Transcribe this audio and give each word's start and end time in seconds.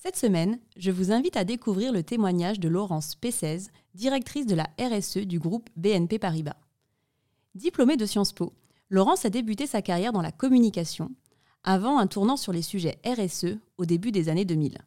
Cette 0.00 0.14
semaine, 0.14 0.60
je 0.76 0.92
vous 0.92 1.10
invite 1.10 1.36
à 1.36 1.42
découvrir 1.42 1.92
le 1.92 2.04
témoignage 2.04 2.60
de 2.60 2.68
Laurence 2.68 3.16
Pessez, 3.16 3.66
directrice 3.96 4.46
de 4.46 4.54
la 4.54 4.70
RSE 4.78 5.26
du 5.26 5.40
groupe 5.40 5.68
BNP 5.74 6.20
Paribas. 6.20 6.54
Diplômée 7.56 7.96
de 7.96 8.06
Sciences 8.06 8.32
Po, 8.32 8.52
Laurence 8.90 9.24
a 9.24 9.28
débuté 9.28 9.66
sa 9.66 9.82
carrière 9.82 10.12
dans 10.12 10.22
la 10.22 10.30
communication, 10.30 11.10
avant 11.64 11.98
un 11.98 12.06
tournant 12.06 12.36
sur 12.36 12.52
les 12.52 12.62
sujets 12.62 13.00
RSE 13.04 13.58
au 13.76 13.86
début 13.86 14.12
des 14.12 14.28
années 14.28 14.44
2000. 14.44 14.78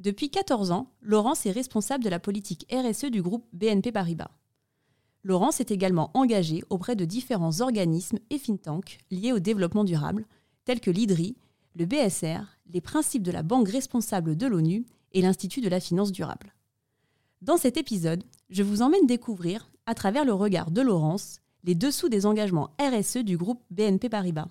Depuis 0.00 0.30
14 0.30 0.72
ans, 0.72 0.90
Laurence 1.00 1.46
est 1.46 1.52
responsable 1.52 2.02
de 2.02 2.10
la 2.10 2.18
politique 2.18 2.66
RSE 2.72 3.12
du 3.12 3.22
groupe 3.22 3.46
BNP 3.52 3.92
Paribas. 3.92 4.32
Laurence 5.22 5.60
est 5.60 5.70
également 5.70 6.10
engagée 6.14 6.64
auprès 6.70 6.96
de 6.96 7.04
différents 7.04 7.60
organismes 7.60 8.18
et 8.30 8.40
think 8.40 8.62
tanks 8.62 8.98
liés 9.12 9.32
au 9.32 9.38
développement 9.38 9.84
durable, 9.84 10.26
tels 10.64 10.80
que 10.80 10.90
l'IDRI, 10.90 11.36
le 11.78 11.86
BSR, 11.86 12.58
les 12.72 12.80
principes 12.80 13.22
de 13.22 13.30
la 13.30 13.44
Banque 13.44 13.68
responsable 13.68 14.36
de 14.36 14.48
l'ONU 14.48 14.84
et 15.12 15.22
l'Institut 15.22 15.60
de 15.60 15.68
la 15.68 15.78
finance 15.78 16.10
durable. 16.10 16.52
Dans 17.40 17.56
cet 17.56 17.76
épisode, 17.76 18.24
je 18.50 18.64
vous 18.64 18.82
emmène 18.82 19.06
découvrir, 19.06 19.70
à 19.86 19.94
travers 19.94 20.24
le 20.24 20.32
regard 20.32 20.72
de 20.72 20.80
Laurence, 20.80 21.40
les 21.62 21.76
dessous 21.76 22.08
des 22.08 22.26
engagements 22.26 22.70
RSE 22.80 23.18
du 23.18 23.36
groupe 23.36 23.62
BNP 23.70 24.08
Paribas. 24.08 24.48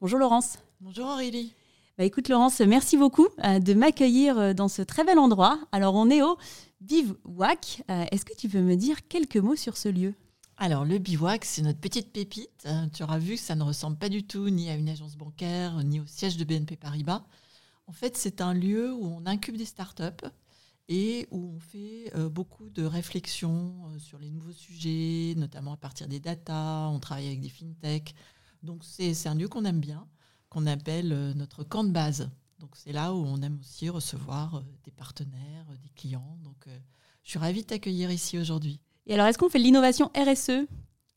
Bonjour 0.00 0.20
Laurence. 0.20 0.58
Bonjour 0.80 1.06
Aurélie. 1.06 1.52
Bah 1.98 2.04
écoute 2.04 2.28
Laurence, 2.28 2.60
merci 2.60 2.96
beaucoup 2.96 3.26
euh, 3.44 3.58
de 3.58 3.74
m'accueillir 3.74 4.38
euh, 4.38 4.52
dans 4.52 4.68
ce 4.68 4.82
très 4.82 5.02
bel 5.02 5.18
endroit. 5.18 5.58
Alors 5.72 5.96
on 5.96 6.08
est 6.10 6.22
au 6.22 6.38
Bivouac. 6.80 7.82
Euh, 7.90 8.04
est-ce 8.12 8.24
que 8.24 8.36
tu 8.36 8.48
peux 8.48 8.60
me 8.60 8.76
dire 8.76 9.08
quelques 9.08 9.36
mots 9.36 9.56
sur 9.56 9.76
ce 9.76 9.88
lieu? 9.88 10.14
Alors, 10.58 10.84
le 10.84 10.98
bivouac, 10.98 11.44
c'est 11.44 11.62
notre 11.62 11.80
petite 11.80 12.12
pépite. 12.12 12.68
tu 12.92 13.02
auras 13.02 13.18
vu 13.18 13.34
que 13.34 13.40
ça 13.40 13.54
ne 13.54 13.62
ressemble 13.62 13.96
pas 13.96 14.08
du 14.08 14.24
tout 14.24 14.50
ni 14.50 14.68
à 14.68 14.74
une 14.74 14.88
agence 14.88 15.16
bancaire, 15.16 15.82
ni 15.84 16.00
au 16.00 16.06
siège 16.06 16.36
de 16.36 16.44
BNP 16.44 16.76
Paribas. 16.76 17.24
En 17.86 17.92
fait, 17.92 18.16
c'est 18.16 18.40
un 18.40 18.54
lieu 18.54 18.92
où 18.92 19.04
on 19.06 19.24
incube 19.26 19.56
des 19.56 19.64
startups 19.64 20.26
et 20.88 21.26
où 21.30 21.54
on 21.56 21.60
fait 21.60 22.12
beaucoup 22.30 22.68
de 22.70 22.84
réflexions 22.84 23.74
sur 23.98 24.18
les 24.18 24.30
nouveaux 24.30 24.52
sujets, 24.52 25.34
notamment 25.36 25.72
à 25.72 25.76
partir 25.76 26.08
des 26.08 26.20
data. 26.20 26.88
On 26.90 26.98
travaille 26.98 27.28
avec 27.28 27.40
des 27.40 27.48
fintechs. 27.48 28.14
Donc, 28.62 28.82
c'est 28.84 29.26
un 29.26 29.34
lieu 29.34 29.48
qu'on 29.48 29.64
aime 29.64 29.80
bien 29.80 30.08
qu'on 30.48 30.66
appelle 30.66 31.12
euh, 31.12 31.34
notre 31.34 31.64
camp 31.64 31.84
de 31.84 31.90
base. 31.90 32.30
Donc 32.58 32.70
c'est 32.74 32.92
là 32.92 33.14
où 33.14 33.18
on 33.18 33.40
aime 33.42 33.58
aussi 33.60 33.88
recevoir 33.88 34.56
euh, 34.56 34.62
des 34.84 34.90
partenaires, 34.90 35.66
euh, 35.70 35.76
des 35.76 35.90
clients. 35.90 36.38
Donc 36.42 36.68
je 37.22 37.30
suis 37.30 37.38
ravie 37.38 37.62
de 37.62 37.66
t'accueillir 37.66 38.10
ici 38.10 38.38
aujourd'hui. 38.38 38.80
Et 39.08 39.14
alors 39.14 39.26
est-ce 39.26 39.38
qu'on 39.38 39.48
fait 39.48 39.58
de 39.58 39.64
l'innovation 39.64 40.10
RSE 40.14 40.66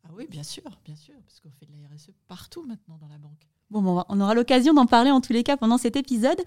Ah 0.03 0.09
oui, 0.15 0.25
bien 0.29 0.43
sûr, 0.43 0.63
bien 0.83 0.95
sûr, 0.95 1.13
parce 1.27 1.39
qu'on 1.39 1.51
fait 1.51 1.65
de 1.65 1.71
la 1.71 1.95
RSE 1.95 2.11
partout 2.27 2.63
maintenant 2.63 2.97
dans 2.97 3.07
la 3.07 3.17
banque. 3.17 3.47
Bon, 3.69 3.81
bon 3.81 4.03
on 4.09 4.19
aura 4.19 4.33
l'occasion 4.33 4.73
d'en 4.73 4.85
parler 4.85 5.11
en 5.11 5.21
tous 5.21 5.33
les 5.33 5.43
cas 5.43 5.57
pendant 5.57 5.77
cet 5.77 5.95
épisode. 5.95 6.41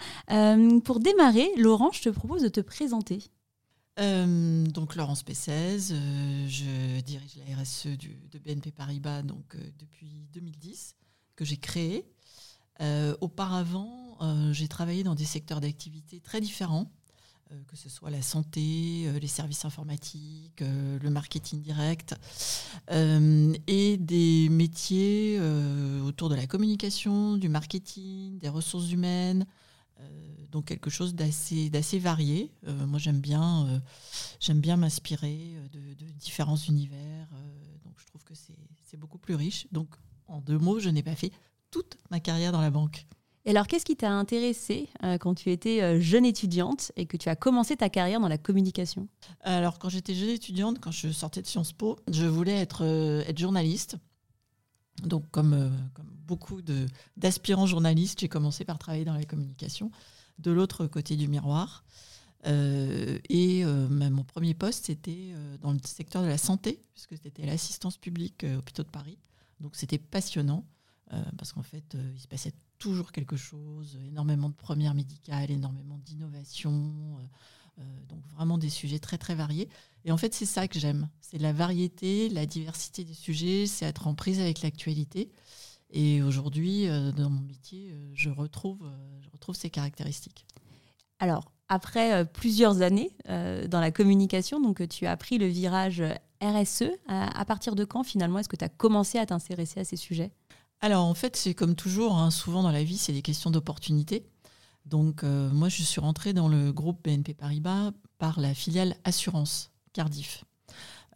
pour 0.84 1.00
démarrer, 1.00 1.50
Laurent, 1.56 1.92
je 1.92 2.02
te 2.02 2.08
propose 2.08 2.42
de 2.42 2.48
te 2.48 2.60
présenter. 2.60 3.22
donc 3.98 4.96
Laurence 4.96 5.22
Pessez, 5.22 5.78
je 6.48 7.00
dirige 7.02 7.36
la 7.46 7.56
RSE 7.62 7.88
du, 7.98 8.16
de 8.32 8.38
BNP 8.38 8.72
Paribas 8.72 9.22
donc, 9.22 9.56
depuis 9.78 10.28
2010, 10.32 10.96
que 11.36 11.44
j'ai 11.44 11.58
créé. 11.58 12.04
Euh, 12.80 13.14
auparavant, 13.20 14.16
euh, 14.20 14.52
j'ai 14.52 14.66
travaillé 14.66 15.04
dans 15.04 15.14
des 15.14 15.24
secteurs 15.24 15.60
d'activité 15.60 16.18
très 16.20 16.40
différents, 16.40 16.90
euh, 16.90 17.03
que 17.66 17.76
ce 17.76 17.88
soit 17.88 18.10
la 18.10 18.22
santé, 18.22 19.08
les 19.20 19.26
services 19.26 19.64
informatiques, 19.64 20.60
le 20.60 21.10
marketing 21.10 21.60
direct, 21.60 22.14
et 22.90 23.96
des 23.98 24.48
métiers 24.50 25.40
autour 26.04 26.28
de 26.28 26.34
la 26.34 26.46
communication, 26.46 27.36
du 27.36 27.48
marketing, 27.48 28.38
des 28.38 28.48
ressources 28.48 28.90
humaines, 28.90 29.46
donc 30.50 30.66
quelque 30.66 30.90
chose 30.90 31.14
d'assez 31.14 31.98
varié. 31.98 32.50
moi, 32.66 32.98
j'aime 32.98 33.20
bien 33.20 33.82
j'aime 34.40 34.60
bien 34.60 34.76
m'inspirer 34.76 35.56
de, 35.72 36.10
différents 36.12 36.56
univers. 36.56 37.28
donc, 37.84 37.94
je 37.98 38.06
trouve 38.06 38.24
que 38.24 38.34
c'est 38.34 38.96
beaucoup 38.96 39.18
plus 39.18 39.34
riche. 39.34 39.66
Donc, 39.72 39.88
en 40.26 40.40
deux 40.40 40.58
mots, 40.58 40.78
je 40.78 40.88
n'ai 40.88 41.02
pas 41.02 41.14
fait 41.14 41.32
toute 41.70 41.96
ma 42.10 42.20
carrière 42.20 42.52
dans 42.52 42.60
la 42.60 42.70
banque. 42.70 43.06
Et 43.46 43.50
alors, 43.50 43.66
qu'est-ce 43.66 43.84
qui 43.84 43.96
t'a 43.96 44.10
intéressé 44.10 44.88
euh, 45.02 45.18
quand 45.18 45.34
tu 45.34 45.50
étais 45.50 45.82
euh, 45.82 46.00
jeune 46.00 46.24
étudiante 46.24 46.92
et 46.96 47.04
que 47.04 47.18
tu 47.18 47.28
as 47.28 47.36
commencé 47.36 47.76
ta 47.76 47.90
carrière 47.90 48.20
dans 48.20 48.28
la 48.28 48.38
communication? 48.38 49.06
Alors, 49.42 49.78
quand 49.78 49.90
j'étais 49.90 50.14
jeune 50.14 50.30
étudiante, 50.30 50.78
quand 50.80 50.90
je 50.90 51.10
sortais 51.10 51.42
de 51.42 51.46
Sciences 51.46 51.74
Po, 51.74 51.98
je 52.10 52.24
voulais 52.24 52.54
être, 52.54 52.84
euh, 52.84 53.22
journaliste. 53.36 53.96
Donc, 55.02 55.30
comme, 55.30 55.72
beaucoup 56.26 56.62
d'aspirants 57.16 57.66
journalistes, 57.66 58.20
j'ai 58.20 58.28
commencé 58.28 58.64
par 58.64 58.78
travailler 58.78 59.04
dans 59.04 59.14
la 59.14 59.24
communication, 59.24 59.90
de 60.38 60.50
l'autre 60.50 60.86
côté 60.86 61.16
du 61.16 61.28
miroir. 61.28 61.84
et 62.46 63.64
mon 63.64 64.22
premier 64.22 64.54
poste, 64.54 64.86
c'était 64.86 65.34
dans 65.60 65.72
le 65.72 65.80
secteur 65.84 66.22
de 66.22 66.28
la 66.28 66.38
santé, 66.38 66.80
puisque 66.92 67.18
c'était 67.20 67.44
l'assistance 67.44 67.98
publique 67.98 68.44
au 68.44 68.58
hôpitaux 68.58 68.84
de 68.84 68.88
Paris. 68.88 69.18
Donc, 69.60 69.74
c'était 69.74 69.98
passionnant. 69.98 70.64
Parce 71.36 71.52
qu'en 71.52 71.62
fait, 71.64 71.96
il 72.14 72.20
se 72.20 72.28
passait 72.28 72.54
toujours 72.84 73.12
quelque 73.12 73.36
chose, 73.36 73.98
énormément 74.06 74.50
de 74.50 74.54
premières 74.54 74.92
médicales, 74.92 75.50
énormément 75.50 75.98
d'innovations, 76.04 76.92
euh, 77.78 77.82
donc 78.10 78.20
vraiment 78.36 78.58
des 78.58 78.68
sujets 78.68 78.98
très 78.98 79.16
très 79.16 79.34
variés. 79.34 79.70
Et 80.04 80.12
en 80.12 80.18
fait, 80.18 80.34
c'est 80.34 80.44
ça 80.44 80.68
que 80.68 80.78
j'aime, 80.78 81.08
c'est 81.22 81.38
la 81.38 81.54
variété, 81.54 82.28
la 82.28 82.44
diversité 82.44 83.02
des 83.02 83.14
sujets, 83.14 83.66
c'est 83.66 83.86
être 83.86 84.06
en 84.06 84.14
prise 84.14 84.38
avec 84.38 84.60
l'actualité. 84.60 85.30
Et 85.88 86.20
aujourd'hui, 86.22 86.86
dans 87.16 87.30
mon 87.30 87.40
métier, 87.40 87.94
je 88.12 88.28
retrouve, 88.28 88.86
je 89.22 89.30
retrouve 89.30 89.54
ces 89.54 89.70
caractéristiques. 89.70 90.44
Alors, 91.20 91.52
après 91.68 92.26
plusieurs 92.32 92.82
années 92.82 93.16
dans 93.26 93.80
la 93.80 93.92
communication, 93.92 94.60
donc 94.60 94.86
tu 94.88 95.06
as 95.06 95.16
pris 95.16 95.38
le 95.38 95.46
virage 95.46 96.02
RSE. 96.42 96.90
à 97.06 97.44
partir 97.44 97.76
de 97.76 97.84
quand 97.84 98.02
finalement 98.02 98.40
est-ce 98.40 98.48
que 98.48 98.56
tu 98.56 98.64
as 98.64 98.68
commencé 98.68 99.18
à 99.18 99.24
t'intéresser 99.24 99.80
à 99.80 99.84
ces 99.84 99.96
sujets? 99.96 100.32
Alors 100.84 101.06
en 101.06 101.14
fait, 101.14 101.34
c'est 101.34 101.54
comme 101.54 101.76
toujours, 101.76 102.18
hein, 102.18 102.30
souvent 102.30 102.62
dans 102.62 102.70
la 102.70 102.84
vie, 102.84 102.98
c'est 102.98 103.14
des 103.14 103.22
questions 103.22 103.50
d'opportunité. 103.50 104.26
Donc 104.84 105.24
euh, 105.24 105.48
moi, 105.48 105.70
je 105.70 105.82
suis 105.82 105.98
rentrée 105.98 106.34
dans 106.34 106.46
le 106.46 106.74
groupe 106.74 107.02
BNP 107.02 107.32
Paribas 107.32 107.92
par 108.18 108.38
la 108.38 108.52
filiale 108.52 108.94
Assurance 109.02 109.70
Cardiff, 109.94 110.44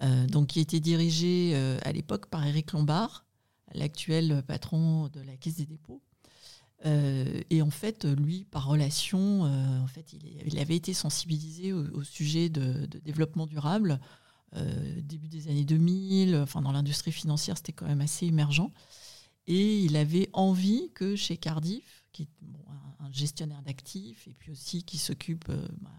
euh, 0.03 0.27
donc 0.27 0.47
qui 0.47 0.61
était 0.61 0.81
dirigée 0.81 1.53
euh, 1.53 1.79
à 1.85 1.93
l'époque 1.93 2.31
par 2.31 2.47
Éric 2.47 2.73
Lombard, 2.73 3.27
l'actuel 3.75 4.43
patron 4.47 5.09
de 5.09 5.21
la 5.21 5.37
Caisse 5.37 5.57
des 5.57 5.67
dépôts. 5.67 6.01
et 6.87 7.61
en 7.61 7.71
fait, 7.71 8.07
lui, 8.07 8.47
par 8.47 8.69
relation, 8.69 9.43
en 9.43 9.87
fait, 9.87 10.15
il, 10.15 10.59
avait 10.59 10.77
été 10.77 10.95
sensibilisé 10.95 11.75
au, 11.75 12.03
sujet 12.05 12.49
de, 12.49 12.87
de, 12.87 12.99
développement 13.01 13.45
durable. 13.45 14.01
début 15.03 15.29
des 15.29 15.49
années 15.49 15.67
2000, 15.67 16.37
enfin 16.37 16.63
dans 16.63 16.73
l'industrie 16.73 17.13
financière, 17.13 17.59
c'était 17.59 17.75
quand 17.75 17.87
même 17.87 18.01
assez 18.01 18.25
émergent. 18.25 18.71
Et 19.49 19.81
il 19.81 19.97
avait 19.97 20.29
envie 20.35 20.91
que 20.95 21.17
chez 21.17 21.39
Cardiff, 21.39 22.05
qui 22.13 22.25
est 22.25 22.29
un, 23.01 23.11
gestionnaire 23.11 23.63
d'actifs 23.63 24.29
et 24.29 24.35
puis 24.35 24.53
aussi 24.53 24.83
qui 24.83 24.99
s'occupe 24.99 25.49
euh, 25.49 25.67
bah, 25.81 25.99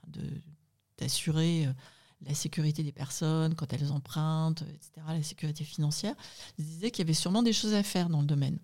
d'assurer 1.00 1.66
euh, 1.66 1.74
la 2.22 2.36
sécurité 2.36 2.84
des 2.84 2.92
personnes 2.92 3.56
quand 3.56 3.74
elles 3.74 3.92
empruntent, 3.92 4.62
etc., 4.62 4.92
la 5.08 5.24
sécurité 5.24 5.64
financière, 5.64 6.14
il 6.60 6.66
disait 6.66 6.92
qu'il 6.92 7.04
y 7.04 7.08
avait 7.08 7.16
sûrement 7.16 7.42
des 7.42 7.52
choses 7.52 7.74
à 7.74 7.82
faire 7.82 8.10
dans 8.10 8.22
le 8.22 8.28
domaine. 8.28 8.60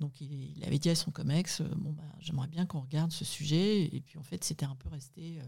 Donc 0.00 0.18
il, 0.22 0.64
avait 0.64 0.78
dit 0.78 0.88
à 0.88 0.94
son 0.94 1.10
COMEX, 1.10 1.60
euh, 1.60 1.68
bon, 1.76 1.92
bah, 1.92 2.02
j'aimerais 2.18 2.48
bien 2.48 2.64
qu'on 2.64 2.80
regarde 2.80 3.12
ce 3.12 3.26
sujet. 3.26 3.94
Et 3.94 4.00
puis 4.00 4.18
en 4.18 4.22
fait, 4.22 4.42
c'était 4.42 4.66
un 4.66 4.76
peu 4.76 4.88
resté 4.88 5.38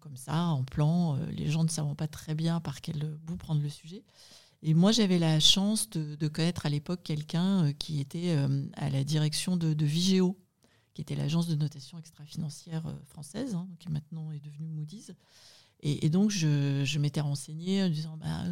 comme 0.00 0.16
ça, 0.16 0.46
en 0.46 0.64
plan, 0.64 1.16
les 1.30 1.50
gens 1.50 1.64
ne 1.64 1.68
savant 1.68 1.94
pas 1.94 2.08
très 2.08 2.34
bien 2.34 2.60
par 2.60 2.80
quel 2.80 3.16
bout 3.22 3.36
prendre 3.36 3.62
le 3.62 3.68
sujet. 3.68 4.02
Et 4.64 4.74
moi, 4.74 4.92
j'avais 4.92 5.18
la 5.18 5.40
chance 5.40 5.90
de, 5.90 6.28
connaître 6.28 6.66
à 6.66 6.68
l'époque 6.68 7.02
quelqu'un 7.02 7.64
euh, 7.64 7.72
qui 7.72 8.00
était 8.00 8.30
euh, 8.30 8.64
à 8.74 8.90
la 8.90 9.02
direction 9.02 9.56
de, 9.56 9.84
Vigéo, 9.84 10.38
qui 10.94 11.02
était 11.02 11.16
l'agence 11.16 11.48
de 11.48 11.56
notation 11.56 11.98
extra-financière 11.98 12.86
euh, 12.86 12.94
française, 13.06 13.56
hein, 13.56 13.68
qui 13.80 13.90
maintenant 13.90 14.30
est 14.30 14.38
devenue 14.38 14.68
Moody's. 14.68 15.12
Et, 15.84 16.10
donc, 16.10 16.30
je, 16.30 16.98
m'étais 16.98 17.20
renseignée 17.20 17.82
en 17.82 17.88
disant 17.88 18.16
bah, 18.16 18.44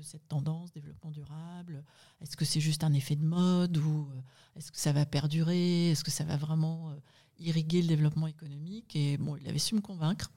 cette 0.00 0.26
tendance, 0.26 0.72
développement 0.72 1.10
durable, 1.10 1.84
est-ce 2.22 2.34
que 2.34 2.46
c'est 2.46 2.60
juste 2.60 2.82
un 2.82 2.94
effet 2.94 3.14
de 3.14 3.26
mode 3.26 3.76
ou 3.76 4.08
est-ce 4.56 4.72
que 4.72 4.78
ça 4.78 4.92
va 4.92 5.04
perdurer? 5.04 5.90
Est-ce 5.90 6.02
que 6.02 6.10
ça 6.10 6.24
va 6.24 6.38
vraiment 6.38 6.96
irriguer 7.38 7.82
le 7.82 7.88
développement 7.88 8.26
économique? 8.26 8.96
Et 8.96 9.18
bon, 9.18 9.36
il 9.36 9.46
avait 9.46 9.58
su 9.58 9.74
me 9.74 9.82
convaincre. 9.82 10.32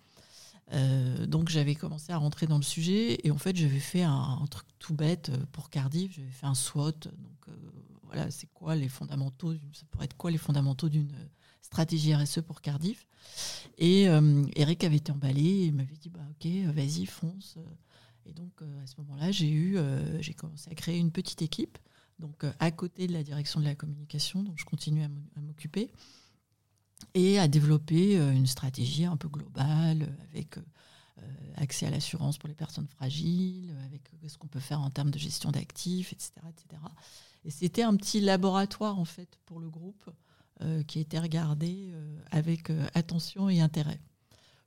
Donc 1.27 1.50
j'avais 1.50 1.75
commencé 1.75 2.13
à 2.13 2.18
rentrer 2.18 2.47
dans 2.47 2.57
le 2.57 2.63
sujet 2.63 3.19
et 3.25 3.31
en 3.31 3.38
fait 3.38 3.56
j'avais 3.56 3.79
fait 3.79 4.03
un, 4.03 4.45
truc 4.50 4.68
tout 4.79 4.94
bête 4.94 5.31
pour 5.51 5.69
Cardiff, 5.69 6.13
j'avais 6.15 6.31
fait 6.31 6.45
un 6.45 6.56
SWOT. 6.56 6.91
Donc 6.91 7.56
voilà, 8.03 8.31
c'est 8.31 8.47
quoi 8.53 8.75
les 8.75 8.88
fondamentaux, 8.88 9.53
ça 9.73 9.83
pourrait 9.91 10.06
être 10.06 10.18
quoi 10.18 10.31
les 10.31 10.38
fondamentaux 10.38 10.89
d'une 10.89 11.12
stratégie 11.62 12.15
RSE 12.15 12.41
pour 12.41 12.62
Cardiff? 12.62 13.06
Et 13.77 14.03
Eric 14.56 14.83
avait 14.83 14.97
été 14.97 15.12
emballé 15.12 15.65
et 15.65 15.71
m'avait 15.71 15.97
dit 15.97 16.09
bah 16.09 16.21
ok 16.31 16.73
vas-y 16.73 17.06
fonce. 17.06 17.57
Et 18.25 18.33
donc 18.33 18.62
à 18.62 18.88
ce 18.88 18.95
moment-là 19.00 19.31
j'ai 19.31 19.51
eu 19.51 19.77
j'ai 20.19 20.33
commencé 20.33 20.69
à 20.71 20.75
créer 20.75 20.97
une 20.97 21.12
petite 21.12 21.41
équipe 21.41 21.77
donc 22.21 22.45
à 22.59 22.71
côté 22.71 23.07
de 23.07 23.13
la 23.13 23.23
direction 23.23 23.59
de 23.59 23.65
la 23.65 23.75
communication, 23.75 24.44
donc 24.44 24.53
je 24.57 24.65
continue 24.65 25.03
à 25.03 25.41
m'occuper 25.41 25.91
et 27.13 27.39
à 27.39 27.48
développer 27.48 28.18
euh, 28.18 28.31
une 28.31 28.48
stratégie 28.48 29.06
un 29.06 29.18
peu 29.18 29.27
globale 29.27 30.15
avec 30.30 30.57
euh, 30.57 30.62
accès 31.56 31.86
à 31.86 31.89
l'assurance 31.89 32.38
pour 32.38 32.50
les 32.50 32.56
personnes 32.56 32.88
fragiles, 32.88 33.74
avec 33.86 34.01
euh, 34.13 34.27
ce 34.27 34.38
qu'on 34.38 34.48
peut 34.48 34.59
faire 34.59 34.81
en 34.81 34.89
termes 34.89 35.12
de 35.12 35.19
gestion 35.19 35.51
d'actifs, 35.51 36.13
etc., 36.13 36.33
etc. 36.50 36.81
Et 37.44 37.51
c'était 37.51 37.83
un 37.83 37.95
petit 37.95 38.21
laboratoire 38.21 39.00
en 39.00 39.06
fait 39.06 39.38
pour 39.45 39.59
le 39.59 39.69
groupe 39.69 40.09
qui 40.86 41.00
a 41.00 41.01
été 41.01 41.18
regardé 41.18 41.92
avec 42.30 42.71
attention 42.94 43.50
et 43.50 43.62
intérêt. 43.62 44.00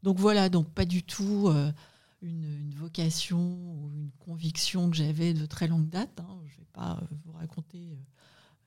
Donc 0.02 0.19
voilà, 0.19 0.48
donc 0.48 0.69
pas 0.70 0.84
du 0.84 1.04
tout 1.04 1.48
une, 2.20 2.75
vocation 2.75 3.38
ou 3.38 3.92
une 3.94 4.10
conviction 4.19 4.90
que 4.90 4.96
j'avais 4.96 5.34
de 5.34 5.46
très 5.46 5.69
longue 5.69 5.88
date. 5.88 6.19
Hein. 6.19 6.40
Je 6.46 6.54
ne 6.54 6.58
vais 6.58 6.70
pas 6.72 7.00
vous 7.25 7.30
raconter 7.34 7.96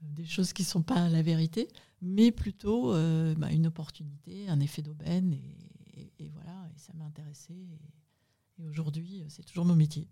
des 0.02 0.26
choses 0.26 0.54
qui 0.54 0.64
ne 0.64 0.68
sont 0.68 0.82
pas 0.82 1.10
la 1.10 1.22
vérité, 1.22 1.68
mais 2.02 2.32
plutôt 2.32 2.94
euh, 2.94 3.34
bah, 3.36 3.52
une 3.52 3.68
opportunité, 3.68 4.48
un 4.50 4.60
effet 4.60 4.82
d'aubaine, 4.82 5.34
et, 6.20 6.30
voilà, 6.30 6.70
et 6.76 6.80
ça 6.80 6.94
m'a 6.96 7.06
intéressé. 7.06 7.54
Et, 7.54 8.66
aujourd'hui, 8.68 9.24
c'est 9.30 9.46
toujours 9.46 9.66
mon 9.66 9.76
métier. 9.76 10.08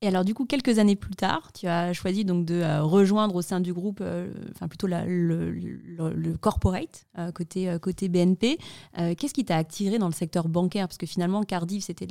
Et 0.00 0.06
alors, 0.06 0.24
du 0.24 0.34
coup, 0.34 0.44
quelques 0.44 0.78
années 0.78 0.94
plus 0.94 1.16
tard, 1.16 1.52
tu 1.52 1.66
as 1.66 1.92
choisi 1.92 2.24
donc 2.24 2.44
de 2.44 2.54
euh, 2.54 2.82
rejoindre 2.82 3.34
au 3.34 3.42
sein 3.42 3.60
du 3.60 3.72
groupe, 3.72 3.98
euh, 4.02 4.32
enfin 4.52 4.68
plutôt 4.68 4.86
le, 4.86 6.36
corporate 6.36 7.06
côté, 7.34 7.76
côté 7.80 8.08
BNP. 8.08 8.58
Qu'est-ce 8.94 9.34
qui 9.34 9.44
t'a 9.44 9.56
attiré 9.56 9.98
dans 9.98 10.06
le 10.06 10.12
secteur 10.12 10.48
bancaire? 10.48 10.86
Parce 10.86 10.98
que 10.98 11.06
finalement, 11.06 11.42
Cardiff, 11.42 11.84
c'était 11.84 12.06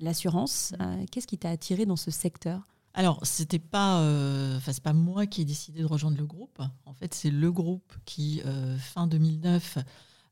l'assurance. 0.00 0.72
Qu'est-ce 1.10 1.26
qui 1.26 1.36
t'a 1.36 1.50
attiré 1.50 1.84
dans 1.84 1.96
ce 1.96 2.10
secteur? 2.10 2.66
Alors, 2.96 3.20
c'était 3.26 3.58
pas, 3.58 4.00
euh, 4.00 4.58
pas 4.82 4.94
moi 4.94 5.26
qui 5.26 5.42
ai 5.42 5.44
décidé 5.44 5.80
de 5.80 5.84
rejoindre 5.84 6.16
le 6.16 6.24
groupe. 6.24 6.62
En 6.86 6.94
fait, 6.94 7.12
c'est 7.12 7.30
le 7.30 7.52
groupe 7.52 7.92
qui, 8.06 8.40
euh, 8.46 8.78
fin 8.78 9.06
2009, 9.06 9.76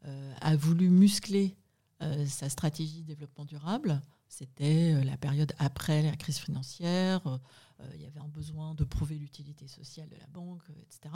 euh, 0.07 0.35
a 0.41 0.57
voulu 0.57 0.89
muscler 0.89 1.57
sa 2.27 2.51
stratégie 2.51 3.01
de 3.01 3.07
développement 3.07 3.47
durable. 3.47 4.03
C'était 4.29 5.03
la 5.05 5.17
période 5.17 5.55
après 5.59 6.03
la 6.03 6.15
crise 6.17 6.37
financière. 6.37 7.23
il 7.95 8.03
y 8.03 8.05
avait 8.05 8.21
un 8.21 8.29
besoin 8.29 8.75
de 8.75 8.85
prouver 8.85 9.15
l'utilité 9.15 9.67
sociale 9.69 10.11
de 10.11 10.17
la 10.17 10.27
banque, 10.27 10.61
etc. 10.83 11.15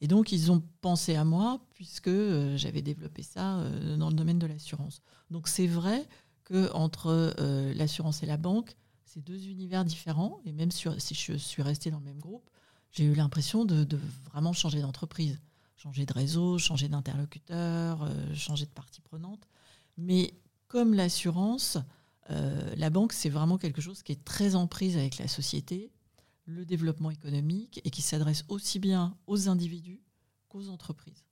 Et 0.00 0.06
donc, 0.06 0.30
ils 0.30 0.52
ont 0.52 0.62
pensé 0.80 1.16
à 1.16 1.24
moi 1.24 1.60
puisque 1.74 2.10
j'avais 2.54 2.82
développé 2.82 3.24
ça 3.24 3.64
dans 3.96 4.10
le 4.10 4.14
domaine 4.14 4.38
de 4.38 4.46
l'assurance. 4.46 5.02
Donc, 5.28 5.48
c'est 5.48 5.66
vrai 5.66 6.06
que 6.44 6.70
entre 6.72 7.34
l'assurance 7.74 8.22
et 8.22 8.26
la 8.26 8.36
banque, 8.36 8.76
c'est 9.08 9.24
deux 9.24 9.46
univers 9.48 9.84
différents. 9.84 10.38
Et 10.44 10.52
même 10.52 10.70
si 10.70 11.14
je 11.14 11.36
suis 11.36 11.62
restée 11.62 11.90
dans 11.90 11.98
le 11.98 12.04
même 12.04 12.18
groupe, 12.18 12.48
j'ai 12.92 13.04
eu 13.04 13.14
l'impression 13.14 13.64
de, 13.64 13.86
vraiment 14.30 14.52
changer 14.52 14.80
d'entreprise, 14.80 15.40
changer 15.76 16.06
de 16.06 16.12
réseau, 16.12 16.58
changer 16.58 16.88
d'interlocuteur, 16.88 18.02
euh, 18.02 18.34
changer 18.34 18.66
de 18.66 18.70
partie 18.70 19.00
prenante. 19.00 19.48
Mais 19.96 20.34
comme 20.68 20.94
l'assurance, 20.94 21.78
euh, 22.30 22.74
la 22.76 22.90
banque, 22.90 23.12
c'est 23.12 23.28
vraiment 23.30 23.58
quelque 23.58 23.80
chose 23.80 24.02
qui 24.02 24.12
est 24.12 24.24
très 24.24 24.54
en 24.54 24.66
prise 24.66 24.96
avec 24.96 25.18
la 25.18 25.28
société, 25.28 25.90
le 26.44 26.64
développement 26.64 27.10
économique, 27.10 27.80
et 27.84 27.90
qui 27.90 28.02
s'adresse 28.02 28.44
aussi 28.48 28.78
bien 28.78 29.16
aux 29.26 29.48
individus 29.48 30.00
qu'aux 30.48 30.68
entreprises. 30.68 31.24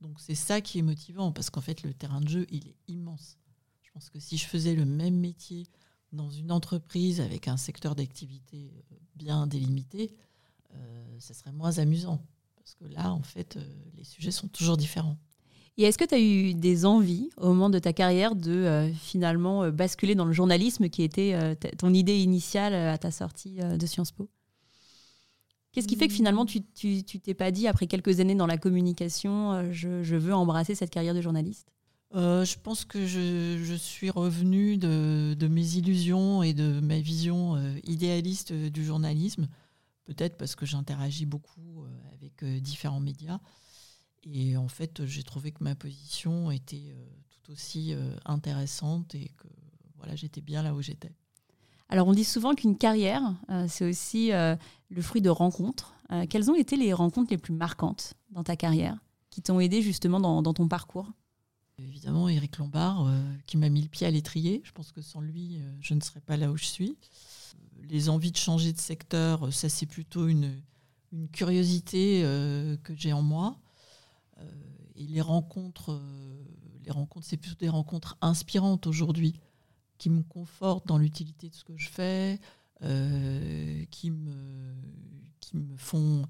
Donc 0.00 0.20
c'est 0.20 0.34
ça 0.34 0.60
qui 0.60 0.78
est 0.78 0.82
motivant, 0.82 1.32
parce 1.32 1.50
qu'en 1.50 1.60
fait, 1.60 1.82
le 1.82 1.94
terrain 1.94 2.20
de 2.20 2.28
jeu, 2.28 2.46
il 2.50 2.68
est 2.68 2.76
immense. 2.88 3.38
Je 3.82 3.90
pense 3.92 4.10
que 4.10 4.18
si 4.18 4.36
je 4.36 4.46
faisais 4.46 4.74
le 4.74 4.84
même 4.84 5.16
métier 5.16 5.66
dans 6.14 6.30
une 6.30 6.52
entreprise 6.52 7.20
avec 7.20 7.48
un 7.48 7.56
secteur 7.56 7.94
d'activité 7.94 8.72
euh, 8.72 8.96
bien 9.16 9.46
délimité, 9.46 10.10
euh, 10.74 11.16
ça 11.18 11.34
serait 11.34 11.52
moins 11.52 11.78
amusant. 11.78 12.20
Parce 12.56 12.74
que 12.74 12.84
là, 12.86 13.12
en 13.12 13.22
fait, 13.22 13.56
euh, 13.56 13.64
les 13.96 14.04
sujets 14.04 14.30
sont 14.30 14.48
toujours 14.48 14.76
différents. 14.76 15.18
Et 15.76 15.82
est-ce 15.82 15.98
que 15.98 16.04
tu 16.04 16.14
as 16.14 16.20
eu 16.20 16.54
des 16.54 16.86
envies 16.86 17.30
au 17.36 17.48
moment 17.48 17.68
de 17.68 17.80
ta 17.80 17.92
carrière 17.92 18.36
de 18.36 18.92
finalement 18.94 19.68
basculer 19.70 20.14
dans 20.14 20.24
le 20.24 20.32
journalisme 20.32 20.88
qui 20.88 21.02
était 21.02 21.56
ton 21.78 21.92
idée 21.92 22.20
initiale 22.20 22.74
à 22.74 22.96
ta 22.96 23.10
sortie 23.10 23.56
de 23.56 23.84
Sciences 23.84 24.12
Po? 24.12 24.30
Qu'est-ce 25.72 25.88
qui 25.88 25.96
fait 25.96 26.06
que 26.06 26.14
finalement 26.14 26.46
tu, 26.46 26.62
tu, 26.62 27.02
t'es 27.02 27.34
pas 27.34 27.50
dit 27.50 27.66
après 27.66 27.88
quelques 27.88 28.20
années 28.20 28.36
dans 28.36 28.46
la 28.46 28.56
communication, 28.56 29.72
je 29.72 30.14
veux 30.14 30.32
embrasser 30.32 30.76
cette 30.76 30.90
carrière 30.90 31.12
de 31.12 31.20
journaliste? 31.20 31.73
Euh, 32.14 32.44
je 32.44 32.56
pense 32.62 32.84
que 32.84 33.06
je, 33.06 33.74
suis 33.74 34.10
revenue 34.10 34.76
de, 34.76 35.48
mes 35.48 35.76
illusions 35.76 36.42
et 36.42 36.52
de 36.52 36.80
ma 36.80 37.00
vision 37.00 37.56
euh, 37.56 37.76
idéaliste 37.82 38.52
du 38.52 38.84
journalisme, 38.84 39.48
peut-être 40.04 40.36
parce 40.36 40.54
que 40.54 40.64
j'interagis 40.64 41.26
beaucoup 41.26 41.82
euh, 41.82 41.88
avec 42.12 42.44
différents 42.62 43.00
médias. 43.00 43.40
Et 44.22 44.56
en 44.56 44.68
fait, 44.68 45.04
j'ai 45.04 45.24
trouvé 45.24 45.50
que 45.50 45.64
ma 45.64 45.74
position 45.74 46.50
était 46.50 46.94
tout 47.28 47.52
aussi 47.52 47.94
intéressante 48.24 49.14
et 49.14 49.30
que 49.36 49.48
voilà, 49.98 50.16
j'étais 50.16 50.40
bien 50.40 50.62
là 50.62 50.74
où 50.74 50.80
j'étais. 50.80 51.12
Alors, 51.90 52.08
on 52.08 52.14
dit 52.14 52.24
souvent 52.24 52.54
qu'une 52.54 52.78
carrière, 52.78 53.20
c'est 53.68 53.86
aussi 53.86 54.30
le 54.30 55.02
fruit 55.02 55.20
de 55.20 55.28
rencontres. 55.28 55.94
quelles 56.30 56.50
ont 56.50 56.54
été 56.54 56.78
les 56.78 56.94
rencontres 56.94 57.32
les 57.32 57.36
plus 57.36 57.52
marquantes 57.52 58.14
dans 58.30 58.44
ta 58.44 58.56
carrière 58.56 58.98
qui 59.28 59.42
t'ont 59.42 59.60
aidé 59.60 59.82
justement 59.82 60.20
dans 60.20 60.54
ton 60.54 60.68
parcours? 60.68 61.12
Évidemment, 61.78 62.28
Éric 62.28 62.58
Lombard, 62.58 63.06
euh, 63.06 63.20
qui 63.46 63.56
m'a 63.56 63.68
mis 63.68 63.82
le 63.82 63.88
pied 63.88 64.06
à 64.06 64.10
l'étrier. 64.10 64.62
Je 64.64 64.70
pense 64.70 64.92
que 64.92 65.02
sans 65.02 65.20
lui, 65.20 65.56
euh, 65.56 65.76
je 65.80 65.94
ne 65.94 66.00
serais 66.00 66.20
pas 66.20 66.36
là 66.36 66.50
où 66.52 66.56
je 66.56 66.64
suis. 66.64 66.96
Les 67.82 68.08
envies 68.08 68.30
de 68.30 68.36
changer 68.36 68.72
de 68.72 68.78
secteur, 68.78 69.46
euh, 69.46 69.50
ça 69.50 69.68
c'est 69.68 69.86
plutôt 69.86 70.28
une, 70.28 70.62
une 71.12 71.28
curiosité 71.28 72.22
que 72.82 72.94
j'ai 72.94 73.12
en 73.12 73.22
moi. 73.22 73.58
et 74.96 75.06
les 75.06 75.20
rencontres, 75.20 76.00
les 76.84 76.90
rencontres, 76.90 77.26
c'est 77.26 77.36
plutôt 77.36 77.56
des 77.56 77.68
rencontres 77.68 78.16
inspirantes 78.20 78.86
aujourd'hui, 78.86 79.34
qui 79.98 80.10
me 80.10 80.22
confortent 80.22 80.86
dans 80.86 80.98
l'utilité 80.98 81.48
de 81.48 81.54
ce 81.54 81.64
que 81.64 81.76
je 81.76 81.88
fais, 81.88 82.40
qui, 83.90 84.10
me, 84.10 84.74
qui 85.40 85.56
me 85.56 85.76
font 85.76 86.26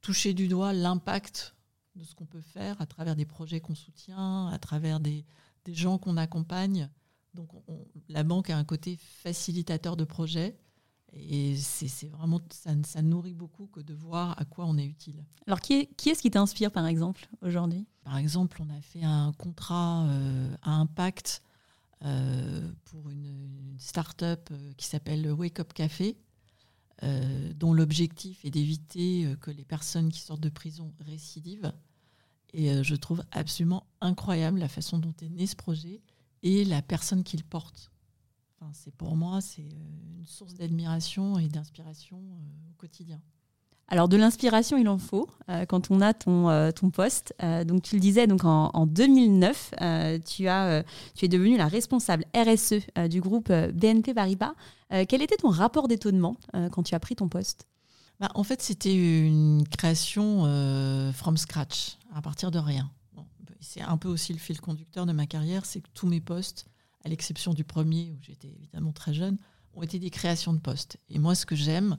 toucher 0.00 0.34
du 0.34 0.46
doigt 0.46 0.72
l'impact 0.72 1.56
de 1.98 2.04
ce 2.04 2.14
qu'on 2.14 2.26
peut 2.26 2.40
faire 2.40 2.80
à 2.80 2.86
travers 2.86 3.16
des 3.16 3.26
projets 3.26 3.60
qu'on 3.60 3.74
soutient, 3.74 4.48
à 4.48 4.58
travers 4.58 5.00
des, 5.00 5.24
des 5.64 5.74
gens 5.74 5.98
qu'on 5.98 6.16
accompagne. 6.16 6.88
Donc 7.34 7.50
la 8.08 8.22
banque 8.22 8.50
a 8.50 8.56
un 8.56 8.64
côté 8.64 8.96
facilitateur 8.96 9.96
de 9.96 10.04
projets. 10.04 10.56
Et 11.12 11.56
c'est 11.56 12.08
vraiment, 12.08 12.40
ça, 12.50 12.72
ça, 12.84 13.00
nourrit 13.00 13.32
beaucoup 13.32 13.66
que 13.66 13.80
de 13.80 13.94
voir 13.94 14.38
à 14.38 14.44
quoi 14.44 14.66
on 14.66 14.76
est 14.76 14.84
utile. 14.84 15.24
Alors, 15.46 15.60
qui 15.60 15.74
est-ce 15.74 15.94
qui, 15.96 16.10
est 16.10 16.20
qui 16.20 16.30
t'inspire, 16.30 16.70
par 16.70 16.86
exemple, 16.86 17.28
aujourd'hui? 17.40 17.86
Par 18.04 18.18
exemple, 18.18 18.62
on 18.62 18.68
a 18.68 18.80
fait 18.82 19.02
un 19.02 19.32
contrat 19.32 20.04
euh, 20.06 20.54
à 20.62 20.72
impact 20.72 21.42
euh, 22.04 22.70
pour 22.84 23.08
une, 23.08 23.24
une 23.24 23.78
start-up 23.78 24.50
euh, 24.52 24.72
qui 24.76 24.86
s'appelle 24.86 25.32
Wake 25.32 25.60
Up 25.60 25.72
Café, 25.72 26.18
dont 27.54 27.72
l'objectif 27.72 28.44
est 28.44 28.50
d'éviter 28.50 29.32
que 29.40 29.52
les 29.52 29.64
personnes 29.64 30.10
qui 30.10 30.18
sortent 30.18 30.40
de 30.40 30.48
prison 30.48 30.92
récidivent. 30.98 31.72
Et 32.54 32.70
euh, 32.70 32.82
je 32.82 32.94
trouve 32.94 33.22
absolument 33.32 33.84
incroyable 34.00 34.58
la 34.58 34.68
façon 34.68 34.98
dont 34.98 35.14
est 35.22 35.28
né 35.28 35.46
ce 35.46 35.56
projet 35.56 36.00
et 36.42 36.64
la 36.64 36.82
personne 36.82 37.24
qui 37.24 37.36
le 37.36 37.44
porte. 37.44 37.90
Enfin, 38.60 38.70
c'est 38.74 38.94
pour 38.94 39.16
moi, 39.16 39.40
c'est 39.40 39.62
euh, 39.62 40.18
une 40.18 40.26
source 40.26 40.54
d'admiration 40.54 41.38
et 41.38 41.48
d'inspiration 41.48 42.18
euh, 42.18 42.70
au 42.70 42.74
quotidien. 42.78 43.20
Alors 43.90 44.08
de 44.08 44.18
l'inspiration, 44.18 44.76
il 44.76 44.86
en 44.86 44.98
faut 44.98 45.30
quand 45.66 45.90
on 45.90 46.02
a 46.02 46.12
ton, 46.12 46.70
ton 46.72 46.90
poste. 46.90 47.32
donc 47.64 47.80
tu 47.80 47.94
le 47.94 48.02
disais, 48.02 48.26
donc 48.26 48.44
en, 48.44 48.86
2009, 48.86 49.70
tu, 50.26 50.46
as, 50.46 50.84
tu 51.14 51.24
es 51.24 51.28
devenue 51.28 51.56
la 51.56 51.68
responsable 51.68 52.26
RSE 52.36 53.08
du 53.08 53.22
groupe 53.22 53.50
BNP 53.50 54.12
Paribas. 54.12 54.52
quel 54.90 55.22
était 55.22 55.36
ton 55.36 55.48
rapport 55.48 55.88
d'étonnement 55.88 56.36
quand 56.70 56.82
tu 56.82 56.94
as 56.94 57.00
pris 57.00 57.16
ton 57.16 57.30
poste? 57.30 57.66
Bah, 58.20 58.28
En 58.34 58.44
fait, 58.44 58.60
c'était 58.60 58.94
une 58.94 59.66
création 59.66 60.42
from 61.14 61.38
scratch 61.38 61.97
à 62.12 62.22
partir 62.22 62.50
de 62.50 62.58
rien. 62.58 62.90
c'est 63.60 63.80
un 63.80 63.96
peu 63.96 64.08
aussi 64.08 64.32
le 64.32 64.38
fil 64.38 64.60
conducteur 64.60 65.06
de 65.06 65.12
ma 65.12 65.26
carrière, 65.26 65.66
c'est 65.66 65.80
que 65.80 65.90
tous 65.94 66.06
mes 66.06 66.20
postes, 66.20 66.66
à 67.04 67.08
l'exception 67.08 67.54
du 67.54 67.64
premier 67.64 68.12
où 68.12 68.22
j'étais 68.22 68.48
évidemment 68.48 68.92
très 68.92 69.14
jeune, 69.14 69.38
ont 69.74 69.82
été 69.82 69.98
des 69.98 70.10
créations 70.10 70.52
de 70.52 70.58
postes. 70.58 70.98
Et 71.08 71.18
moi, 71.18 71.34
ce 71.34 71.46
que 71.46 71.56
j'aime, 71.56 71.98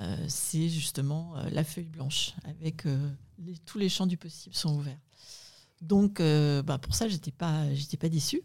euh, 0.00 0.16
c'est 0.28 0.68
justement 0.68 1.36
euh, 1.36 1.50
la 1.50 1.64
feuille 1.64 1.88
blanche, 1.88 2.34
avec 2.44 2.86
euh, 2.86 3.10
tous 3.66 3.78
les 3.78 3.88
champs 3.88 4.06
du 4.06 4.16
possible 4.16 4.54
sont 4.54 4.74
ouverts. 4.74 5.00
Donc, 5.82 6.20
bah, 6.20 6.76
pour 6.76 6.94
ça, 6.94 7.08
j'étais 7.08 7.30
pas, 7.30 7.64
pas 7.98 8.08
déçue. 8.10 8.42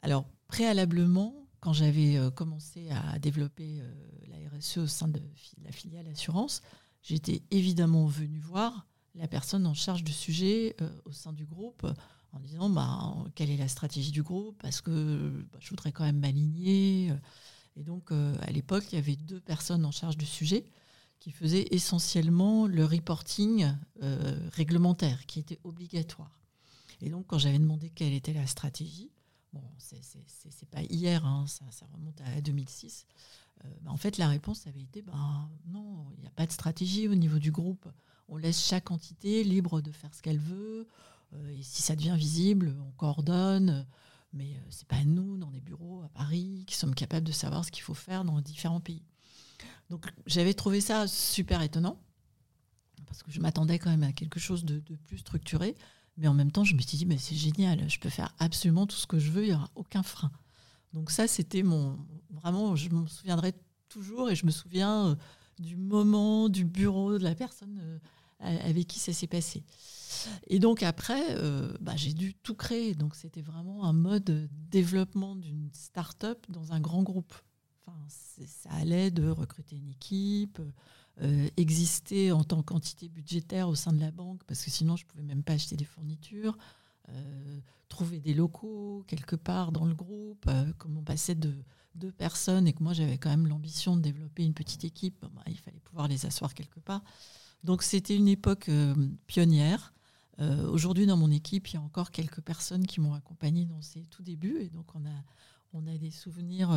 Alors, 0.00 0.26
préalablement, 0.46 1.34
quand 1.58 1.72
j'avais 1.72 2.16
commencé 2.36 2.88
à 2.90 3.18
développer 3.18 3.82
la 4.28 4.36
RSE 4.56 4.78
au 4.78 4.86
sein 4.86 5.08
de 5.08 5.20
la 5.64 5.72
filiale 5.72 6.06
assurance, 6.06 6.62
j'étais 7.02 7.42
évidemment 7.50 8.06
venu 8.06 8.38
voir 8.38 8.86
la 9.18 9.28
personne 9.28 9.66
en 9.66 9.74
charge 9.74 10.04
du 10.04 10.12
sujet 10.12 10.76
euh, 10.80 10.88
au 11.04 11.12
sein 11.12 11.32
du 11.32 11.44
groupe 11.44 11.86
en 12.32 12.40
disant 12.40 12.70
bah, 12.70 13.14
quelle 13.34 13.50
est 13.50 13.56
la 13.56 13.68
stratégie 13.68 14.10
du 14.12 14.22
groupe? 14.22 14.56
Parce 14.62 14.80
que 14.80 15.44
bah, 15.52 15.58
je 15.60 15.70
voudrais 15.70 15.92
quand 15.92 16.04
même 16.04 16.20
m'aligner. 16.20 17.12
Et 17.76 17.84
donc, 17.84 18.10
à 18.10 18.50
l'époque, 18.50 18.84
il 18.90 18.96
y 18.96 18.98
avait 18.98 19.14
deux 19.14 19.38
personnes 19.40 19.84
en 19.84 19.92
charge 19.92 20.16
du 20.16 20.26
sujet 20.26 20.64
qui 21.20 21.30
faisaient 21.30 21.66
essentiellement 21.70 22.66
le 22.66 22.84
reporting 22.84 23.72
réglementaire 24.52 25.26
qui 25.26 25.38
était 25.38 25.60
obligatoire. 25.62 26.38
Et 27.00 27.10
donc, 27.10 27.26
quand 27.26 27.38
j'avais 27.38 27.58
demandé 27.58 27.90
quelle 27.90 28.12
était 28.12 28.32
la 28.32 28.46
stratégie, 28.46 29.10
bon, 29.52 29.62
c'est 29.78 30.68
pas 30.70 30.82
hier, 30.82 31.24
hein, 31.24 31.46
ça, 31.46 31.86
remonte 31.92 32.20
à 32.20 32.40
2006. 32.40 33.06
Euh, 33.64 33.68
bah, 33.82 33.90
en 33.90 33.96
fait, 33.96 34.18
la 34.18 34.28
réponse 34.28 34.66
avait 34.66 34.82
été 34.82 35.02
ben, 35.02 35.48
non, 35.66 36.06
il 36.16 36.20
n'y 36.20 36.26
a 36.26 36.32
pas 36.32 36.46
de 36.46 36.52
stratégie 36.52 37.08
au 37.08 37.14
niveau 37.14 37.38
du 37.38 37.50
groupe. 37.50 37.88
On 38.28 38.36
laisse 38.36 38.64
chaque 38.64 38.90
entité 38.90 39.42
libre 39.44 39.80
de 39.80 39.90
faire 39.90 40.14
ce 40.14 40.22
qu'elle 40.22 40.38
veut. 40.38 40.86
Euh, 41.34 41.48
et 41.50 41.62
si 41.62 41.82
ça 41.82 41.96
devient 41.96 42.16
visible, 42.16 42.76
on 42.86 42.90
coordonne. 42.92 43.86
Mais 44.32 44.54
euh, 44.56 44.66
c'est 44.70 44.86
pas 44.86 45.02
nous, 45.04 45.38
dans 45.38 45.50
des 45.50 45.60
bureaux 45.60 46.02
à 46.02 46.08
Paris, 46.08 46.64
qui 46.66 46.76
sommes 46.76 46.94
capables 46.94 47.26
de 47.26 47.32
savoir 47.32 47.64
ce 47.64 47.70
qu'il 47.70 47.82
faut 47.82 47.94
faire 47.94 48.24
dans 48.24 48.40
différents 48.40 48.80
pays. 48.80 49.02
Donc 49.90 50.06
j'avais 50.26 50.54
trouvé 50.54 50.80
ça 50.80 51.06
super 51.06 51.62
étonnant, 51.62 51.98
parce 53.06 53.22
que 53.22 53.30
je 53.30 53.40
m'attendais 53.40 53.78
quand 53.78 53.88
même 53.88 54.02
à 54.02 54.12
quelque 54.12 54.38
chose 54.38 54.64
de 54.64 54.80
plus 55.06 55.18
structuré. 55.18 55.74
Mais 56.18 56.26
en 56.26 56.34
même 56.34 56.50
temps, 56.50 56.64
je 56.64 56.74
me 56.74 56.80
suis 56.80 56.98
dit, 56.98 57.06
mais 57.06 57.16
c'est 57.16 57.36
génial, 57.36 57.88
je 57.88 57.98
peux 58.00 58.10
faire 58.10 58.34
absolument 58.38 58.86
tout 58.86 58.96
ce 58.96 59.06
que 59.06 59.20
je 59.20 59.30
veux, 59.30 59.44
il 59.44 59.48
n'y 59.50 59.54
aura 59.54 59.70
aucun 59.76 60.02
frein. 60.02 60.32
Donc 60.92 61.10
ça, 61.10 61.28
c'était 61.28 61.62
mon... 61.62 61.96
Vraiment, 62.30 62.74
je 62.74 62.90
me 62.90 63.06
souviendrai 63.06 63.54
toujours 63.88 64.28
et 64.28 64.34
je 64.34 64.44
me 64.44 64.50
souviens 64.50 65.08
euh, 65.08 65.16
du 65.60 65.76
moment, 65.76 66.48
du 66.48 66.64
bureau, 66.64 67.18
de 67.18 67.24
la 67.24 67.36
personne 67.36 68.00
avec 68.40 68.86
qui 68.86 68.98
ça 68.98 69.12
s'est 69.12 69.26
passé. 69.26 69.64
Et 70.46 70.58
donc 70.58 70.82
après, 70.82 71.36
euh, 71.36 71.72
bah, 71.80 71.96
j'ai 71.96 72.12
dû 72.12 72.34
tout 72.34 72.54
créer. 72.54 72.94
Donc 72.94 73.14
c'était 73.14 73.42
vraiment 73.42 73.84
un 73.84 73.92
mode 73.92 74.48
développement 74.70 75.36
d'une 75.36 75.70
start-up 75.72 76.44
dans 76.48 76.72
un 76.72 76.80
grand 76.80 77.02
groupe. 77.02 77.34
Enfin, 77.86 77.98
ça 78.08 78.70
allait 78.72 79.10
de 79.10 79.28
recruter 79.28 79.76
une 79.76 79.88
équipe, 79.88 80.60
euh, 81.22 81.48
exister 81.56 82.32
en 82.32 82.44
tant 82.44 82.62
qu'entité 82.62 83.08
budgétaire 83.08 83.68
au 83.68 83.74
sein 83.74 83.92
de 83.92 84.00
la 84.00 84.10
banque, 84.10 84.44
parce 84.44 84.62
que 84.62 84.70
sinon 84.70 84.96
je 84.96 85.04
ne 85.04 85.08
pouvais 85.08 85.22
même 85.22 85.42
pas 85.42 85.54
acheter 85.54 85.76
des 85.76 85.86
fournitures, 85.86 86.56
euh, 87.08 87.60
trouver 87.88 88.20
des 88.20 88.34
locaux 88.34 89.04
quelque 89.06 89.36
part 89.36 89.72
dans 89.72 89.86
le 89.86 89.94
groupe, 89.94 90.50
comme 90.76 90.98
on 90.98 91.02
passait 91.02 91.34
de 91.34 91.54
deux 91.94 92.12
personnes 92.12 92.68
et 92.68 92.74
que 92.74 92.82
moi 92.82 92.92
j'avais 92.92 93.16
quand 93.16 93.30
même 93.30 93.46
l'ambition 93.46 93.96
de 93.96 94.02
développer 94.02 94.44
une 94.44 94.54
petite 94.54 94.84
équipe, 94.84 95.24
bah, 95.34 95.42
il 95.46 95.58
fallait 95.58 95.80
pouvoir 95.80 96.08
les 96.08 96.26
asseoir 96.26 96.52
quelque 96.52 96.80
part. 96.80 97.02
Donc 97.64 97.82
c'était 97.82 98.16
une 98.16 98.28
époque 98.28 98.70
pionnière. 99.26 99.92
Aujourd'hui, 100.70 101.06
dans 101.06 101.16
mon 101.16 101.32
équipe, 101.32 101.66
il 101.68 101.74
y 101.74 101.76
a 101.76 101.82
encore 101.82 102.12
quelques 102.12 102.40
personnes 102.40 102.86
qui 102.86 103.00
m'ont 103.00 103.14
accompagné 103.14 103.64
dans 103.64 103.82
ces 103.82 104.02
tout 104.02 104.22
débuts. 104.22 104.58
Et 104.60 104.68
donc, 104.68 104.94
on 104.94 105.04
a, 105.04 105.24
on 105.72 105.84
a 105.88 105.98
des 105.98 106.12
souvenirs 106.12 106.70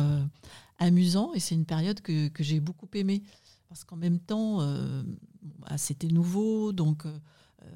amusants. 0.78 1.32
Et 1.34 1.38
c'est 1.38 1.54
une 1.54 1.64
période 1.64 2.00
que, 2.00 2.26
que 2.26 2.42
j'ai 2.42 2.58
beaucoup 2.58 2.88
aimée 2.94 3.22
parce 3.72 3.84
qu'en 3.84 3.96
même 3.96 4.18
temps, 4.18 4.60
euh, 4.60 5.02
bah, 5.60 5.78
c'était 5.78 6.08
nouveau, 6.08 6.74
donc 6.74 7.06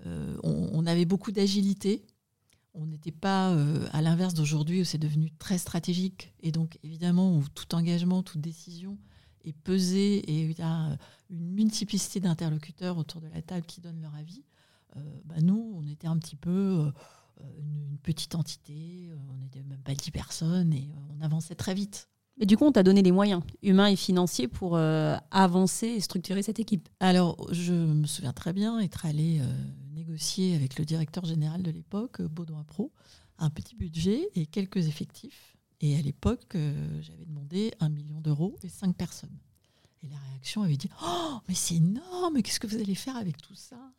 euh, 0.05 0.37
on, 0.43 0.85
avait 0.85 1.07
beaucoup 1.07 1.33
d'agilité. 1.33 2.05
On 2.75 2.85
n'était 2.85 3.13
pas 3.13 3.51
euh, 3.53 3.89
à 3.93 4.03
l'inverse 4.03 4.35
d'aujourd'hui 4.35 4.83
où 4.83 4.85
c'est 4.85 4.99
devenu 4.99 5.31
très 5.39 5.57
stratégique. 5.57 6.35
Et 6.41 6.53
donc, 6.53 6.79
évidemment, 6.83 7.35
où 7.35 7.45
tout 7.55 7.75
engagement, 7.75 8.23
toute 8.23 8.43
décision 8.43 8.99
est 9.47 9.53
pesée 9.53 10.19
et 10.19 10.43
il 10.43 10.59
y 10.59 10.63
a 10.63 10.97
une 11.31 11.53
multiplicité 11.53 12.21
d'interlocuteurs 12.21 12.99
autour 12.99 13.21
de 13.21 13.29
la 13.29 13.43
table 13.43 13.67
qui 13.67 13.81
donnent 13.81 14.03
leur 14.03 14.15
avis. 14.15 14.45
Bah, 15.27 15.35
nous, 15.43 15.75
on 15.77 15.87
était 15.87 16.07
un 16.07 16.19
petit 16.19 16.37
peu 16.37 16.91
une, 17.59 17.99
petite 18.03 18.35
entité, 18.35 19.11
on 19.31 19.37
n'était 19.39 19.63
même 19.63 19.83
pas 19.83 19.95
10 19.95 20.11
personnes 20.11 20.73
et 20.73 20.89
on 21.11 21.25
avançait 21.25 21.55
très 21.55 21.75
vite. 21.75 22.09
Mais 22.39 22.47
du 22.47 22.57
coup, 22.57 22.65
on 22.65 22.73
t'a 22.73 22.83
donné 22.83 23.03
les 23.03 23.13
moyens 23.13 23.43
humains 23.63 23.87
et 23.87 23.97
financiers 23.97 24.49
pour 24.49 24.77
euh, 24.77 25.17
avancer 25.31 25.87
et 25.87 26.01
structurer 26.01 26.43
cette 26.43 26.61
équipe. 26.61 26.89
Alors, 27.01 27.37
je 27.53 27.73
me 27.73 28.07
souviens 28.07 28.33
très 28.33 28.53
bien 28.53 28.79
être 28.81 29.07
allé 29.07 29.41
euh, 29.41 29.45
négocier 29.95 30.55
avec 30.55 30.79
le 30.79 30.85
directeur 30.85 31.25
général 31.25 31.63
de 31.63 31.71
l'époque, 31.71 32.21
Baudouin 32.21 32.65
Pro, 32.65 32.93
un 33.39 33.49
petit 33.49 33.75
budget 33.75 34.29
et 34.35 34.47
quelques 34.47 34.87
effectifs. 34.87 35.56
Et 35.81 35.97
à 35.97 36.03
l'époque, 36.03 36.55
euh, 36.55 37.03
j'avais 37.03 37.25
demandé 37.25 37.73
un 37.81 37.89
million 37.89 38.21
d'euros 38.21 38.57
et 38.63 38.69
cinq 38.69 38.97
personnes. 38.97 39.37
Et 40.03 40.09
la 40.09 40.19
réaction 40.31 40.63
avait 40.63 40.77
dit 40.77 40.91
Oh, 41.03 41.39
mais 41.49 41.55
c'est 41.55 41.77
énorme, 41.77 42.43
qu'est-ce 42.43 42.61
que 42.61 42.67
vous 42.67 42.77
allez 42.77 42.95
faire 42.95 43.17
avec 43.17 43.41
tout 43.43 43.55
ça? 43.55 43.93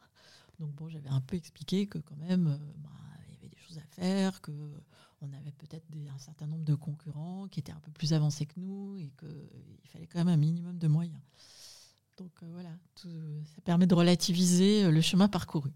Donc, 0.59 0.73
bon, 0.73 0.89
j'avais 0.89 1.09
un 1.09 1.21
peu 1.21 1.35
expliqué 1.35 1.85
que 1.87 1.99
quand 1.99 2.17
même, 2.17 2.59
bah, 2.77 2.89
il 3.27 3.33
y 3.33 3.37
avait 3.37 3.49
des 3.49 3.57
choses 3.57 3.77
à 3.77 3.85
faire, 3.95 4.41
que 4.41 4.51
on 5.21 5.33
avait 5.33 5.51
peut-être 5.51 5.85
un 6.13 6.19
certain 6.19 6.47
nombre 6.47 6.63
de 6.63 6.75
concurrents 6.75 7.47
qui 7.47 7.59
étaient 7.59 7.71
un 7.71 7.79
peu 7.79 7.91
plus 7.91 8.13
avancés 8.13 8.45
que 8.45 8.59
nous 8.59 8.97
et 8.97 9.11
qu'il 9.19 9.89
fallait 9.89 10.07
quand 10.07 10.19
même 10.19 10.27
un 10.27 10.37
minimum 10.37 10.77
de 10.77 10.87
moyens. 10.87 11.19
Donc 12.17 12.31
euh, 12.41 12.49
voilà, 12.51 12.71
ça 12.95 13.61
permet 13.63 13.85
de 13.87 13.93
relativiser 13.93 14.85
euh, 14.85 14.91
le 14.91 15.01
chemin 15.01 15.27
parcouru. 15.27 15.71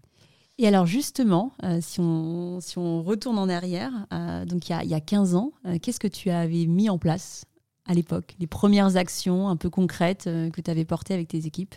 Et 0.58 0.68
alors 0.68 0.86
justement, 0.86 1.52
euh, 1.64 1.78
si, 1.80 2.00
on, 2.00 2.60
si 2.60 2.78
on 2.78 3.02
retourne 3.02 3.38
en 3.38 3.48
arrière, 3.48 4.06
donc 4.46 4.68
il 4.68 4.82
y, 4.84 4.88
y, 4.88 4.94
a, 4.94 5.00
15 5.00 5.34
ans, 5.34 5.52
qu'est-ce 5.80 6.00
que 6.00 6.08
tu 6.08 6.30
avais 6.30 6.66
mis 6.66 6.90
en 6.90 6.98
place 6.98 7.44
à 7.86 7.94
l'époque? 7.94 8.36
Les 8.38 8.46
premières 8.46 8.96
actions 8.96 9.48
un 9.48 9.56
peu 9.56 9.70
concrètes 9.70 10.24
que 10.24 10.60
tu 10.60 10.70
avais 10.70 10.84
portées 10.84 11.14
avec 11.14 11.28
tes 11.28 11.46
équipes? 11.46 11.74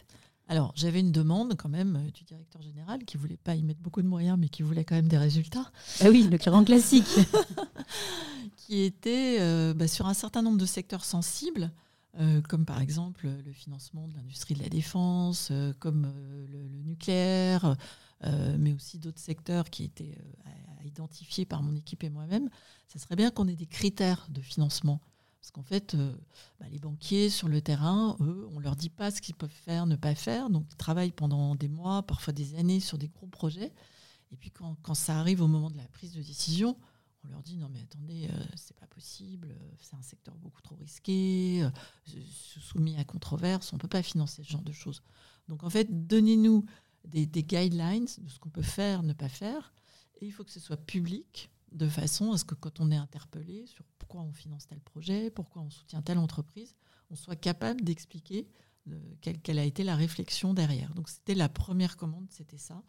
Alors, 0.47 0.73
j'avais 0.75 0.99
une 0.99 1.11
demande 1.11 1.55
quand 1.55 1.69
même 1.69 1.95
euh, 1.95 2.11
du 2.11 2.23
directeur 2.23 2.61
général 2.61 3.03
qui 3.03 3.17
voulait 3.17 3.37
pas 3.37 3.55
y 3.55 3.63
mettre 3.63 3.79
beaucoup 3.79 4.01
de 4.01 4.07
moyens, 4.07 4.37
mais 4.39 4.47
qui 4.47 4.61
voulait 4.61 4.83
quand 4.83 4.95
même 4.95 5.07
des 5.07 5.17
résultats. 5.17 5.71
Ah 6.01 6.09
oui, 6.09 6.27
le 6.29 6.37
grand 6.37 6.63
classique. 6.63 7.07
qui 8.55 8.81
était 8.81 9.37
euh, 9.39 9.73
bah, 9.73 9.87
sur 9.87 10.05
un 10.05 10.13
certain 10.13 10.43
nombre 10.43 10.59
de 10.59 10.65
secteurs 10.65 11.03
sensibles, 11.03 11.71
euh, 12.19 12.41
comme 12.43 12.65
par 12.65 12.79
exemple 12.79 13.27
le 13.27 13.51
financement 13.51 14.07
de 14.07 14.15
l'industrie 14.15 14.53
de 14.53 14.61
la 14.61 14.69
défense, 14.69 15.51
comme 15.79 16.11
le, 16.47 16.83
nucléaire, 16.85 17.75
mais 18.21 18.73
aussi 18.73 18.97
d'autres 18.97 19.19
secteurs 19.19 19.69
qui 19.69 19.83
étaient 19.83 20.17
à 20.45 20.85
identifier 20.85 21.45
par 21.45 21.61
mon 21.61 21.75
équipe 21.75 22.03
et 22.03 22.09
moi-même. 22.09 22.49
Ça 22.87 22.99
serait 22.99 23.15
bien 23.15 23.29
qu'on 23.29 23.47
ait 23.47 23.55
des 23.55 23.67
critères 23.67 24.27
de 24.29 24.41
financement 24.41 24.99
parce 25.45 25.51
qu'en 25.51 25.63
fait, 25.63 25.93
euh, 25.93 26.11
bah, 26.59 26.65
les 26.71 26.79
banquiers 26.79 27.29
sur 27.29 27.47
le 27.47 27.61
terrain, 27.61 28.17
eux, 28.19 28.47
on 28.51 28.57
ne 28.57 28.63
leur 28.63 28.75
dit 28.75 28.89
pas 28.89 29.11
ce 29.11 29.21
qu'ils 29.21 29.35
peuvent 29.35 29.47
faire, 29.47 29.85
ne 29.85 29.95
pas 29.95 30.15
faire. 30.15 30.49
Donc, 30.49 30.65
ils 30.71 30.75
travaillent 30.75 31.11
pendant 31.11 31.53
des 31.53 31.67
mois, 31.67 32.01
parfois 32.01 32.33
des 32.33 32.55
années 32.55 32.79
sur 32.79 32.97
des 32.97 33.09
gros 33.09 33.27
projets. 33.27 33.71
Et 34.31 34.37
puis, 34.37 34.49
quand, 34.49 34.75
quand 34.81 34.95
ça 34.95 35.19
arrive 35.19 35.43
au 35.43 35.47
moment 35.47 35.69
de 35.69 35.77
la 35.77 35.87
prise 35.89 36.13
de 36.13 36.23
décision, 36.23 36.75
on 37.23 37.27
leur 37.27 37.43
dit 37.43 37.57
non 37.57 37.69
mais 37.71 37.81
attendez, 37.81 38.27
euh, 38.27 38.45
c'est 38.55 38.75
pas 38.75 38.87
possible, 38.87 39.49
euh, 39.51 39.71
c'est 39.79 39.95
un 39.95 40.01
secteur 40.01 40.33
beaucoup 40.33 40.63
trop 40.63 40.77
risqué, 40.77 41.63
soumis 42.59 42.97
à 42.97 43.03
controverse, 43.03 43.71
on 43.71 43.77
peut 43.77 43.87
pas 43.87 44.01
financer 44.01 44.43
ce 44.43 44.49
genre 44.49 44.63
de 44.63 44.71
choses. 44.71 45.03
Donc 45.47 45.63
en 45.63 45.69
fait, 45.69 46.07
donnez-nous 46.07 46.65
des, 47.07 47.25
des, 47.25 47.43
guidelines 47.43 48.07
de 48.17 48.29
ce 48.29 48.39
qu'on 48.39 48.49
peut 48.49 48.61
faire, 48.61 49.03
ne 49.03 49.13
pas 49.13 49.29
faire, 49.29 49.73
et 50.21 50.25
il 50.25 50.31
faut 50.31 50.43
que 50.43 50.51
ce 50.51 50.59
soit 50.59 50.77
public 50.77 51.49
de 51.71 51.87
façon 51.87 52.31
à 52.31 52.37
ce 52.37 52.45
que 52.45 52.55
quand 52.55 52.79
on 52.79 52.91
est 52.91 52.95
interpellé 52.95 53.65
sur 53.67 53.83
pourquoi 53.99 54.21
on 54.21 54.31
finance 54.31 54.67
tel 54.67 54.79
projet, 54.79 55.29
pourquoi 55.29 55.61
on 55.61 55.69
soutient 55.69 56.01
telle 56.01 56.17
entreprise, 56.17 56.75
on 57.09 57.15
soit 57.15 57.35
capable 57.35 57.81
d'expliquer 57.81 58.47
euh, 58.91 58.99
quelle, 59.21 59.59
a 59.59 59.63
été 59.63 59.83
la 59.83 59.95
réflexion 59.95 60.53
derrière. 60.53 60.93
Donc 60.93 61.09
c'était 61.09 61.35
la 61.35 61.49
première 61.49 61.97
commande, 61.97 62.27
c'était 62.29 62.57
ça. 62.57 62.83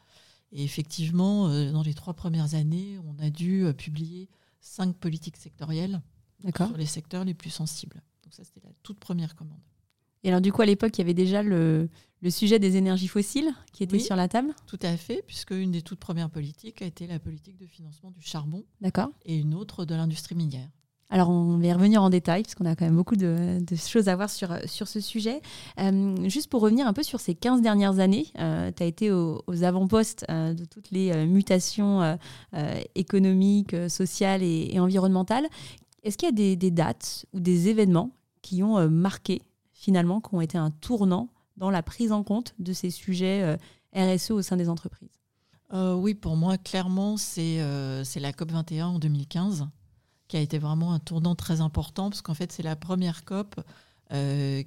Et 0.52 0.62
effectivement, 0.62 1.48
euh, 1.48 1.72
dans 1.72 1.82
les 1.82 1.94
trois 1.94 2.14
premières 2.14 2.54
années, 2.54 2.98
on 3.04 3.18
a 3.18 3.30
dû 3.30 3.64
euh, 3.64 3.72
publier 3.72 4.28
cinq 4.60 4.96
politiques 4.96 5.36
sectorielles 5.36 6.02
sur 6.54 6.76
les 6.76 6.86
secteurs 6.86 7.24
les 7.24 7.34
plus 7.34 7.50
sensibles. 7.50 8.02
Donc 8.22 8.34
ça, 8.34 8.44
c'était 8.44 8.60
la 8.60 8.72
toute 8.82 9.00
première 9.00 9.34
commande. 9.34 9.62
Et 10.26 10.30
alors 10.30 10.40
du 10.40 10.52
coup, 10.52 10.60
à 10.60 10.66
l'époque, 10.66 10.98
il 10.98 11.02
y 11.02 11.04
avait 11.04 11.14
déjà 11.14 11.44
le, 11.44 11.88
sujet 12.30 12.58
des 12.58 12.76
énergies 12.76 13.06
fossiles 13.06 13.54
qui 13.72 13.84
était 13.84 14.00
sur 14.00 14.16
la 14.16 14.26
table? 14.26 14.48
Tout 14.66 14.78
à 14.82 14.96
fait, 14.96 15.22
puisque 15.24 15.52
une 15.52 15.70
des 15.70 15.82
toutes 15.82 16.00
premières 16.00 16.30
politiques 16.30 16.82
a 16.82 16.84
été 16.84 17.06
la 17.06 17.20
politique 17.20 17.56
de 17.56 17.66
financement 17.66 18.10
du 18.10 18.20
charbon. 18.22 18.64
D'accord. 18.80 19.10
Et 19.24 19.38
une 19.38 19.54
autre 19.54 19.84
de 19.84 19.94
l'industrie 19.94 20.34
minière. 20.34 20.68
Alors, 21.10 21.30
on 21.30 21.58
va 21.58 21.66
y 21.66 21.72
revenir 21.72 22.02
en 22.02 22.10
détail, 22.10 22.42
parce 22.42 22.56
qu'on 22.56 22.64
a 22.64 22.74
quand 22.74 22.86
même 22.86 22.96
beaucoup 22.96 23.14
de, 23.14 23.60
choses 23.76 24.08
à 24.08 24.16
voir 24.16 24.28
sur, 24.28 24.52
sur 24.64 24.88
ce 24.88 24.98
sujet. 24.98 25.40
Euh, 25.78 26.28
juste 26.28 26.50
pour 26.50 26.60
revenir 26.60 26.88
un 26.88 26.92
peu 26.92 27.04
sur 27.04 27.20
ces 27.20 27.36
15 27.36 27.62
dernières 27.62 28.00
années, 28.00 28.26
euh, 28.40 28.72
tu 28.76 28.82
as 28.82 28.86
été 28.86 29.12
aux, 29.12 29.44
avant-postes 29.62 30.26
euh, 30.28 30.54
de 30.54 30.64
toutes 30.64 30.90
les 30.90 31.24
mutations 31.24 32.18
économiques, 32.96 33.76
sociales 33.88 34.42
et, 34.42 34.76
environnementales. 34.80 35.46
Est-ce 36.02 36.18
qu'il 36.18 36.26
y 36.26 36.32
a 36.32 36.34
des, 36.34 36.56
des, 36.56 36.72
dates 36.72 37.26
ou 37.32 37.38
des 37.38 37.68
événements 37.68 38.10
qui 38.42 38.64
ont 38.64 38.90
marqué 38.90 39.40
finalement, 39.86 40.20
qui 40.20 40.34
ont 40.34 40.40
été 40.40 40.58
un 40.58 40.72
tournant 40.72 41.28
dans 41.56 41.70
la 41.70 41.80
prise 41.80 42.10
en 42.10 42.24
compte 42.24 42.56
de 42.58 42.72
ces 42.72 42.90
sujets 42.90 43.56
euh, 43.94 44.16
RSE 44.16 44.32
au 44.32 44.42
sein 44.42 44.56
des 44.56 44.68
entreprises 44.68 45.20
euh, 45.72 45.94
Oui, 45.94 46.14
pour 46.14 46.36
moi, 46.36 46.58
clairement, 46.58 47.16
c'est 47.16 47.60
euh, 47.60 48.02
la 48.16 48.32
COP21 48.32 48.82
en 48.82 48.98
2015 48.98 49.68
qui 50.26 50.36
a 50.36 50.40
été 50.40 50.58
vraiment 50.58 50.92
un 50.92 50.98
tournant 50.98 51.36
très 51.36 51.60
important, 51.60 52.10
parce 52.10 52.20
qu'en 52.20 52.34
fait, 52.34 52.50
c'est 52.50 52.64
la 52.64 52.74
première 52.74 53.24
COP 53.24 53.60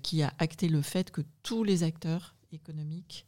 qui 0.03 0.23
a 0.23 0.33
acté 0.37 0.69
le 0.69 0.81
fait 0.81 1.11
que 1.11 1.21
tous 1.43 1.65
les 1.65 1.83
acteurs 1.83 2.35
économiques 2.53 3.25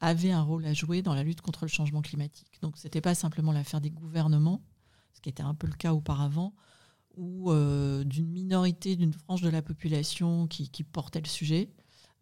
avaient 0.00 0.30
un 0.30 0.42
rôle 0.42 0.64
à 0.64 0.72
jouer 0.72 1.02
dans 1.02 1.14
la 1.14 1.24
lutte 1.24 1.40
contre 1.40 1.64
le 1.64 1.68
changement 1.68 2.02
climatique. 2.02 2.60
Donc, 2.62 2.78
ce 2.78 2.84
n'était 2.84 3.00
pas 3.00 3.16
simplement 3.16 3.50
l'affaire 3.50 3.80
des 3.80 3.90
gouvernements, 3.90 4.62
ce 5.12 5.20
qui 5.20 5.28
était 5.28 5.42
un 5.42 5.54
peu 5.54 5.66
le 5.66 5.72
cas 5.72 5.92
auparavant, 5.92 6.54
ou 7.16 7.52
d'une 8.04 8.28
minorité, 8.28 8.96
d'une 8.96 9.12
frange 9.12 9.42
de 9.42 9.48
la 9.48 9.62
population 9.62 10.46
qui, 10.46 10.84
portait 10.84 11.20
le 11.20 11.28
sujet. 11.28 11.70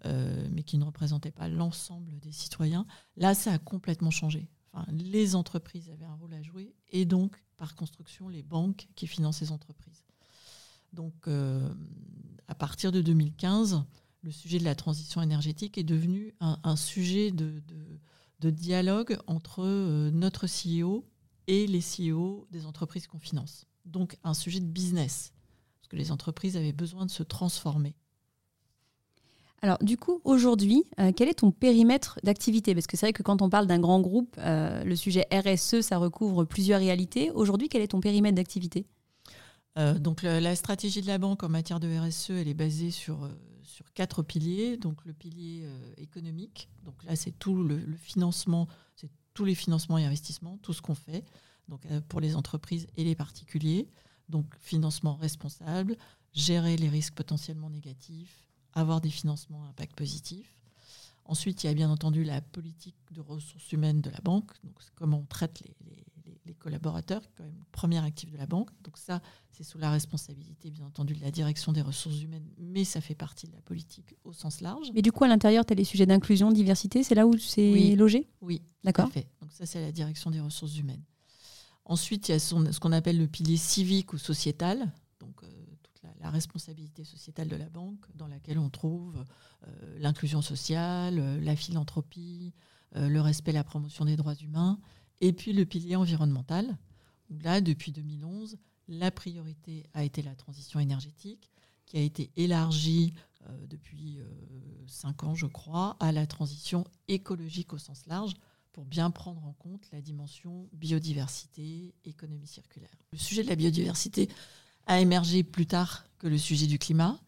Euh, 0.04 0.48
mais 0.50 0.64
qui 0.64 0.78
ne 0.78 0.84
représentait 0.84 1.30
pas 1.30 1.46
l'ensemble 1.48 2.18
des 2.18 2.32
citoyens. 2.32 2.86
Là, 3.16 3.34
ça 3.34 3.52
a 3.52 3.58
complètement 3.58 4.10
changé. 4.10 4.48
les 4.90 5.36
entreprises 5.36 5.90
avaient 5.90 6.06
un 6.06 6.14
rôle 6.14 6.34
à 6.34 6.42
jouer 6.42 6.74
et 6.88 7.04
donc, 7.04 7.40
par 7.56 7.76
construction, 7.76 8.28
les 8.28 8.42
banques 8.42 8.88
qui 8.96 9.06
financent 9.06 9.36
ces 9.36 9.52
entreprises. 9.52 10.02
Donc, 10.92 11.14
euh, 11.28 11.72
à 12.48 12.56
partir 12.56 12.90
de 12.90 13.00
2015, 13.00 13.84
le 14.22 14.30
sujet 14.32 14.58
de 14.58 14.64
la 14.64 14.74
transition 14.74 15.22
énergétique 15.22 15.78
est 15.78 15.84
devenu 15.84 16.34
un, 16.40 16.76
sujet 16.76 17.30
de, 17.30 17.62
dialogue 18.40 19.18
entre 19.28 19.62
euh, 19.62 20.10
notre 20.10 20.46
CEO 20.46 21.08
et 21.46 21.68
les 21.68 21.80
CEO 21.80 22.48
des 22.50 22.66
entreprises 22.66 23.06
qu'on 23.06 23.20
finance. 23.20 23.66
Donc, 23.84 24.16
un 24.24 24.34
sujet 24.34 24.60
de 24.60 24.66
business, 24.66 25.32
parce 25.80 25.88
que 25.88 25.96
les 25.96 26.12
entreprises 26.12 26.56
avaient 26.56 26.72
besoin 26.72 27.06
de 27.06 27.10
se 27.10 27.22
transformer. 27.22 27.94
Alors 29.64 29.78
du 29.80 29.96
coup, 29.96 30.20
aujourd'hui, 30.24 30.84
euh, 30.98 31.12
quel 31.14 31.28
est 31.28 31.38
ton 31.38 31.52
périmètre 31.52 32.18
d'activité? 32.24 32.74
Parce 32.74 32.88
que 32.88 32.96
c'est 32.96 33.06
vrai 33.06 33.12
que 33.12 33.22
quand 33.22 33.42
on 33.42 33.48
parle 33.48 33.68
d'un 33.68 33.78
grand 33.78 34.00
groupe, 34.00 34.34
euh, 34.38 34.82
le 34.82 34.96
sujet 34.96 35.24
RSE, 35.32 35.82
ça 35.82 35.98
recouvre 35.98 36.44
plusieurs 36.44 36.80
réalités. 36.80 37.30
Aujourd'hui, 37.30 37.68
quel 37.68 37.80
est 37.80 37.88
ton 37.88 38.00
périmètre 38.00 38.34
d'activité? 38.34 38.86
Euh, 39.78 39.98
donc 39.98 40.22
la 40.22 40.56
stratégie 40.56 41.00
de 41.00 41.06
la 41.06 41.18
banque 41.18 41.44
en 41.44 41.48
matière 41.48 41.78
de 41.78 41.96
RSE, 41.96 42.30
elle 42.30 42.48
est 42.48 42.54
basée 42.54 42.90
sur, 42.90 43.30
sur 43.62 43.92
quatre 43.92 44.24
piliers. 44.24 44.76
Donc 44.76 45.04
le 45.04 45.12
pilier 45.12 45.64
économique, 45.96 46.68
donc 46.84 46.94
là 47.04 47.14
c'est 47.14 47.38
tout 47.38 47.62
le, 47.62 47.78
financement, 47.96 48.66
c'est 48.96 49.10
tous 49.32 49.44
les 49.44 49.54
financements 49.54 49.96
et 49.96 50.04
investissements, 50.04 50.58
tout 50.60 50.72
ce 50.72 50.82
qu'on 50.82 50.96
fait, 50.96 51.24
donc 51.72 52.00
pour 52.08 52.20
les 52.20 52.36
entreprises 52.36 52.86
et 52.96 53.04
les 53.04 53.14
particuliers. 53.14 53.88
Donc 54.28 54.46
financement 54.60 55.16
responsable, 55.16 55.96
gérer 56.32 56.76
les 56.76 56.88
risques 56.88 57.14
potentiellement 57.14 57.70
négatifs, 57.70 58.46
avoir 58.72 59.00
des 59.00 59.10
financements 59.10 59.64
à 59.64 59.68
impact 59.68 59.96
positif. 59.96 60.54
Ensuite, 61.24 61.62
il 61.62 61.68
y 61.68 61.70
a 61.70 61.74
bien 61.74 61.90
entendu 61.90 62.24
la 62.24 62.40
politique 62.40 62.96
de 63.12 63.20
ressources 63.20 63.70
humaines 63.72 64.00
de 64.00 64.10
la 64.10 64.20
banque, 64.22 64.50
donc 64.64 64.74
comment 64.94 65.18
on 65.18 65.26
traite 65.26 65.62
les, 65.64 65.74
collaborateurs, 66.58 67.22
quand 67.36 67.42
même 67.42 67.64
premier 67.72 67.98
actif 68.04 68.30
de 68.30 68.36
la 68.36 68.46
banque. 68.46 68.70
Donc 68.84 68.96
ça, 68.96 69.20
c'est 69.50 69.64
sous 69.64 69.78
la 69.78 69.90
responsabilité, 69.90 70.70
bien 70.70 70.86
entendu, 70.86 71.14
de 71.14 71.20
la 71.20 71.32
direction 71.32 71.72
des 71.72 71.80
ressources 71.80 72.20
humaines, 72.20 72.46
mais 72.56 72.84
ça 72.84 73.00
fait 73.00 73.16
partie 73.16 73.48
de 73.48 73.52
la 73.52 73.60
politique 73.62 74.14
au 74.22 74.32
sens 74.32 74.60
large. 74.60 74.92
Mais 74.94 75.02
du 75.02 75.10
coup, 75.10 75.24
à 75.24 75.28
l'intérieur, 75.28 75.64
tu 75.64 75.72
as 75.72 75.76
les 75.76 75.84
sujets 75.84 76.06
d'inclusion, 76.06 76.52
diversité, 76.52 77.02
c'est 77.02 77.16
là 77.16 77.26
où 77.26 77.36
c'est 77.36 77.96
logé? 77.96 78.28
Oui, 78.42 78.62
d'accord. 78.84 79.10
Donc 79.40 79.50
ça, 79.50 79.66
c'est 79.66 79.80
la 79.80 79.90
direction 79.90 80.30
des 80.30 80.40
ressources 80.40 80.76
humaines. 80.76 81.02
Ensuite, 81.84 82.28
il 82.28 82.32
y 82.32 82.34
a 82.34 82.38
ce 82.38 82.78
qu'on 82.78 82.92
appelle 82.92 83.18
le 83.18 83.26
pilier 83.26 83.56
civique 83.56 84.12
ou 84.12 84.18
sociétal, 84.18 84.92
donc 85.18 85.42
euh, 85.42 85.48
la 86.20 86.30
responsabilité 86.30 87.04
sociétale 87.04 87.48
de 87.48 87.56
la 87.56 87.68
banque, 87.68 88.04
dans 88.14 88.28
laquelle 88.28 88.58
on 88.58 88.70
trouve 88.70 89.24
euh, 89.66 89.98
l'inclusion 89.98 90.42
sociale, 90.42 91.18
euh, 91.18 91.40
la 91.40 91.56
philanthropie, 91.56 92.54
le 92.94 93.20
respect, 93.20 93.52
la 93.52 93.64
promotion 93.64 94.04
des 94.04 94.16
droits 94.16 94.34
humains, 94.34 94.78
et 95.22 95.32
puis 95.32 95.54
le 95.54 95.64
pilier 95.64 95.96
environnemental, 95.96 96.76
là, 97.30 97.62
depuis 97.62 97.90
2011, 97.90 98.58
la 98.86 99.10
priorité 99.10 99.86
a 99.94 100.04
été 100.04 100.20
la 100.20 100.34
transition 100.34 100.78
énergétique, 100.78 101.50
qui 101.86 101.96
a 101.96 102.02
été 102.02 102.30
élargie 102.36 103.14
depuis 103.66 104.18
cinq 104.86 105.24
ans, 105.24 105.34
je 105.34 105.46
crois, 105.46 105.96
à 106.00 106.12
la 106.12 106.26
transition 106.26 106.84
écologique 107.08 107.72
au 107.72 107.78
sens 107.78 108.04
large, 108.06 108.34
pour 108.72 108.84
bien 108.84 109.10
prendre 109.10 109.44
en 109.44 109.52
compte 109.52 109.86
la 109.92 110.00
dimension 110.00 110.68
biodiversité, 110.72 111.94
économie 112.04 112.46
circulaire. 112.46 112.90
Le 113.12 113.18
sujet 113.18 113.42
de 113.42 113.48
la 113.48 113.56
biodiversité 113.56 114.28
a 114.86 115.00
émergé 115.00 115.42
plus 115.42 115.66
tard 115.66 116.06
que 116.18 116.26
le 116.26 116.38
sujet 116.38 116.66
du 116.66 116.78
climat. 116.78 117.18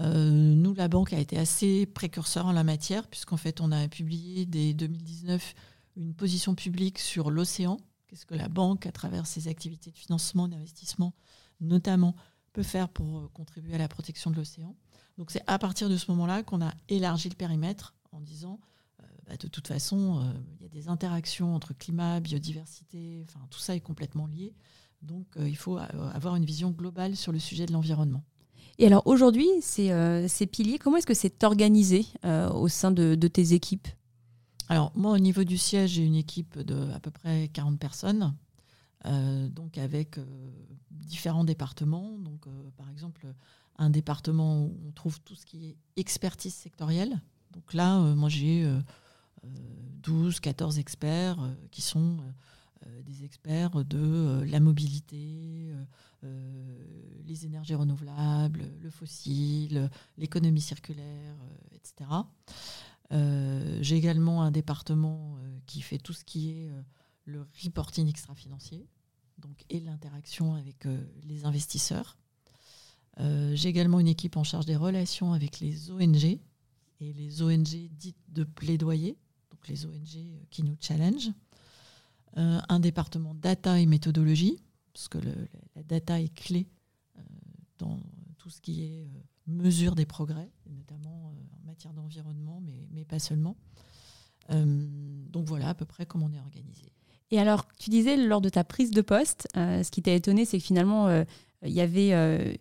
Euh, 0.00 0.30
nous, 0.30 0.74
la 0.74 0.88
banque 0.88 1.12
a 1.12 1.18
été 1.18 1.38
assez 1.38 1.86
précurseur 1.86 2.46
en 2.46 2.52
la 2.52 2.64
matière, 2.64 3.06
puisqu'en 3.06 3.36
fait, 3.36 3.60
on 3.60 3.72
a 3.72 3.88
publié 3.88 4.46
dès 4.46 4.72
2019 4.72 5.54
une 5.96 6.14
position 6.14 6.54
publique 6.54 6.98
sur 6.98 7.30
l'océan. 7.30 7.78
Qu'est-ce 8.06 8.26
que 8.26 8.34
la 8.34 8.48
banque, 8.48 8.86
à 8.86 8.92
travers 8.92 9.26
ses 9.26 9.48
activités 9.48 9.90
de 9.90 9.98
financement, 9.98 10.48
d'investissement, 10.48 11.12
notamment, 11.60 12.14
peut 12.52 12.62
faire 12.62 12.88
pour 12.88 13.18
euh, 13.18 13.30
contribuer 13.32 13.74
à 13.74 13.78
la 13.78 13.88
protection 13.88 14.30
de 14.30 14.36
l'océan. 14.36 14.74
Donc, 15.18 15.30
c'est 15.30 15.42
à 15.46 15.58
partir 15.58 15.88
de 15.88 15.96
ce 15.96 16.10
moment-là 16.12 16.42
qu'on 16.42 16.62
a 16.62 16.72
élargi 16.88 17.28
le 17.28 17.34
périmètre 17.34 17.94
en 18.12 18.20
disant 18.20 18.60
bah, 19.26 19.36
de 19.38 19.48
toute 19.48 19.68
façon, 19.68 20.22
il 20.58 20.62
y 20.62 20.66
a 20.66 20.68
des 20.68 20.88
interactions 20.88 21.54
entre 21.54 21.72
climat, 21.72 22.20
biodiversité, 22.20 23.24
enfin, 23.28 23.40
tout 23.50 23.58
ça 23.58 23.74
est 23.74 23.80
complètement 23.80 24.26
lié. 24.26 24.54
Donc, 25.04 25.26
euh, 25.36 25.48
il 25.48 25.56
faut 25.56 25.78
euh, 25.78 25.82
avoir 26.12 26.36
une 26.36 26.44
vision 26.44 26.70
globale 26.70 27.16
sur 27.16 27.32
le 27.32 27.38
sujet 27.38 27.66
de 27.66 27.72
l'environnement. 27.72 28.24
Et 28.78 28.86
alors 28.86 29.06
aujourd'hui, 29.06 29.46
ces, 29.60 29.92
euh, 29.92 30.26
ces, 30.26 30.46
piliers, 30.46 30.78
comment 30.78 30.96
est-ce 30.96 31.06
que 31.06 31.14
c'est 31.14 31.44
organisé 31.44 32.06
au 32.24 32.66
sein 32.66 32.90
de, 32.90 33.14
tes 33.28 33.52
équipes? 33.52 33.86
Alors 34.68 34.90
moi, 34.96 35.12
au 35.12 35.18
niveau 35.18 35.44
du 35.44 35.58
siège, 35.58 35.92
j'ai 35.92 36.04
une 36.04 36.16
équipe 36.16 36.58
de 36.58 36.90
à 36.92 36.98
peu 36.98 37.12
près 37.12 37.48
40 37.52 37.78
personnes, 37.78 38.34
donc 39.04 39.78
avec 39.78 40.18
différents 40.90 41.44
départements. 41.44 42.18
Donc 42.18 42.48
par 42.76 42.90
exemple, 42.90 43.32
un 43.76 43.90
département 43.90 44.64
où 44.64 44.76
on 44.88 44.90
trouve 44.90 45.20
tout 45.20 45.36
ce 45.36 45.46
qui 45.46 45.66
est 45.66 45.76
expertise 45.96 46.54
sectorielle. 46.54 47.20
Donc 47.52 47.74
là, 47.74 48.00
moi 48.16 48.28
j'ai 48.28 48.68
12, 50.02 50.40
14 50.40 50.78
experts 50.78 51.38
qui 51.70 51.82
sont 51.82 52.18
euh, 52.86 53.02
des 53.02 53.24
experts 53.24 53.84
de 53.84 53.98
euh, 53.98 54.44
la 54.46 54.60
mobilité, 54.60 55.70
euh, 56.24 57.22
les 57.24 57.46
énergies 57.46 57.74
renouvelables, 57.74 58.64
le 58.80 58.90
fossile, 58.90 59.90
l'économie 60.16 60.60
circulaire, 60.60 61.36
etc. 61.72 62.10
J'ai 63.80 63.96
également 63.96 64.42
un 64.42 64.50
département 64.50 65.36
qui 65.66 65.82
fait 65.82 65.98
tout 65.98 66.12
ce 66.12 66.24
qui 66.24 66.50
est 66.50 66.70
le 67.26 67.46
reporting 67.62 68.08
extra-financier 68.08 68.88
donc, 69.38 69.64
et 69.70 69.78
l'interaction 69.78 70.54
avec 70.54 70.88
les 71.22 71.44
investisseurs. 71.44 72.16
J'ai 73.18 73.68
également 73.68 74.00
une 74.00 74.08
équipe 74.08 74.36
en 74.36 74.42
charge 74.42 74.66
des 74.66 74.74
relations 74.74 75.32
avec 75.32 75.60
les 75.60 75.92
ONG 75.92 76.24
et 76.24 77.12
les 77.12 77.42
ONG 77.42 77.88
dites 77.92 78.18
de 78.30 78.42
plaidoyer, 78.42 79.16
les 79.68 79.86
ONG 79.86 80.46
qui 80.50 80.62
nous 80.62 80.76
challenge. 80.80 81.30
Euh, 82.36 82.58
un 82.68 82.80
département 82.80 83.32
data 83.32 83.78
et 83.78 83.86
méthodologie, 83.86 84.58
parce 84.92 85.06
que 85.06 85.18
la 85.76 85.82
data 85.84 86.20
est 86.20 86.34
clé 86.34 86.66
euh, 87.16 87.20
dans 87.78 88.00
tout 88.38 88.50
ce 88.50 88.60
qui 88.60 88.82
est 88.82 89.04
euh, 89.04 89.08
mesure 89.46 89.94
des 89.94 90.04
progrès, 90.04 90.50
notamment 90.68 91.32
en 91.62 91.66
matière 91.66 91.92
d'environnement, 91.92 92.60
mais, 92.60 92.88
mais, 92.90 93.04
pas 93.04 93.20
seulement. 93.20 93.56
donc 94.48 95.46
voilà 95.46 95.68
à 95.68 95.74
peu 95.74 95.84
près 95.84 96.06
comment 96.06 96.26
on 96.26 96.32
est 96.32 96.40
organisé. 96.40 96.92
Et 97.30 97.38
alors, 97.38 97.68
tu 97.78 97.88
disais 97.88 98.16
lors 98.16 98.40
de 98.40 98.48
ta 98.48 98.64
prise 98.64 98.90
de 98.90 99.00
poste, 99.00 99.46
ce 99.54 99.90
qui 99.90 100.02
t'a 100.02 100.12
étonné, 100.12 100.44
c'est 100.44 100.58
que 100.58 100.64
finalement, 100.64 101.08
il 101.62 101.72
y 101.72 101.80
avait 101.80 102.58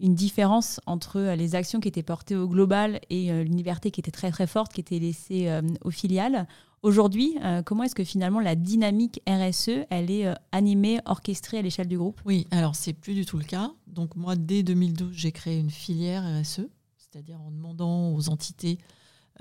une 0.00 0.14
différence 0.14 0.80
entre 0.86 1.20
les 1.36 1.54
actions 1.54 1.80
qui 1.80 1.88
étaient 1.88 2.02
portées 2.02 2.36
au 2.36 2.48
global 2.48 3.00
et 3.10 3.30
une 3.30 3.56
liberté 3.56 3.90
qui 3.90 4.00
était 4.00 4.10
très 4.10 4.30
très 4.30 4.46
forte, 4.46 4.72
qui 4.72 4.80
était 4.80 4.98
laissée 4.98 5.60
aux 5.84 5.90
filiales. 5.90 6.46
Aujourd'hui, 6.82 7.38
euh, 7.44 7.62
comment 7.62 7.84
est-ce 7.84 7.94
que 7.94 8.02
finalement 8.02 8.40
la 8.40 8.56
dynamique 8.56 9.22
RSE, 9.28 9.86
elle 9.88 10.10
est 10.10 10.26
euh, 10.26 10.34
animée, 10.50 10.98
orchestrée 11.04 11.58
à 11.58 11.62
l'échelle 11.62 11.86
du 11.86 11.96
groupe? 11.96 12.20
Oui, 12.24 12.48
alors 12.50 12.74
c'est 12.74 12.92
plus 12.92 13.14
du 13.14 13.24
tout 13.24 13.38
le 13.38 13.44
cas. 13.44 13.70
Donc 13.86 14.16
moi, 14.16 14.34
dès 14.34 14.64
2012, 14.64 15.12
j'ai 15.14 15.30
créé 15.30 15.60
une 15.60 15.70
filière 15.70 16.24
RSE, 16.24 16.62
c'est-à-dire 16.96 17.40
en 17.40 17.52
demandant 17.52 18.12
aux 18.12 18.28
entités, 18.30 18.78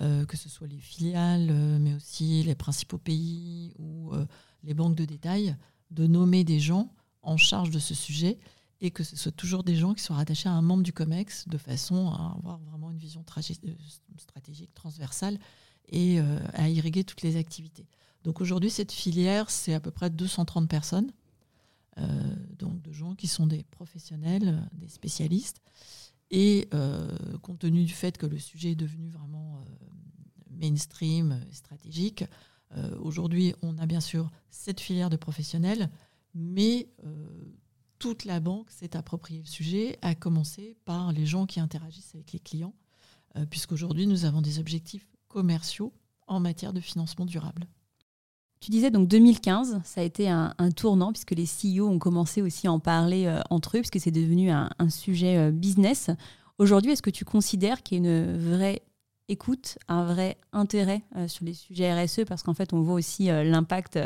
euh, 0.02 0.24
que 0.26 0.38
ce 0.38 0.50
soit 0.50 0.68
les 0.68 0.78
filiales, 0.78 1.52
mais 1.80 1.96
aussi 1.96 2.44
les 2.44 2.54
principaux 2.54 3.00
pays 3.00 3.74
ou 3.80 4.12
les 4.64 4.76
banques 4.76 4.96
de 4.96 5.06
détail, 5.06 5.56
de 5.90 6.06
nommer 6.06 6.44
des 6.44 6.60
gens 6.60 6.94
en 7.24 7.38
charge 7.38 7.72
de 7.72 7.80
ce 7.80 7.96
sujet 7.96 8.38
et 8.82 8.90
que 8.90 9.04
ce 9.04 9.16
soit 9.16 9.32
toujours 9.32 9.64
des 9.64 9.76
gens 9.76 9.94
qui 9.94 10.04
soient 10.04 10.16
rattachés 10.16 10.50
à 10.50 10.54
un 10.54 10.64
membre 10.64 10.82
du 10.82 10.92
COMEX 10.92 11.48
de 11.48 11.58
façon 11.58 12.10
à 12.10 12.36
avoir 12.38 12.58
vraiment 12.58 12.90
une 12.90 12.98
vision 12.98 13.24
stratégique 14.18 14.74
transversale 14.74 15.38
et 15.90 16.20
euh, 16.20 16.40
à 16.54 16.68
irriguer 16.68 17.04
toutes 17.04 17.22
les 17.22 17.38
activités. 17.38 17.88
Donc 18.24 18.42
aujourd'hui, 18.42 18.72
cette 18.72 18.92
filière, 18.92 19.52
c'est 19.52 19.76
à 19.76 19.80
peu 19.80 19.92
près 19.92 20.10
230 20.10 20.68
personnes, 20.68 21.12
euh, 22.00 22.36
donc 22.58 22.82
de 22.82 22.92
gens 22.92 23.14
qui 23.14 23.28
sont 23.28 23.46
des 23.46 23.64
professionnels, 23.64 24.68
des 24.74 24.90
spécialistes. 24.90 25.62
Et 26.32 26.68
euh, 26.74 27.38
compte 27.40 27.60
tenu 27.60 27.84
du 27.84 27.94
fait 27.94 28.18
que 28.18 28.26
le 28.26 28.40
sujet 28.40 28.72
est 28.72 28.76
devenu 28.76 29.10
vraiment 29.10 29.64
mainstream, 30.50 31.40
stratégique, 31.52 32.24
aujourd'hui, 33.00 33.54
on 33.62 33.78
a 33.80 33.86
bien 33.86 34.00
sûr 34.00 34.32
cette 34.50 34.80
filière 34.80 35.10
de 35.10 35.18
professionnels, 35.18 35.90
mais 36.34 36.88
toute 38.02 38.26
la 38.26 38.40
banque 38.40 38.72
s'est 38.72 38.98
approprié 38.98 39.42
le 39.42 39.46
sujet, 39.46 40.00
à 40.02 40.16
commencer 40.16 40.76
par 40.86 41.12
les 41.12 41.28
gens 41.28 41.46
qui 41.46 41.60
interagissent 41.60 42.16
avec 42.16 42.32
les 42.32 42.40
clients, 42.40 42.74
euh, 43.38 43.46
puisqu'aujourd'hui, 43.46 44.08
nous 44.08 44.26
avons 44.26 44.42
des 44.42 44.58
objectifs 44.58 45.08
commerciaux 45.28 45.94
en 46.26 46.40
matière 46.40 46.74
de 46.74 46.80
financement 46.80 47.28
durable. 47.28 47.68
Tu 48.60 48.72
disais 48.72 48.90
donc 48.90 49.08
2015, 49.08 49.82
ça 49.84 50.02
a 50.02 50.04
été 50.04 50.28
un, 50.30 50.56
tournant 50.76 51.14
puisque 51.14 51.32
les 51.32 51.46
CEO 51.46 51.88
ont 51.88 52.00
commencé 52.00 52.42
aussi 52.42 52.66
à 52.66 52.72
en 52.72 52.80
parler 52.80 53.28
euh, 53.28 53.40
entre 53.52 53.78
eux, 53.78 53.82
puisque 53.82 54.00
c'est 54.00 54.10
devenu 54.10 54.50
un, 54.50 54.72
sujet 54.90 55.38
euh, 55.38 55.52
business. 55.52 56.10
Aujourd'hui, 56.58 56.94
est-ce 56.94 57.04
que 57.04 57.12
tu 57.12 57.24
considères 57.24 57.84
qu'il 57.84 58.04
y 58.04 58.08
a 58.08 58.10
une 58.10 58.36
vraie 58.36 58.82
écoute, 59.32 59.78
un 59.88 60.06
vrai 60.06 60.38
intérêt 60.54 61.02
euh, 61.16 61.28
sur 61.28 61.46
les 61.46 61.54
sujets 61.54 61.94
RSE 61.94 62.22
parce 62.28 62.44
qu'en 62.44 62.54
fait, 62.54 62.74
on 62.74 62.82
voit 62.82 62.96
aussi 62.96 63.26
l'impact, 63.26 64.00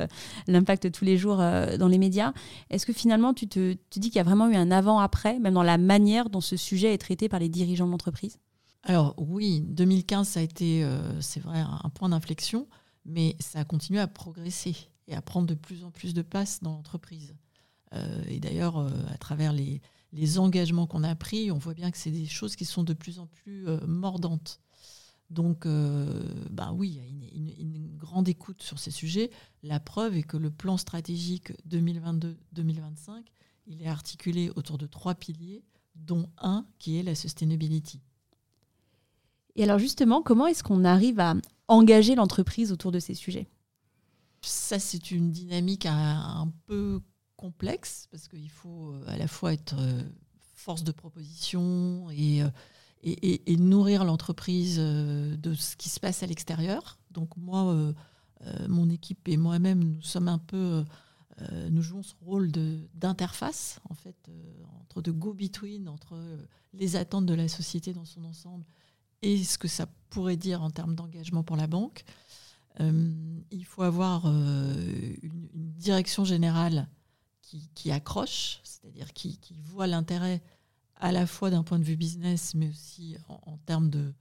l'impact 0.47 0.91
tous 0.91 1.05
les 1.05 1.17
jours 1.17 1.37
dans 1.37 1.87
les 1.87 1.97
médias. 1.97 2.33
Est-ce 2.69 2.85
que 2.85 2.93
finalement, 2.93 3.33
tu 3.33 3.47
te 3.47 3.75
dis 3.91 4.09
qu'il 4.09 4.15
y 4.15 4.19
a 4.19 4.23
vraiment 4.23 4.47
eu 4.47 4.55
un 4.55 4.71
avant-après, 4.71 5.39
même 5.39 5.53
dans 5.53 5.63
la 5.63 5.77
manière 5.77 6.29
dont 6.29 6.41
ce 6.41 6.57
sujet 6.57 6.93
est 6.93 6.97
traité 6.97 7.29
par 7.29 7.39
les 7.39 7.49
dirigeants 7.49 7.85
de 7.85 7.91
l'entreprise? 7.91 8.37
Alors 8.83 9.15
oui, 9.17 9.61
2015, 9.61 10.27
ça 10.27 10.39
a 10.39 10.43
été, 10.43 10.87
c'est 11.19 11.39
vrai, 11.39 11.59
un 11.59 11.89
point 11.89 12.09
d'inflexion 12.09 12.67
mais 13.05 13.35
ça 13.39 13.59
a 13.59 13.65
continué 13.65 13.99
à 13.99 14.07
progresser 14.07 14.75
et 15.07 15.15
à 15.15 15.21
prendre 15.21 15.47
de 15.47 15.53
plus 15.53 15.83
en 15.83 15.91
plus 15.91 16.13
de 16.13 16.23
place 16.23 16.61
dans 16.61 16.73
l'entreprise. 16.73 17.35
Euh, 17.93 18.23
et 18.27 18.39
d'ailleurs, 18.39 18.77
euh, 18.77 18.89
à 19.13 19.17
travers 19.17 19.53
les, 19.53 19.81
engagements 20.37 20.87
qu'on 20.87 21.03
a 21.03 21.13
pris, 21.13 21.51
on 21.51 21.57
voit 21.57 21.73
bien 21.73 21.91
que 21.91 21.97
c'est 21.97 22.09
des 22.09 22.25
choses 22.25 22.55
qui 22.55 22.63
sont 22.63 22.83
de 22.83 22.93
plus 22.93 23.19
en 23.19 23.27
plus 23.27 23.67
euh, 23.67 23.85
mordantes. 23.85 24.61
Donc, 25.29 25.67
bah 26.51 26.71
oui, 26.73 26.89
il 26.89 26.95
y 26.95 27.51
a 27.51 27.55
une, 27.61 27.97
grande 27.97 28.29
écoute 28.29 28.61
sur 28.61 28.77
ces 28.77 28.91
sujets. 28.91 29.31
La 29.63 29.79
preuve 29.79 30.15
est 30.17 30.23
que 30.23 30.37
le 30.37 30.51
plan 30.51 30.77
stratégique 30.77 31.51
2022-2025, 31.67 33.23
il 33.65 33.81
est 33.81 33.87
articulé 33.87 34.51
autour 34.55 34.77
de 34.77 34.85
trois 34.85 35.15
piliers, 35.15 35.63
dont 35.95 36.29
un 36.37 36.65
qui 36.77 36.99
est 36.99 37.03
la 37.03 37.15
sustainability. 37.15 38.01
Et 39.55 39.63
alors 39.63 39.79
justement, 39.79 40.21
comment 40.21 40.47
est-ce 40.47 40.63
qu'on 40.63 40.83
arrive 40.83 41.19
à 41.19 41.35
engager 41.67 42.15
l'entreprise 42.15 42.71
autour 42.71 42.91
de 42.91 42.99
ces 42.99 43.13
sujets? 43.13 43.47
Ça, 44.41 44.79
c'est 44.79 45.11
une 45.11 45.31
dynamique 45.31 45.85
un, 45.85 46.51
peu 46.67 47.01
complexe 47.35 48.07
parce 48.11 48.27
qu'il 48.27 48.49
faut 48.49 48.93
euh, 48.93 49.03
à 49.07 49.17
la 49.17 49.27
fois 49.27 49.53
être 49.53 49.75
euh, 49.79 50.01
force 50.53 50.83
de 50.83 50.91
proposition 50.91 52.07
euh, 52.09 52.49
et, 53.05 53.57
nourrir 53.57 54.03
l'entreprise 54.03 54.77
de 54.77 55.53
ce 55.53 55.75
qui 55.75 55.89
se 55.89 55.99
passe 55.99 56.23
à 56.23 56.25
l'extérieur. 56.25 56.97
Donc 57.11 57.37
moi, 57.37 57.93
mon 58.67 58.89
équipe 58.89 59.27
et 59.27 59.37
moi-même, 59.37 59.83
nous 59.83 60.01
sommes 60.01 60.27
un 60.27 60.39
peu... 60.39 60.83
nous 61.69 61.81
jouons 61.81 62.03
ce 62.03 62.15
rôle 62.25 62.51
d'interface, 62.95 63.79
en 63.89 63.93
fait, 63.93 64.15
entre 64.81 65.01
de 65.01 65.11
go-between, 65.11 65.87
entre 65.87 66.17
les 66.73 66.95
attentes 66.95 67.25
de 67.25 67.33
la 67.33 67.47
société 67.47 67.93
dans 67.93 68.05
son 68.05 68.25
ensemble 68.25 68.65
et 69.21 69.43
ce 69.43 69.57
que 69.57 69.67
ça 69.67 69.87
pourrait 70.09 70.37
dire 70.37 70.61
en 70.61 70.69
termes 70.69 70.95
d'engagement 70.95 71.43
pour 71.43 71.55
la 71.55 71.67
banque. 71.67 72.03
Euh, 72.79 73.11
il 73.51 73.65
faut 73.65 73.83
avoir 73.83 74.25
euh, 74.25 75.15
une, 75.21 75.49
direction 75.53 76.25
générale 76.25 76.87
qui, 77.75 77.91
accroche, 77.91 78.59
c'est-à-dire 78.63 79.13
qui, 79.13 79.39
voit 79.63 79.87
l'intérêt 79.87 80.41
à 80.97 81.11
la 81.11 81.27
fois 81.27 81.49
d'un 81.49 81.63
point 81.63 81.79
de 81.79 81.83
vue 81.83 81.97
business, 81.97 82.53
mais 82.55 82.69
aussi 82.69 83.17
en, 83.27 83.57
termes 83.65 83.89
de, 83.89 84.13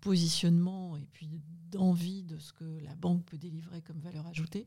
positionnement 0.00 0.96
et 0.96 1.06
puis 1.12 1.40
d'envie 1.70 2.22
de 2.22 2.38
ce 2.38 2.52
que 2.52 2.64
la 2.82 2.94
banque 2.94 3.24
peut 3.24 3.38
délivrer 3.38 3.80
comme 3.80 3.98
valeur 4.00 4.26
ajoutée. 4.26 4.66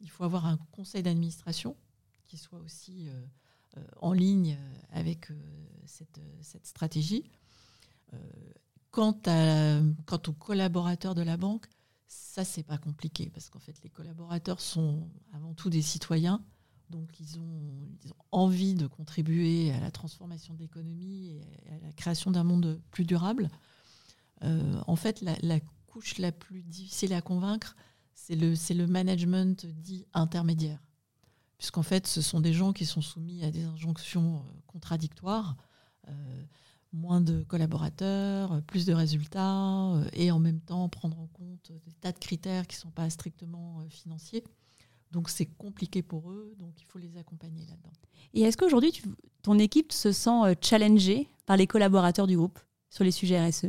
Il 0.00 0.10
faut 0.10 0.24
avoir 0.24 0.46
un 0.46 0.56
conseil 0.72 1.02
d'administration 1.02 1.76
qui 2.24 2.36
soit 2.36 2.58
aussi 2.58 3.08
euh, 3.08 3.84
en 4.00 4.12
ligne 4.12 4.58
avec 4.90 5.28
cette, 5.86 6.20
cette, 6.40 6.66
stratégie. 6.66 7.24
Quant 8.90 9.16
aux 9.24 10.32
collaborateurs 10.32 11.14
de 11.14 11.22
la 11.22 11.36
banque, 11.36 11.66
ça, 12.12 12.44
c'est 12.44 12.62
pas 12.62 12.78
compliqué 12.78 13.30
parce 13.30 13.48
qu'en 13.48 13.58
fait, 13.58 13.74
les 13.82 13.90
collaborateurs 13.90 14.60
sont 14.60 15.08
avant 15.32 15.54
tout 15.54 15.70
des 15.70 15.82
citoyens. 15.82 16.42
Donc, 16.92 17.18
ils 17.18 17.38
ont, 17.38 17.88
envie 18.30 18.74
de 18.74 18.86
contribuer 18.86 19.72
à 19.72 19.80
la 19.80 19.90
transformation 19.90 20.54
de 20.54 20.60
l'économie 20.60 21.28
et 21.28 21.72
à 21.72 21.78
la 21.86 21.92
création 21.92 22.30
d'un 22.30 22.44
monde 22.44 22.80
plus 22.90 23.04
durable. 23.04 23.50
Euh, 24.44 24.80
en 24.86 24.96
fait, 24.96 25.20
la, 25.22 25.60
couche 25.86 26.18
la 26.18 26.32
plus 26.32 26.62
difficile 26.62 27.12
à 27.12 27.20
convaincre, 27.20 27.76
c'est 28.14 28.34
le, 28.34 28.86
management 28.86 29.66
dit 29.66 30.06
intermédiaire. 30.14 30.80
Puisqu'en 31.58 31.82
fait, 31.82 32.06
ce 32.06 32.22
sont 32.22 32.40
des 32.40 32.52
gens 32.52 32.72
qui 32.72 32.86
sont 32.86 33.02
soumis 33.02 33.44
à 33.44 33.50
des 33.50 33.64
injonctions 33.64 34.36
euh, 34.36 34.60
contradictoires. 34.66 35.56
Euh, 36.08 36.44
moins 36.92 37.22
de 37.22 37.42
collaborateurs, 37.44 38.62
plus 38.64 38.84
de 38.84 38.92
résultats, 38.92 39.94
et 40.12 40.30
en 40.30 40.38
même 40.38 40.60
temps 40.60 40.90
prendre 40.90 41.18
en 41.18 41.26
compte 41.28 41.72
des 41.86 41.92
tas 41.92 42.12
de 42.12 42.18
critères 42.18 42.66
qui 42.66 42.76
ne 42.76 42.80
sont 42.80 42.90
pas 42.90 43.08
strictement 43.08 43.82
financiers. 43.88 44.44
Donc 45.12 45.30
c'est 45.30 45.46
compliqué 45.46 46.02
pour 46.02 46.30
eux, 46.30 46.54
donc 46.58 46.72
il 46.80 46.84
faut 46.84 46.98
les 46.98 47.16
accompagner 47.16 47.64
là-dedans. 47.66 47.92
Et 48.34 48.42
est-ce 48.42 48.56
qu'aujourd'hui, 48.56 48.92
ton 49.42 49.58
équipe 49.58 49.92
se 49.92 50.10
sent 50.10 50.30
euh, 50.30 50.54
challengée 50.60 51.28
par 51.46 51.56
les 51.56 51.66
collaborateurs 51.66 52.26
du 52.26 52.36
groupe 52.36 52.58
sur 52.90 53.04
les 53.04 53.10
sujets 53.10 53.46
RSE, 53.46 53.66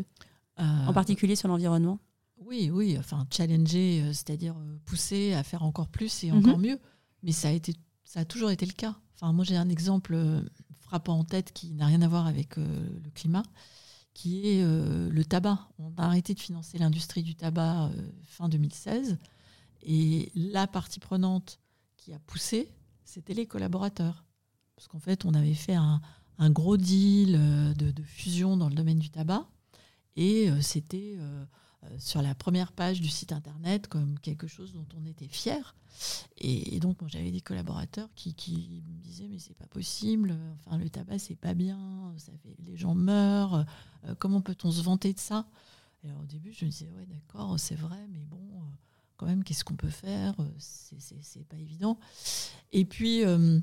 en 0.58 0.94
particulier 0.94 1.36
sur 1.36 1.48
l'environnement? 1.48 2.00
Oui, 2.38 2.70
oui, 2.72 2.98
enfin 3.00 3.26
challenger, 3.32 4.04
c'est-à-dire 4.08 4.56
pousser 4.86 5.34
à 5.34 5.44
faire 5.44 5.64
encore 5.64 5.88
plus 5.88 6.24
et 6.24 6.32
encore 6.32 6.58
mhm. 6.58 6.66
mieux. 6.66 6.80
Mais 7.24 7.32
ça 7.32 7.48
a, 7.48 7.52
été, 7.52 7.74
ça 8.04 8.22
a 8.22 8.26
toujours 8.26 8.52
été 8.52 8.66
le 8.66 8.74
cas. 8.74 8.96
Enfin, 9.16 9.32
moi 9.32 9.46
j'ai 9.46 9.56
un 9.56 9.70
exemple 9.70 10.16
en 11.08 11.24
tête 11.24 11.52
qui 11.54 11.72
n'a 11.72 11.86
rien 11.86 12.02
à 12.02 12.08
voir 12.08 12.28
avec 12.28 12.58
euh, 12.58 12.88
le 13.04 13.10
climat, 13.12 13.44
qui 14.14 14.48
est 14.48 14.64
euh, 14.64 15.10
le 15.10 15.26
tabac. 15.26 15.60
On 15.80 15.92
a 15.98 16.04
arrêté 16.04 16.34
de 16.34 16.40
financer 16.40 16.78
l'industrie 16.78 17.24
du 17.24 17.36
tabac 17.36 17.86
euh, 17.86 18.12
fin 18.24 18.50
2016. 18.50 19.18
Et 19.84 20.32
la 20.36 20.68
partie 20.68 21.00
prenante 21.00 21.60
qui 21.98 22.14
a 22.14 22.20
poussé, 22.20 22.74
c'était 23.04 23.34
les 23.34 23.46
collaborateurs. 23.46 24.26
Parce 24.76 24.88
qu'en 24.88 25.00
fait, 25.00 25.26
on 25.26 25.34
avait 25.34 25.54
fait 25.54 25.76
un, 25.76 26.02
gros 26.50 26.78
deal 26.78 27.34
de, 27.78 28.04
fusion 28.04 28.58
dans 28.58 28.70
le 28.70 28.76
domaine 28.76 29.00
du 29.00 29.10
tabac. 29.10 29.48
Et 30.16 30.50
c'était 30.62 31.18
sur 31.98 32.22
la 32.22 32.34
première 32.36 32.72
page 32.72 33.02
du 33.02 33.10
site 33.10 33.32
internet 33.32 33.88
comme 33.88 34.20
quelque 34.20 34.48
chose 34.48 34.74
dont 34.74 34.88
on 34.98 35.06
était 35.06 35.28
fier. 35.28 35.76
Et, 36.38 36.80
donc, 36.80 36.98
j'avais 37.08 37.32
des 37.32 37.42
collaborateurs 37.42 38.10
qui, 38.16 38.84
me 38.88 39.02
disaient 39.02 39.28
Mais 39.28 39.40
c'est 39.40 39.56
pas 39.56 39.68
possible, 39.68 40.36
enfin, 40.56 40.78
le 40.78 40.90
tabac, 40.90 41.20
c'est 41.20 41.36
pas 41.36 41.54
bien, 41.54 42.14
ça 42.18 42.32
fait, 42.42 42.56
les 42.66 42.76
gens 42.76 42.96
meurent, 42.96 43.66
euh, 44.06 44.16
comment 44.20 44.42
peut-on 44.42 44.72
se 44.72 44.82
vanter 44.82 45.14
de 45.14 45.20
ça? 45.20 45.48
Et 46.04 46.12
au 46.12 46.26
début, 46.26 46.52
je 46.52 46.66
me 46.66 46.70
disais 46.72 46.90
Ouais, 46.90 47.06
d'accord, 47.06 47.60
c'est 47.60 47.76
vrai, 47.76 48.08
mais 48.10 48.26
bon, 48.26 48.38
euh, 48.38 48.76
qu'est-ce 49.46 49.64
qu'on 49.64 49.76
peut 49.76 49.90
faire 49.90 50.36
C'est 50.58 51.48
pas 51.48 51.58
évident. 51.58 51.98
Et 52.72 52.86
puis, 52.86 53.24
euh, 53.26 53.60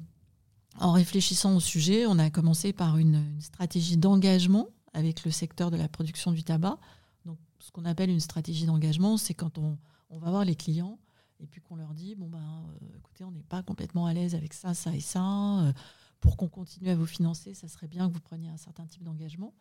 en 0.79 0.93
réfléchissant 0.93 1.57
au 1.57 1.61
sujet, 1.61 2.07
on 2.07 2.19
a 2.19 2.31
commencé 2.31 2.73
par 2.73 2.99
une, 2.99 3.17
une 3.17 3.41
stratégie 3.41 3.97
d'engagement 3.97 4.69
avec 4.93 5.25
le 5.25 5.31
secteur 5.31 5.71
de 5.71 5.77
la 5.77 5.89
production 5.89 6.33
du 6.33 6.43
tabac. 6.43 6.79
Donc, 7.25 7.39
ce 7.59 7.71
qu'on 7.71 7.85
appelle 7.85 8.11
une 8.11 8.21
stratégie 8.21 8.67
d'engagement, 8.67 9.17
c'est 9.17 9.35
quand 9.35 9.59
on, 9.59 9.79
on 10.11 10.19
va 10.19 10.31
voir 10.31 10.45
les 10.45 10.57
clients 10.57 10.99
et 11.43 11.47
puis 11.47 11.61
qu'on 11.61 11.77
leur 11.77 11.95
dit 11.95 12.15
bon 12.15 12.29
ben 12.29 12.39
euh, 12.39 12.99
écoutez 12.99 13.25
on 13.25 13.31
n'est 13.31 13.43
pas 13.43 13.63
complètement 13.63 14.07
à 14.07 14.13
l'aise 14.13 14.35
avec 14.35 14.53
ça 14.53 14.75
ça 14.75 14.95
et 14.95 15.01
ça 15.01 15.61
euh, 15.61 15.73
pour 16.21 16.37
qu'on 16.37 16.49
continue 16.49 16.91
à 16.91 16.95
vous 16.95 17.07
financer 17.07 17.55
ça 17.55 17.69
serait 17.69 17.89
bien 17.89 18.09
que 18.09 18.15
vous 18.15 18.21
preniez 18.21 18.49
un 18.49 18.57
certain 18.57 18.87
type 18.87 19.03
d'engagement. 19.03 19.55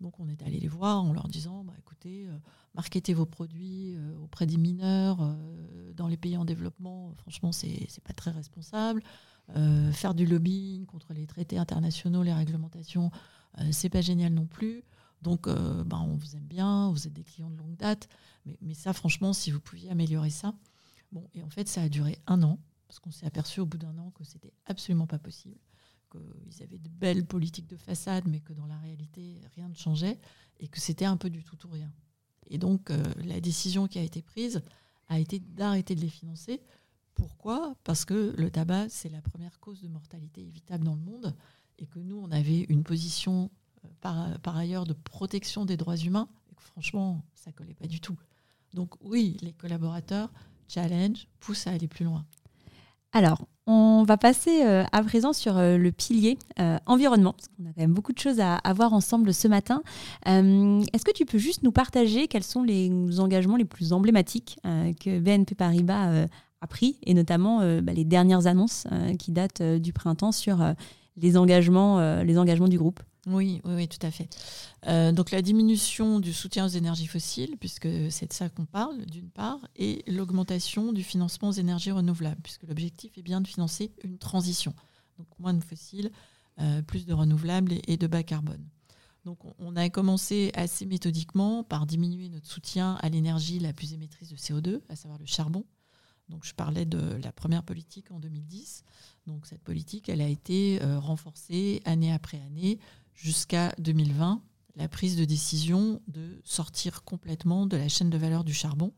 Donc 0.00 0.20
on 0.20 0.28
est 0.28 0.42
allé 0.42 0.58
les 0.58 0.68
voir 0.68 1.02
en 1.02 1.12
leur 1.12 1.28
disant 1.28 1.64
bah, 1.64 1.74
écoutez 1.78 2.26
euh, 2.26 2.36
marketez 2.74 3.14
vos 3.14 3.26
produits 3.26 3.96
auprès 4.22 4.46
des 4.46 4.56
mineurs 4.56 5.36
dans 5.94 6.08
les 6.08 6.16
pays 6.16 6.36
en 6.36 6.44
développement. 6.44 7.12
Franchement 7.18 7.52
c'est 7.52 8.02
pas 8.04 8.12
très 8.12 8.30
responsable. 8.30 9.02
Faire 9.92 10.14
du 10.14 10.26
lobbying 10.26 10.86
contre 10.86 11.12
les 11.12 11.26
traités 11.26 11.58
internationaux 11.58 12.22
les 12.22 12.32
réglementations 12.32 13.10
c'est 13.70 13.90
pas 13.90 14.00
génial 14.00 14.32
non 14.32 14.46
plus. 14.46 14.84
Donc, 15.22 15.46
ben, 15.48 16.00
on 16.00 16.16
vous 16.16 16.36
aime 16.36 16.44
bien, 16.44 16.90
vous 16.90 17.06
êtes 17.06 17.14
des 17.14 17.24
clients 17.24 17.48
de 17.48 17.56
longue 17.56 17.76
date, 17.76 18.08
mais, 18.44 18.58
mais 18.60 18.74
ça, 18.74 18.92
franchement, 18.92 19.32
si 19.32 19.50
vous 19.50 19.60
pouviez 19.60 19.88
améliorer 19.88 20.28
ça, 20.28 20.52
Bon, 21.14 21.30
et 21.32 21.44
en 21.44 21.48
fait, 21.48 21.68
ça 21.68 21.82
a 21.82 21.88
duré 21.88 22.18
un 22.26 22.42
an, 22.42 22.58
parce 22.88 22.98
qu'on 22.98 23.12
s'est 23.12 23.24
aperçu 23.24 23.60
au 23.60 23.66
bout 23.66 23.78
d'un 23.78 23.96
an 23.98 24.10
que 24.16 24.24
c'était 24.24 24.52
absolument 24.66 25.06
pas 25.06 25.20
possible, 25.20 25.56
qu'ils 26.14 26.62
avaient 26.62 26.78
de 26.78 26.88
belles 26.88 27.24
politiques 27.26 27.66
de 27.66 27.76
façade, 27.76 28.26
mais 28.26 28.40
que 28.40 28.52
dans 28.52 28.66
la 28.66 28.78
réalité, 28.78 29.40
rien 29.54 29.68
ne 29.68 29.74
changeait, 29.74 30.18
et 30.60 30.68
que 30.68 30.80
c'était 30.80 31.04
un 31.04 31.16
peu 31.16 31.30
du 31.30 31.42
tout 31.42 31.56
ou 31.66 31.70
rien. 31.70 31.92
Et 32.46 32.58
donc, 32.58 32.90
euh, 32.90 33.02
la 33.24 33.40
décision 33.40 33.86
qui 33.88 33.98
a 33.98 34.02
été 34.02 34.22
prise 34.22 34.62
a 35.08 35.18
été 35.18 35.38
d'arrêter 35.38 35.94
de 35.94 36.00
les 36.00 36.08
financer. 36.08 36.60
Pourquoi? 37.14 37.76
Parce 37.84 38.04
que 38.04 38.34
le 38.36 38.50
tabac, 38.50 38.88
c'est 38.88 39.08
la 39.08 39.22
première 39.22 39.60
cause 39.60 39.80
de 39.80 39.88
mortalité 39.88 40.42
évitable 40.42 40.84
dans 40.84 40.94
le 40.94 41.00
monde, 41.00 41.34
et 41.78 41.86
que 41.86 41.98
nous, 41.98 42.16
on 42.16 42.30
avait 42.30 42.62
une 42.68 42.84
position 42.84 43.50
euh, 43.84 43.88
par, 44.00 44.38
par 44.40 44.56
ailleurs 44.56 44.84
de 44.84 44.92
protection 44.92 45.64
des 45.64 45.76
droits 45.76 45.96
humains, 45.96 46.28
et 46.50 46.54
que 46.54 46.62
franchement, 46.62 47.24
ça 47.34 47.52
collait 47.52 47.74
pas 47.74 47.86
du 47.86 48.00
tout. 48.00 48.18
Donc 48.72 48.94
oui, 49.00 49.36
les 49.40 49.52
collaborateurs 49.52 50.32
challenge 50.68 51.28
pousse 51.40 51.66
à 51.66 51.70
aller 51.70 51.88
plus 51.88 52.04
loin. 52.04 52.26
Alors, 53.16 53.46
on 53.68 54.02
va 54.02 54.16
passer 54.16 54.64
euh, 54.64 54.82
à 54.90 55.02
présent 55.04 55.32
sur 55.32 55.56
euh, 55.56 55.78
le 55.78 55.92
pilier 55.92 56.36
euh, 56.58 56.78
environnement, 56.84 57.32
parce 57.32 57.46
qu'on 57.46 57.64
a 57.64 57.72
quand 57.72 57.80
même 57.80 57.94
beaucoup 57.94 58.12
de 58.12 58.18
choses 58.18 58.40
à, 58.40 58.60
voir 58.74 58.92
ensemble 58.92 59.32
ce 59.32 59.46
matin. 59.46 59.82
Est-ce 60.26 61.04
que 61.04 61.12
tu 61.12 61.24
peux 61.24 61.38
juste 61.38 61.62
nous 61.62 61.70
partager 61.70 62.26
quels 62.26 62.42
sont 62.42 62.64
les 62.64 62.90
engagements 63.20 63.56
les 63.56 63.64
plus 63.64 63.92
emblématiques 63.92 64.58
que 64.64 65.20
BNP 65.20 65.54
Paribas 65.54 66.26
a 66.60 66.66
pris, 66.66 66.98
et 67.04 67.14
notamment 67.14 67.60
bah, 67.82 67.92
les 67.92 68.04
dernières 68.04 68.48
annonces 68.48 68.86
qui 69.18 69.30
datent 69.30 69.62
du 69.62 69.92
printemps 69.92 70.32
sur 70.32 70.74
les, 71.16 71.36
engagements, 71.36 72.22
les 72.22 72.38
engagements 72.38 72.68
du 72.68 72.78
groupe 72.78 73.00
oui, 73.26 73.60
oui, 73.64 73.74
oui, 73.74 73.88
tout 73.88 74.04
à 74.06 74.10
fait. 74.10 74.28
Euh, 74.86 75.12
donc 75.12 75.30
la 75.30 75.40
diminution 75.40 76.20
du 76.20 76.32
soutien 76.32 76.66
aux 76.66 76.68
énergies 76.68 77.06
fossiles, 77.06 77.56
puisque 77.58 77.88
c'est 78.10 78.28
de 78.28 78.32
ça 78.32 78.48
qu'on 78.48 78.66
parle, 78.66 79.06
d'une 79.06 79.30
part, 79.30 79.66
et 79.76 80.02
l'augmentation 80.06 80.92
du 80.92 81.02
financement 81.02 81.48
aux 81.48 81.52
énergies 81.52 81.90
renouvelables, 81.90 82.40
puisque 82.42 82.64
l'objectif 82.64 83.16
est 83.16 83.22
bien 83.22 83.40
de 83.40 83.48
financer 83.48 83.92
une 84.02 84.18
transition. 84.18 84.74
Donc 85.18 85.26
moins 85.38 85.54
de 85.54 85.64
fossiles, 85.64 86.10
euh, 86.60 86.82
plus 86.82 87.06
de 87.06 87.14
renouvelables 87.14 87.74
et, 87.86 87.96
de 87.96 88.06
bas 88.06 88.22
carbone. 88.22 88.68
Donc 89.24 89.38
on 89.58 89.74
a 89.74 89.88
commencé 89.88 90.50
assez 90.54 90.84
méthodiquement 90.84 91.64
par 91.64 91.86
diminuer 91.86 92.28
notre 92.28 92.46
soutien 92.46 92.98
à 93.00 93.08
l'énergie 93.08 93.58
la 93.58 93.72
plus 93.72 93.94
émettrice 93.94 94.28
de 94.28 94.36
CO2, 94.36 94.80
à 94.90 94.96
savoir 94.96 95.18
le 95.18 95.24
charbon. 95.24 95.64
Donc 96.28 96.44
je 96.44 96.54
parlais 96.54 96.86
de 96.86 96.98
la 97.22 97.32
première 97.32 97.62
politique 97.62 98.10
en 98.10 98.18
2010. 98.18 98.84
Donc 99.26 99.46
cette 99.46 99.62
politique, 99.62 100.08
elle 100.08 100.20
a 100.20 100.28
été 100.28 100.82
euh, 100.82 100.98
renforcée 100.98 101.82
année 101.84 102.12
après 102.12 102.40
année 102.40 102.78
jusqu'à 103.14 103.74
2020 103.78 104.42
la 104.76 104.88
prise 104.88 105.16
de 105.16 105.24
décision 105.24 106.00
de 106.08 106.40
sortir 106.44 107.04
complètement 107.04 107.66
de 107.66 107.76
la 107.76 107.88
chaîne 107.88 108.10
de 108.10 108.18
valeur 108.18 108.44
du 108.44 108.52
charbon, 108.52 108.92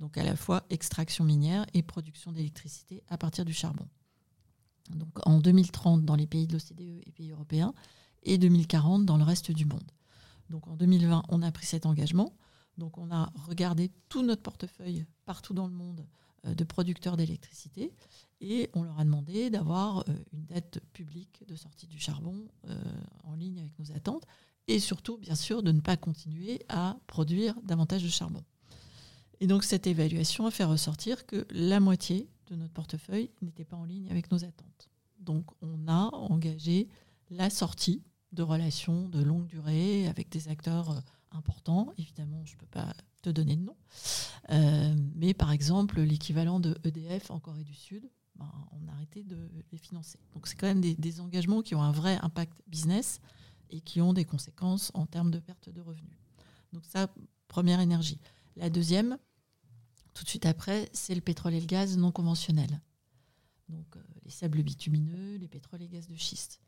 donc 0.00 0.16
à 0.16 0.24
la 0.24 0.36
fois 0.36 0.64
extraction 0.70 1.24
minière 1.24 1.66
et 1.74 1.82
production 1.82 2.32
d'électricité 2.32 3.02
à 3.08 3.18
partir 3.18 3.44
du 3.44 3.52
charbon. 3.52 3.86
Donc 4.90 5.18
en 5.26 5.38
2030 5.38 6.04
dans 6.04 6.14
les 6.14 6.26
pays 6.26 6.46
de 6.46 6.54
l'OCDE 6.54 7.02
et 7.06 7.12
pays 7.12 7.30
européens 7.30 7.74
et 8.22 8.38
2040 8.38 9.04
dans 9.04 9.18
le 9.18 9.24
reste 9.24 9.50
du 9.50 9.66
monde. 9.66 9.90
Donc 10.48 10.66
en 10.66 10.76
2020, 10.76 11.24
on 11.28 11.42
a 11.42 11.52
pris 11.52 11.66
cet 11.66 11.84
engagement. 11.84 12.32
Donc 12.78 12.96
on 12.96 13.10
a 13.10 13.30
regardé 13.46 13.90
tout 14.08 14.22
notre 14.22 14.42
portefeuille 14.42 15.04
partout 15.26 15.52
dans 15.52 15.66
le 15.66 15.74
monde 15.74 16.06
de 16.54 16.64
producteurs 16.64 17.16
d'électricité 17.16 17.92
et 18.40 18.70
on 18.74 18.82
leur 18.82 18.98
a 18.98 19.04
demandé 19.04 19.50
d'avoir 19.50 19.98
euh, 20.08 20.14
une 20.32 20.44
dette 20.44 20.80
publique 20.92 21.44
de 21.46 21.56
sortie 21.56 21.86
du 21.86 21.98
charbon 21.98 22.46
euh, 22.68 22.76
en 23.24 23.34
ligne 23.34 23.60
avec 23.60 23.78
nos 23.78 23.92
attentes 23.92 24.24
et 24.68 24.80
surtout, 24.80 25.16
bien 25.16 25.34
sûr, 25.34 25.62
de 25.62 25.72
ne 25.72 25.80
pas 25.80 25.96
continuer 25.96 26.60
à 26.68 26.98
produire 27.06 27.54
davantage 27.62 28.02
de 28.02 28.08
charbon. 28.08 28.44
Et 29.40 29.46
donc 29.46 29.64
cette 29.64 29.86
évaluation 29.86 30.46
a 30.46 30.50
fait 30.50 30.64
ressortir 30.64 31.26
que 31.26 31.46
la 31.50 31.80
moitié 31.80 32.28
de 32.48 32.56
notre 32.56 32.72
portefeuille 32.72 33.30
n'était 33.40 33.64
pas 33.64 33.76
en 33.76 33.84
ligne 33.84 34.10
avec 34.10 34.30
nos 34.30 34.44
attentes. 34.44 34.88
Donc 35.20 35.46
on 35.62 35.88
a 35.88 36.10
engagé 36.12 36.88
la 37.30 37.50
sortie 37.50 38.02
de 38.32 38.42
relations 38.42 39.08
de 39.08 39.22
longue 39.22 39.46
durée 39.46 40.06
avec 40.06 40.28
des 40.28 40.48
acteurs 40.48 41.02
importants. 41.30 41.92
Évidemment, 41.98 42.44
je 42.44 42.54
ne 42.54 42.58
peux 42.58 42.66
pas 42.66 42.92
te 43.22 43.30
donner 43.30 43.56
de 43.56 43.62
nom. 43.62 43.76
Euh, 44.50 44.94
mais 45.14 45.34
par 45.34 45.50
exemple, 45.50 46.00
l'équivalent 46.00 46.60
de 46.60 46.76
EDF 46.84 47.30
en 47.30 47.40
Corée 47.40 47.64
du 47.64 47.74
Sud, 47.74 48.08
ben, 48.36 48.50
on 48.72 48.88
a 48.88 48.92
arrêté 48.92 49.24
de 49.24 49.36
les 49.72 49.78
financer. 49.78 50.18
Donc 50.34 50.46
c'est 50.46 50.56
quand 50.56 50.66
même 50.66 50.80
des, 50.80 51.20
engagements 51.20 51.62
qui 51.62 51.74
ont 51.74 51.82
un 51.82 51.92
vrai 51.92 52.18
impact 52.22 52.62
business 52.66 53.20
et 53.70 53.80
qui 53.80 54.00
ont 54.00 54.12
des 54.12 54.24
conséquences 54.24 54.90
en 54.94 55.06
termes 55.06 55.30
de 55.30 55.38
perte 55.38 55.68
de 55.68 55.80
revenus. 55.80 56.18
Donc 56.72 56.84
ça, 56.84 57.12
première 57.48 57.80
énergie. 57.80 58.18
La 58.56 58.70
deuxième, 58.70 59.18
tout 60.14 60.24
de 60.24 60.28
suite 60.28 60.46
après, 60.46 60.88
c'est 60.92 61.14
le 61.14 61.20
pétrole 61.20 61.54
et 61.54 61.60
le 61.60 61.66
gaz 61.66 61.96
non 61.96 62.12
conventionnel. 62.12 62.80
Donc 63.68 63.96
euh, 63.96 64.02
les 64.24 64.30
sables 64.30 64.62
bitumineux, 64.62 65.36
les 65.36 65.48
pétroles 65.48 65.82
et 65.82 65.88
gaz 65.88 66.06
de 66.06 66.16
schiste. 66.16 66.60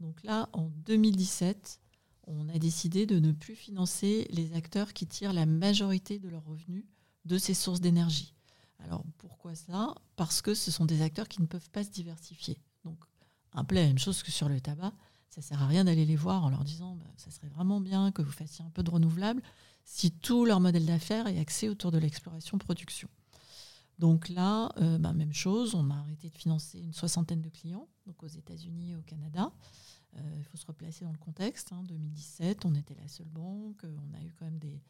Donc 0.00 0.22
là, 0.22 0.48
en 0.52 0.68
2017, 0.86 1.80
on 2.26 2.48
a 2.48 2.58
décidé 2.58 3.06
de 3.06 3.18
ne 3.18 3.32
plus 3.32 3.54
financer 3.54 4.26
les 4.30 4.54
acteurs 4.54 4.92
qui 4.92 5.06
tirent 5.06 5.32
la 5.32 5.46
majorité 5.46 6.18
de 6.18 6.28
leurs 6.28 6.44
revenus 6.44 6.84
de 7.24 7.38
ces 7.38 7.54
sources 7.54 7.80
d'énergie. 7.80 8.34
Alors 8.80 9.04
pourquoi 9.18 9.54
ça 9.54 9.94
Parce 10.16 10.42
que 10.42 10.54
ce 10.54 10.70
sont 10.70 10.84
des 10.84 11.02
acteurs 11.02 11.28
qui 11.28 11.40
ne 11.40 11.46
peuvent 11.46 11.70
pas 11.70 11.84
se 11.84 11.90
diversifier. 11.90 12.58
Donc 12.84 12.98
un 13.52 13.64
peu 13.64 13.74
la 13.74 13.82
même 13.82 13.98
chose 13.98 14.22
que 14.22 14.30
sur 14.30 14.48
le 14.48 14.60
tabac, 14.60 14.92
ça 15.28 15.40
ne 15.40 15.44
sert 15.44 15.62
à 15.62 15.66
rien 15.66 15.84
d'aller 15.84 16.04
les 16.04 16.16
voir 16.16 16.44
en 16.44 16.50
leur 16.50 16.64
disant 16.64 16.96
bah, 16.96 17.10
ça 17.16 17.30
serait 17.30 17.48
vraiment 17.48 17.80
bien 17.80 18.12
que 18.12 18.22
vous 18.22 18.32
fassiez 18.32 18.64
un 18.64 18.70
peu 18.70 18.82
de 18.82 18.90
renouvelable 18.90 19.42
si 19.84 20.10
tout 20.10 20.44
leur 20.44 20.60
modèle 20.60 20.86
d'affaires 20.86 21.26
est 21.26 21.38
axé 21.38 21.68
autour 21.68 21.90
de 21.90 21.98
l'exploration-production. 21.98 23.08
Donc 23.98 24.28
là, 24.28 24.72
euh, 24.78 24.98
bah, 24.98 25.12
même 25.12 25.32
chose, 25.32 25.74
on 25.74 25.90
a 25.90 25.94
arrêté 25.94 26.30
de 26.30 26.36
financer 26.36 26.80
une 26.80 26.92
soixantaine 26.92 27.42
de 27.42 27.48
clients, 27.48 27.88
donc 28.06 28.22
aux 28.22 28.28
États-Unis 28.28 28.92
et 28.92 28.96
au 28.96 29.02
Canada. 29.02 29.52
Euh, 30.16 30.20
il 30.36 30.44
faut 30.44 30.56
se 30.56 30.66
replacer 30.66 31.04
dans 31.04 31.12
le 31.12 31.18
contexte. 31.18 31.72
En 31.72 31.78
hein. 31.78 31.84
2017, 31.84 32.64
on 32.64 32.74
était 32.74 32.94
la 32.94 33.08
seule 33.08 33.28
banque. 33.28 33.82
On 33.84 34.14
a 34.16 34.22
eu 34.22 34.32
quand 34.38 34.44
même 34.44 34.58
des, 34.58 34.80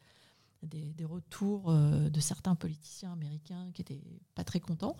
des, 0.63 1.05
retours 1.05 1.69
euh, 1.69 2.09
de 2.09 2.19
certains 2.19 2.55
politiciens 2.55 3.13
américains 3.13 3.71
qui 3.73 3.81
n'étaient 3.81 4.03
pas 4.33 4.43
très 4.43 4.59
contents. 4.59 4.97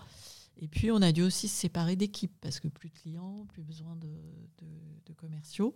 Et 0.56 0.68
puis, 0.68 0.90
on 0.90 1.02
a 1.02 1.12
dû 1.12 1.22
aussi 1.22 1.48
se 1.48 1.56
séparer 1.56 1.96
d'équipes 1.96 2.34
parce 2.40 2.60
que 2.60 2.68
plus 2.68 2.88
de 2.88 2.94
clients, 2.94 3.46
plus 3.48 3.62
besoin 3.62 3.96
de, 3.96 4.08
commerciaux. 5.14 5.74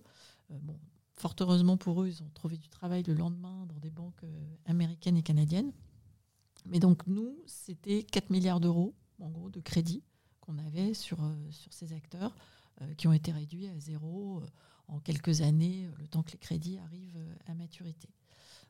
Euh, 0.50 0.58
bon, 0.60 0.78
fort 1.14 1.34
heureusement 1.40 1.76
pour 1.76 2.02
eux, 2.02 2.08
ils 2.08 2.22
ont 2.22 2.30
trouvé 2.34 2.56
du 2.56 2.68
travail 2.68 3.02
le 3.04 3.14
lendemain 3.14 3.66
dans 3.66 3.78
des 3.78 3.90
banques 3.90 4.24
américaines 4.66 5.16
et 5.16 5.22
canadiennes. 5.22 5.72
Mais 6.66 6.78
donc, 6.78 7.06
nous, 7.06 7.38
c'était 7.46 8.02
4 8.02 8.30
milliards 8.30 8.60
d'euros, 8.60 8.94
en 9.18 9.30
gros, 9.30 9.48
de 9.48 9.60
crédit 9.60 10.02
qu'on 10.40 10.58
avait 10.58 10.92
sur, 10.94 11.18
sur 11.50 11.72
ces 11.72 11.92
acteurs. 11.92 12.34
Euh, 12.82 12.94
qui 12.94 13.08
ont 13.08 13.12
été 13.12 13.32
réduits 13.32 13.68
à 13.68 13.78
zéro 13.78 14.40
euh, 14.40 14.46
en 14.88 15.00
quelques 15.00 15.42
années, 15.42 15.86
euh, 15.86 15.92
le 15.98 16.08
temps 16.08 16.22
que 16.22 16.32
les 16.32 16.38
crédits 16.38 16.78
arrivent 16.78 17.22
à 17.46 17.54
maturité. 17.54 18.08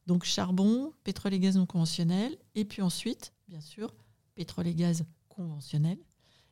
Donc 0.07 0.25
charbon, 0.25 0.93
pétrole 1.05 1.35
et 1.35 1.39
gaz 1.39 1.57
non 1.57 1.67
conventionnel, 1.67 2.37
et 2.55 2.65
puis 2.65 2.83
ensuite, 2.83 3.33
bien 3.49 3.61
sûr, 3.61 3.95
pétrole 4.35 4.67
et 4.67 4.75
gaz 4.75 5.05
conventionnel. 5.29 5.99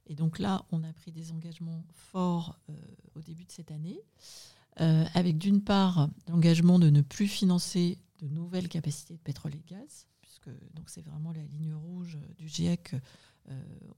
Et 0.07 0.15
donc 0.15 0.39
là, 0.39 0.65
on 0.71 0.85
a 0.85 0.93
pris 0.93 1.13
des 1.13 1.33
engagements 1.33 1.85
forts 1.93 2.59
au 3.15 3.21
début 3.21 3.45
de 3.45 3.51
cette 3.51 3.71
année, 3.71 4.01
avec 4.77 5.37
d'une 5.37 5.63
part 5.63 6.09
l'engagement 6.29 6.79
de 6.79 6.89
ne 6.89 7.03
plus 7.03 7.27
financer 7.27 7.99
de 8.21 8.29
nouvelles 8.29 8.69
capacités 8.69 9.15
de 9.15 9.21
pétrole 9.21 9.55
et 9.55 9.65
gaz, 9.67 10.07
puisque 10.23 10.51
c'est 10.87 11.03
vraiment 11.03 11.33
la 11.33 11.43
ligne 11.43 11.75
rouge 11.75 12.19
du 12.39 12.49
GIEC 12.49 12.95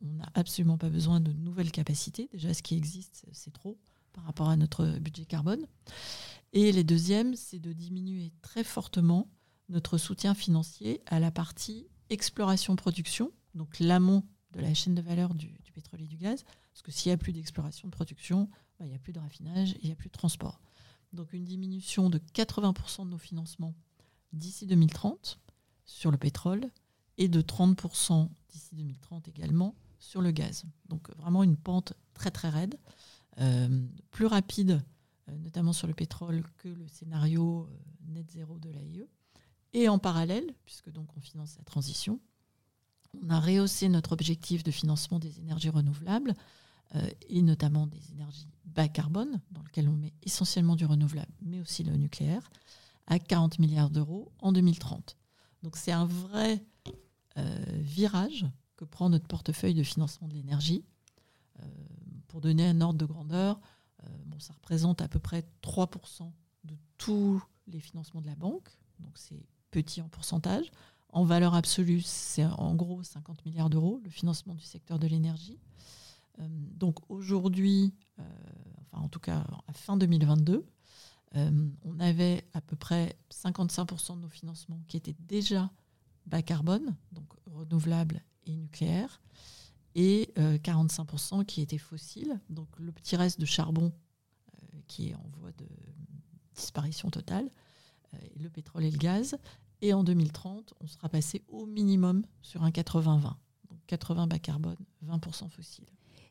on 0.01 0.13
n'a 0.15 0.31
absolument 0.35 0.79
pas 0.79 0.89
besoin 0.89 1.21
de 1.21 1.33
nouvelles 1.33 1.73
capacités. 1.73 2.29
Déjà, 2.33 2.55
ce 2.55 2.63
qui 2.63 2.77
existe, 2.77 3.25
c'est 3.33 3.53
trop 3.53 3.79
par 4.13 4.25
rapport 4.25 4.49
à 4.49 4.57
notre 4.57 4.99
budget 4.99 5.25
carbone. 5.25 5.67
Et 6.53 6.73
les 6.73 6.85
deuxièmes, 6.85 7.37
c'est 7.37 7.59
de 7.59 7.73
diminuer 7.73 8.33
très 8.43 8.65
fortement 8.65 9.29
notre 9.69 9.99
soutien 9.99 10.35
financier 10.35 11.01
à 11.07 11.21
la 11.21 11.31
partie 11.31 11.87
exploration-production, 12.09 13.31
donc 13.55 13.79
l'amont 13.79 14.25
de 14.53 14.61
la 14.61 14.75
chaîne 14.75 14.97
de 14.97 15.03
valeur 15.03 15.35
du, 15.35 15.55
pétrole 15.73 16.03
et 16.03 16.07
du 16.07 16.17
gaz, 16.17 16.45
parce 16.73 16.83
que 16.83 16.91
s'il 16.91 17.11
n'y 17.11 17.15
a 17.15 17.17
plus 17.17 17.33
d'exploration 17.33 17.87
de 17.87 17.93
production, 17.93 18.51
bah, 18.79 18.87
il 18.87 18.89
n'y 18.89 18.97
a 18.97 18.99
plus 18.99 19.13
de 19.13 19.21
raffinage 19.21 19.77
il 19.81 19.87
n'y 19.87 19.93
a 19.93 19.97
plus 19.97 20.09
de 20.09 20.13
transport. 20.13 20.61
Donc 21.13 21.33
une 21.33 21.45
diminution 21.45 22.11
de 22.11 22.19
80% 22.19 23.05
de 23.05 23.11
nos 23.11 23.19
financements 23.19 23.75
d'ici 24.33 24.67
2030 24.67 25.39
sur 25.85 26.11
le 26.11 26.17
pétrole 26.17 26.69
et 27.19 27.29
de 27.29 27.41
30% 27.41 28.29
d'ici 28.51 28.75
2030 28.75 29.29
également 29.29 29.75
sur 29.99 30.21
le 30.21 30.31
gaz. 30.31 30.65
Donc 30.89 31.11
vraiment 31.17 31.43
une 31.43 31.57
pente 31.57 31.93
très 32.15 32.31
très 32.31 32.49
raide, 32.49 32.77
euh, 33.39 33.87
plus 34.11 34.27
rapide 34.27 34.83
euh, 35.29 35.37
notamment 35.39 35.73
sur 35.73 35.87
le 35.87 35.95
pétrole 35.95 36.43
que 36.59 36.69
le 36.69 36.89
scénario 36.89 37.69
euh, 37.71 38.13
net 38.13 38.31
zéro 38.31 38.59
de 38.59 38.71
l'AIE. 38.71 39.07
Et 39.73 39.89
en 39.89 39.99
parallèle, 39.99 40.55
puisque 40.65 40.91
donc 40.91 41.17
on 41.17 41.21
finance 41.21 41.57
la 41.57 41.65
transition, 41.65 42.21
on 43.23 43.31
a 43.31 43.39
rehaussé 43.39 43.89
notre 43.89 44.13
objectif 44.13 44.65
de 44.65 44.71
financement 44.71 45.19
des 45.19 45.39
énergies 45.39 45.71
renouvelables 45.71 46.35
et 47.29 47.41
notamment 47.41 47.87
des 47.87 48.11
énergies 48.11 48.49
bas 48.65 48.89
carbone, 48.89 49.41
dans 49.53 49.63
lequel 49.63 49.89
on 49.89 49.93
met 49.93 50.13
essentiellement 50.25 50.75
du 50.75 50.87
renouvelable, 50.87 51.33
mais 51.41 51.61
aussi 51.61 51.85
le 51.85 51.97
nucléaire, 51.97 52.51
à 53.07 53.21
40 53.21 53.61
milliards 53.61 53.91
d'euros 53.91 54.33
en 54.41 54.51
2030. 54.51 55.17
Donc 55.63 55.77
c'est 55.77 55.93
un 55.93 56.07
vrai 56.07 56.65
virage 57.37 58.47
que 58.81 58.87
prend 58.87 59.11
notre 59.11 59.27
portefeuille 59.27 59.75
de 59.75 59.83
financement 59.83 60.27
de 60.27 60.33
l'énergie. 60.33 60.85
Euh, 61.61 61.67
pour 62.29 62.41
donner 62.41 62.67
un 62.67 62.81
ordre 62.81 62.99
de 62.99 63.05
grandeur, 63.05 63.61
euh, 64.03 64.07
bon, 64.25 64.41
ça 64.41 64.55
représente 64.55 65.03
à 65.03 65.09
peu 65.09 65.19
près 65.19 65.45
3% 65.63 66.33
de 66.65 66.75
tous 66.97 67.43
les 67.67 67.81
financements 67.81 68.23
de 68.23 68.27
la 68.27 68.37
banque, 68.37 68.71
donc 69.01 69.13
c'est 69.17 69.45
petit 69.71 70.01
en 70.01 70.09
pourcentage. 70.09 70.71
En 71.11 71.25
valeur 71.25 71.55
absolue, 71.55 72.01
c'est 72.01 72.45
en 72.45 72.75
gros 72.75 73.03
50 73.03 73.45
milliards 73.45 73.69
d'euros, 73.69 74.01
le 74.03 74.11
financement 74.11 74.55
du 74.55 74.65
secteur 74.65 74.99
de 74.99 75.07
l'énergie. 75.07 75.59
donc 76.39 76.99
aujourd'hui, 77.11 77.93
enfin 78.81 79.03
en 79.03 79.09
tout 79.09 79.19
cas 79.19 79.45
à 79.67 79.73
fin 79.73 79.97
2022, 79.97 80.65
on 81.35 82.01
avait 82.01 82.45
à 82.55 82.61
peu 82.61 82.77
près 82.77 83.17
55% 83.33 84.17
de 84.17 84.21
nos 84.21 84.29
financements 84.29 84.81
qui 84.87 84.97
étaient 84.97 85.17
déjà 85.19 85.71
bas 86.27 86.43
carbone, 86.43 86.97
donc 87.13 87.27
renouvelable 87.47 88.23
et 88.47 88.55
nucléaire. 88.55 89.21
et 89.95 90.33
45% 90.37 91.45
qui 91.45 91.63
étaient 91.63 91.79
fossiles. 91.79 92.39
Donc 92.49 92.69
le 92.79 92.93
petit 92.93 93.17
reste 93.17 93.41
de 93.41 93.47
charbon 93.47 93.93
qui 94.87 95.11
est 95.11 95.15
en 95.15 95.31
voie 95.41 95.53
de 95.53 95.67
disparition 96.55 97.11
totale, 97.11 97.49
le 98.39 98.49
pétrole 98.49 98.85
et 98.85 98.91
le 98.91 98.99
gaz. 98.99 99.37
Et 99.83 99.95
en 99.95 100.05
2030, 100.05 100.75
on 100.81 100.87
sera 100.87 101.09
passé 101.09 101.43
au 101.49 101.67
minimum 101.67 102.25
sur 102.43 102.63
un 102.63 102.71
80-20. 102.71 103.23
Donc 103.23 103.79
80 103.87 104.27
bas 104.27 104.39
carbone, 104.39 104.77
20% 105.07 105.49
fossiles. 105.49 105.87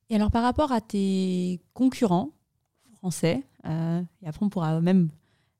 Et 0.09 0.15
alors 0.15 0.31
par 0.31 0.43
rapport 0.43 0.71
à 0.71 0.81
tes 0.81 1.61
concurrents 1.73 2.31
français, 2.95 3.43
euh, 3.65 4.01
et 4.21 4.27
après 4.27 4.45
on 4.45 4.49
pourra 4.49 4.81
même 4.81 5.09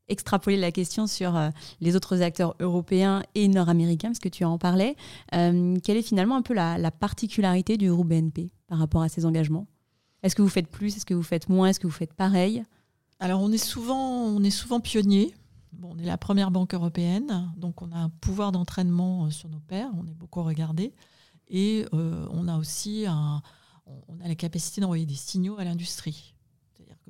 extrapoler 0.09 0.57
la 0.57 0.71
question 0.71 1.07
sur 1.07 1.35
euh, 1.35 1.49
les 1.81 1.95
autres 1.95 2.21
acteurs 2.21 2.55
européens 2.59 3.23
et 3.35 3.47
nord-américains, 3.47 4.09
parce 4.09 4.19
que 4.19 4.29
tu 4.29 4.43
en 4.43 4.57
parlais, 4.57 4.95
euh, 5.33 5.77
quelle 5.83 5.97
est 5.97 6.01
finalement 6.01 6.35
un 6.35 6.41
peu 6.41 6.53
la, 6.53 6.91
particularité 6.91 7.77
du 7.77 7.91
groupe 7.91 8.09
BNP 8.09 8.51
par 8.67 8.79
rapport 8.79 9.01
à 9.01 9.09
ces 9.09 9.25
engagements? 9.25 9.67
Est-ce 10.23 10.35
que 10.35 10.41
vous 10.41 10.49
faites 10.49 10.67
plus? 10.67 10.97
Est-ce 10.97 11.05
que 11.05 11.13
vous 11.13 11.23
faites 11.23 11.47
moins? 11.49 11.69
Est-ce 11.69 11.79
que 11.79 11.87
vous 11.87 11.93
faites 11.93 12.13
pareil? 12.13 12.63
Alors 13.19 13.41
on 13.41 13.51
est 13.51 13.57
souvent, 13.57 14.23
on 14.23 14.43
est 14.43 14.49
souvent 14.49 14.79
pionnier. 14.79 15.33
Bon, 15.73 15.91
on 15.93 15.99
est 15.99 16.05
la 16.05 16.17
première 16.17 16.51
banque 16.51 16.73
européenne, 16.73 17.51
donc 17.55 17.81
on 17.81 17.91
a 17.91 17.97
un 17.97 18.09
pouvoir 18.09 18.51
d'entraînement 18.51 19.29
sur 19.29 19.49
nos 19.49 19.59
pairs, 19.59 19.91
on 19.97 20.07
est 20.07 20.13
beaucoup 20.13 20.43
regardé. 20.43 20.93
Et 21.47 21.85
on 21.91 22.47
a 22.47 22.57
aussi 22.57 23.05
on 24.07 24.19
a 24.23 24.27
la 24.27 24.35
capacité 24.35 24.81
d'envoyer 24.81 25.05
des 25.05 25.15
signaux 25.15 25.57
à 25.59 25.63
l'industrie. 25.63 26.33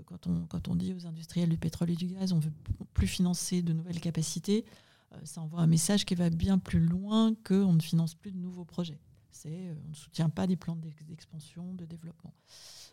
Quand 0.06 0.28
on, 0.28 0.46
quand 0.48 0.68
on 0.68 0.76
dit 0.76 0.94
aux 0.94 1.06
industriels 1.06 1.50
du 1.50 1.58
pétrole 1.58 1.90
et 1.90 1.96
du 1.96 2.08
gaz, 2.08 2.34
on 2.34 2.40
veut 2.40 2.54
plus 2.94 3.08
financer 3.08 3.62
de 3.62 3.74
nouvelles 3.74 4.00
capacités, 4.00 4.66
euh, 5.14 5.18
ça 5.24 5.42
envoie 5.42 5.62
un 5.62 5.68
message 5.68 6.06
qui 6.06 6.16
va 6.16 6.30
bien 6.30 6.58
plus 6.58 6.80
loin 6.80 7.34
qu'on 7.46 7.74
ne 7.74 7.82
finance 7.82 8.16
plus 8.16 8.32
de 8.32 8.38
nouveaux 8.38 8.66
projets. 8.66 9.00
C'est, 9.32 9.50
euh, 9.50 9.76
on 9.86 9.90
ne 9.90 9.96
soutient 9.96 10.30
pas 10.30 10.48
des 10.48 10.56
plans 10.56 10.78
d'expansion, 11.08 11.74
de 11.74 11.86
développement. 11.86 12.34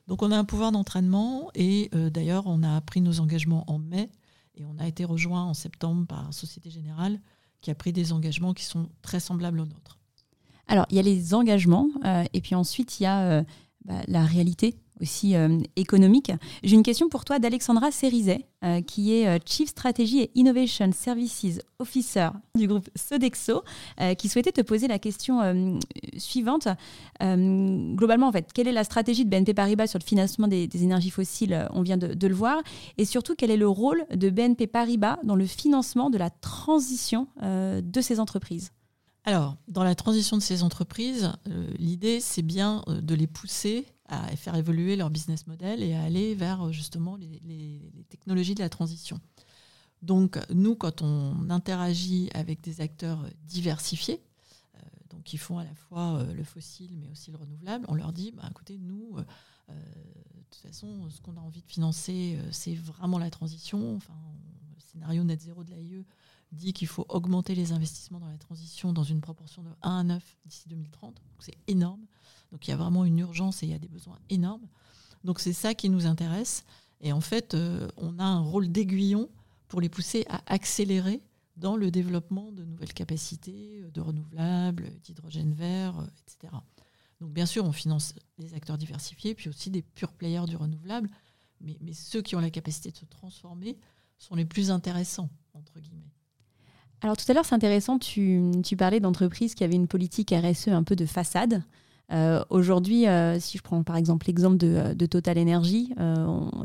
Donc 0.06 0.22
on 0.22 0.30
a 0.30 0.38
un 0.38 0.44
pouvoir 0.44 0.72
d'entraînement 0.72 1.50
et 1.54 1.90
euh, 1.94 2.10
d'ailleurs 2.10 2.46
on 2.46 2.62
a 2.62 2.80
pris 2.80 3.00
nos 3.00 3.20
engagements 3.20 3.64
en 3.70 3.78
mai 3.78 4.10
et 4.54 4.64
on 4.64 4.78
a 4.78 4.86
été 4.86 5.04
rejoint 5.04 5.44
en 5.44 5.54
septembre 5.54 6.06
par 6.06 6.32
Société 6.32 6.70
Générale 6.70 7.20
qui 7.60 7.70
a 7.70 7.74
pris 7.74 7.92
des 7.92 8.12
engagements 8.12 8.54
qui 8.54 8.64
sont 8.64 8.88
très 9.02 9.18
semblables 9.18 9.58
aux 9.58 9.66
nôtres. 9.66 9.98
Alors 10.68 10.86
il 10.90 10.96
y 10.96 11.00
a 11.00 11.02
les 11.02 11.34
engagements 11.34 11.88
et 12.32 12.40
puis 12.40 12.54
ensuite 12.54 13.00
il 13.00 13.04
y 13.04 13.06
a 13.06 13.44
bah, 13.84 14.02
la 14.06 14.24
réalité 14.24 14.78
aussi 15.00 15.34
euh, 15.34 15.58
économique. 15.76 16.32
J'ai 16.62 16.74
une 16.74 16.82
question 16.82 17.08
pour 17.08 17.24
toi 17.24 17.38
d'Alexandra 17.38 17.90
Cerizet, 17.90 18.46
euh, 18.64 18.80
qui 18.80 19.14
est 19.14 19.26
euh, 19.26 19.38
Chief 19.44 19.68
Strategy 19.68 20.20
et 20.20 20.30
Innovation 20.34 20.90
Services 20.92 21.60
Officer 21.78 22.28
du 22.54 22.66
groupe 22.66 22.88
Sodexo, 22.94 23.62
qui 24.16 24.28
souhaitait 24.28 24.52
te 24.52 24.62
poser 24.62 24.88
la 24.88 24.98
question 24.98 25.68
suivante. 26.16 26.68
globalement, 27.20 28.28
en 28.28 28.32
fait, 28.32 28.50
quelle 28.54 28.66
est 28.66 28.72
la 28.72 28.84
stratégie 28.84 29.26
de 29.26 29.30
BNP 29.30 29.52
Paribas 29.52 29.86
sur 29.86 29.98
le 29.98 30.04
financement 30.04 30.48
des, 30.48 30.68
énergies 30.82 31.10
fossiles 31.10 31.68
On 31.74 31.82
vient 31.82 31.98
de, 31.98 32.26
le 32.26 32.34
voir. 32.34 32.62
Et 32.96 33.04
surtout, 33.04 33.34
quel 33.36 33.50
est 33.50 33.58
le 33.58 33.68
rôle 33.68 34.06
de 34.14 34.30
BNP 34.30 34.66
Paribas 34.66 35.18
dans 35.22 35.36
le 35.36 35.44
financement 35.44 36.08
de 36.08 36.16
la 36.16 36.30
transition 36.30 37.28
de 37.42 38.00
ces 38.00 38.20
entreprises? 38.20 38.70
Alors, 39.24 39.56
dans 39.68 39.84
la 39.84 39.94
transition 39.94 40.38
de 40.38 40.42
ces 40.42 40.62
entreprises, 40.62 41.32
l'idée, 41.78 42.20
c'est 42.20 42.42
bien 42.42 42.82
de 42.88 43.14
les 43.14 43.26
pousser 43.26 43.84
à 44.08 44.34
faire 44.36 44.54
évoluer 44.54 44.96
leur 44.96 45.10
business 45.10 45.46
model 45.46 45.82
et 45.82 45.94
à 45.94 46.02
aller 46.02 46.34
vers 46.34 46.66
euh, 46.66 46.72
justement 46.72 47.16
les, 47.16 47.92
technologies 48.08 48.54
de 48.54 48.60
la 48.60 48.68
transition. 48.68 49.20
Donc, 50.02 50.38
nous, 50.52 50.76
quand 50.76 51.02
on 51.02 51.50
interagit 51.50 52.30
avec 52.34 52.60
des 52.60 52.80
acteurs 52.80 53.24
diversifiés, 53.44 54.20
donc 55.10 55.22
qui 55.22 55.38
font 55.38 55.58
à 55.58 55.64
la 55.64 55.74
fois 55.74 56.22
le 56.34 56.44
fossile 56.44 56.96
mais 56.98 57.08
aussi 57.08 57.30
le 57.30 57.38
renouvelable, 57.38 57.86
on 57.88 57.94
leur 57.94 58.12
dit, 58.12 58.30
bah, 58.32 58.46
écoutez, 58.50 58.78
nous, 58.78 59.16
de 59.68 59.74
toute 60.50 60.62
façon, 60.62 61.08
ce 61.08 61.20
qu'on 61.22 61.36
a 61.36 61.40
envie 61.40 61.62
de 61.62 61.66
financer, 61.66 62.38
c'est 62.52 62.74
vraiment 62.74 63.18
la 63.18 63.30
transition. 63.30 63.96
Enfin, 63.96 64.14
le 64.74 64.80
scénario 64.80 65.24
net 65.24 65.40
zéro 65.40 65.64
de 65.64 65.70
l'AIE, 65.70 66.04
dit 66.52 66.72
qu'il 66.72 66.88
faut 66.88 67.06
augmenter 67.08 67.54
les 67.54 67.72
investissements 67.72 68.20
dans 68.20 68.28
la 68.28 68.38
transition 68.38 68.92
dans 68.92 69.02
une 69.02 69.20
proportion 69.20 69.62
de 69.62 69.70
1 69.82 69.98
à 69.98 70.02
9 70.04 70.36
d'ici 70.44 70.68
2030. 70.68 71.20
C'est 71.40 71.56
énorme. 71.66 72.06
Donc 72.56 72.66
il 72.66 72.70
y 72.70 72.72
a 72.72 72.78
vraiment 72.78 73.04
une 73.04 73.18
urgence 73.18 73.62
et 73.62 73.66
il 73.66 73.72
y 73.72 73.74
a 73.74 73.78
des 73.78 73.86
besoins 73.86 74.18
énormes. 74.30 74.66
Donc 75.24 75.40
c'est 75.40 75.52
ça 75.52 75.74
qui 75.74 75.90
nous 75.90 76.06
intéresse. 76.06 76.64
Et 77.02 77.12
en 77.12 77.20
fait, 77.20 77.52
euh, 77.52 77.86
on 77.98 78.18
a 78.18 78.24
un 78.24 78.40
rôle 78.40 78.68
d'aiguillon 78.68 79.28
pour 79.68 79.82
les 79.82 79.90
pousser 79.90 80.24
à 80.30 80.40
accélérer 80.46 81.20
dans 81.58 81.76
le 81.76 81.90
développement 81.90 82.52
de 82.52 82.64
nouvelles 82.64 82.94
capacités, 82.94 83.84
de 83.92 84.00
renouvelables, 84.00 84.88
d'hydrogène 85.02 85.52
vert, 85.52 85.98
euh, 85.98 86.06
etc. 86.22 86.50
Donc 87.20 87.34
bien 87.34 87.44
sûr, 87.44 87.62
on 87.66 87.72
finance 87.72 88.14
les 88.38 88.54
acteurs 88.54 88.78
diversifiés, 88.78 89.34
puis 89.34 89.50
aussi 89.50 89.68
des 89.68 89.82
purs 89.82 90.14
players 90.14 90.46
du 90.46 90.56
renouvelable, 90.56 91.10
mais 91.60 91.92
ceux 91.92 92.22
qui 92.22 92.36
ont 92.36 92.40
la 92.40 92.48
capacité 92.48 92.90
de 92.90 92.96
se 92.96 93.04
transformer 93.04 93.76
sont 94.16 94.34
les 94.34 94.46
plus 94.46 94.70
intéressants, 94.70 95.28
entre 95.52 95.78
guillemets. 95.78 96.08
Alors 97.02 97.18
tout 97.18 97.30
à 97.30 97.34
l'heure, 97.34 97.44
c'est 97.44 97.54
intéressant, 97.54 97.98
tu, 97.98 98.50
parlais 98.78 99.00
d'entreprises 99.00 99.54
qui 99.54 99.62
avaient 99.62 99.74
une 99.74 99.88
politique 99.88 100.32
RSE 100.32 100.68
un 100.68 100.84
peu 100.84 100.96
de 100.96 101.04
façade. 101.04 101.62
Euh, 102.12 102.44
aujourd'hui, 102.50 103.08
euh, 103.08 103.40
si 103.40 103.58
je 103.58 103.62
prends 103.62 103.82
par 103.82 103.96
exemple 103.96 104.26
l'exemple 104.28 104.56
de, 104.58 104.68
euh, 104.68 105.06
Total 105.06 105.38
Energy, 105.38 105.92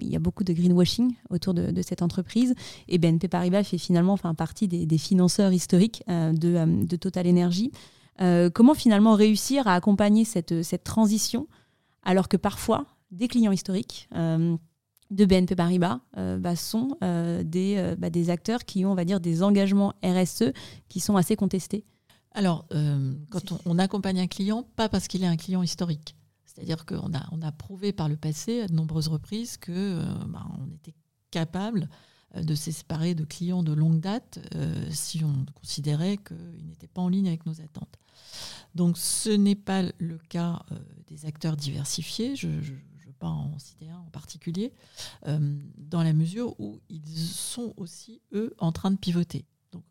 il 0.02 0.08
y 0.08 0.16
a 0.16 0.20
beaucoup 0.20 0.44
de 0.44 0.54
greenwashing 0.54 1.16
autour 1.30 1.54
de, 1.54 1.82
cette 1.82 2.02
entreprise 2.02 2.54
et 2.88 2.98
BNP 2.98 3.28
Paribas 3.28 3.64
fait 3.64 3.78
finalement 3.78 4.14
enfin, 4.14 4.36
partie 4.36 4.68
des, 4.68 4.98
financeurs 4.98 5.52
historiques 5.52 6.04
de, 6.08 6.96
Total 6.96 7.28
Energy. 7.28 7.72
comment 8.54 8.74
finalement 8.74 9.14
réussir 9.14 9.68
à 9.68 9.76
accompagner 9.76 10.26
cette, 10.26 10.64
cette 10.64 10.84
transition 10.84 11.48
alors 12.04 12.28
que 12.28 12.38
parfois 12.38 12.86
des 13.12 13.28
clients 13.28 13.52
historiques 13.52 14.10
de 14.14 15.26
BNP 15.26 15.56
Paribas 15.56 16.00
bah, 16.16 16.56
sont 16.56 16.98
des, 17.44 17.96
bah, 17.98 18.10
des 18.10 18.30
acteurs 18.30 18.66
qui 18.66 18.86
ont, 18.86 18.92
on 18.92 18.96
va 18.96 19.06
dire, 19.06 19.20
des 19.20 19.44
engagements 19.44 19.94
RSE 20.04 20.52
qui 20.90 21.00
sont 21.00 21.16
assez 21.16 21.36
contestés? 21.36 21.86
Alors, 22.34 22.66
quand 23.30 23.54
on, 23.66 23.78
accompagne 23.78 24.20
un 24.20 24.28
client, 24.28 24.64
pas 24.76 24.90
parce 24.90 25.08
qu'il 25.08 25.24
est 25.24 25.28
un 25.28 25.38
client 25.38 25.64
historique. 25.64 26.16
C'est-à-dire 26.46 26.86
qu'on 26.86 27.14
a, 27.14 27.28
on 27.32 27.42
a 27.42 27.52
prouvé 27.52 27.94
par 27.94 28.10
le 28.10 28.18
passé 28.18 28.62
à 28.62 28.68
de 28.68 28.74
nombreuses 28.74 29.08
reprises 29.08 29.58
que 29.58 30.02
bah, 30.28 30.46
on 30.60 30.72
était 30.74 30.96
capable 31.30 31.90
de 32.36 32.56
se 32.56 32.72
séparer 32.72 33.16
de 33.16 33.26
clients 33.26 33.64
de 33.64 33.74
longue 33.74 34.00
date 34.00 34.40
si 34.90 35.24
on 35.26 35.46
considérait 35.54 36.18
qu'ils 36.18 36.68
n'étaient 36.68 36.88
pas 36.88 37.02
en 37.02 37.10
ligne 37.10 37.28
avec 37.28 37.46
nos 37.46 37.60
attentes. 37.62 37.98
Donc 38.76 38.98
ce 38.98 39.30
n'est 39.30 39.56
pas 39.56 39.84
le 39.98 40.18
cas 40.30 40.64
des 41.08 41.26
acteurs 41.26 41.58
diversifiés. 41.58 42.38
je, 42.38 42.48
pas 43.22 43.28
en 43.28 43.58
citer 43.60 43.88
un 43.90 44.00
en 44.00 44.10
particulier, 44.10 44.74
euh, 45.28 45.56
dans 45.78 46.02
la 46.04 46.12
mesure 46.12 46.60
où 46.60 46.82
ils 46.90 47.18
sont 47.18 47.74
aussi, 47.78 48.20
eux, 48.34 48.54
en 48.58 48.72
train 48.72 48.90
de 48.92 48.98
pivoter. 48.98 49.46
Donc 49.72 49.84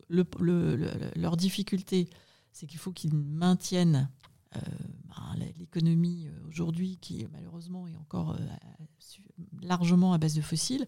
leur 1.15 1.37
difficulté, 1.37 2.09
c'est 2.51 2.67
qu'il 2.67 2.79
faut 2.79 2.91
qu'ils 2.91 3.15
maintiennent 3.15 4.09
euh, 4.55 4.59
ben, 5.05 5.45
l'économie 5.57 6.27
euh, 6.27 6.47
aujourd'hui, 6.47 6.97
qui 6.97 7.25
malheureusement 7.31 7.87
est 7.87 7.95
encore 7.95 8.37
largement 9.61 10.13
à 10.13 10.17
base 10.17 10.35
de 10.35 10.41
fossiles, 10.41 10.85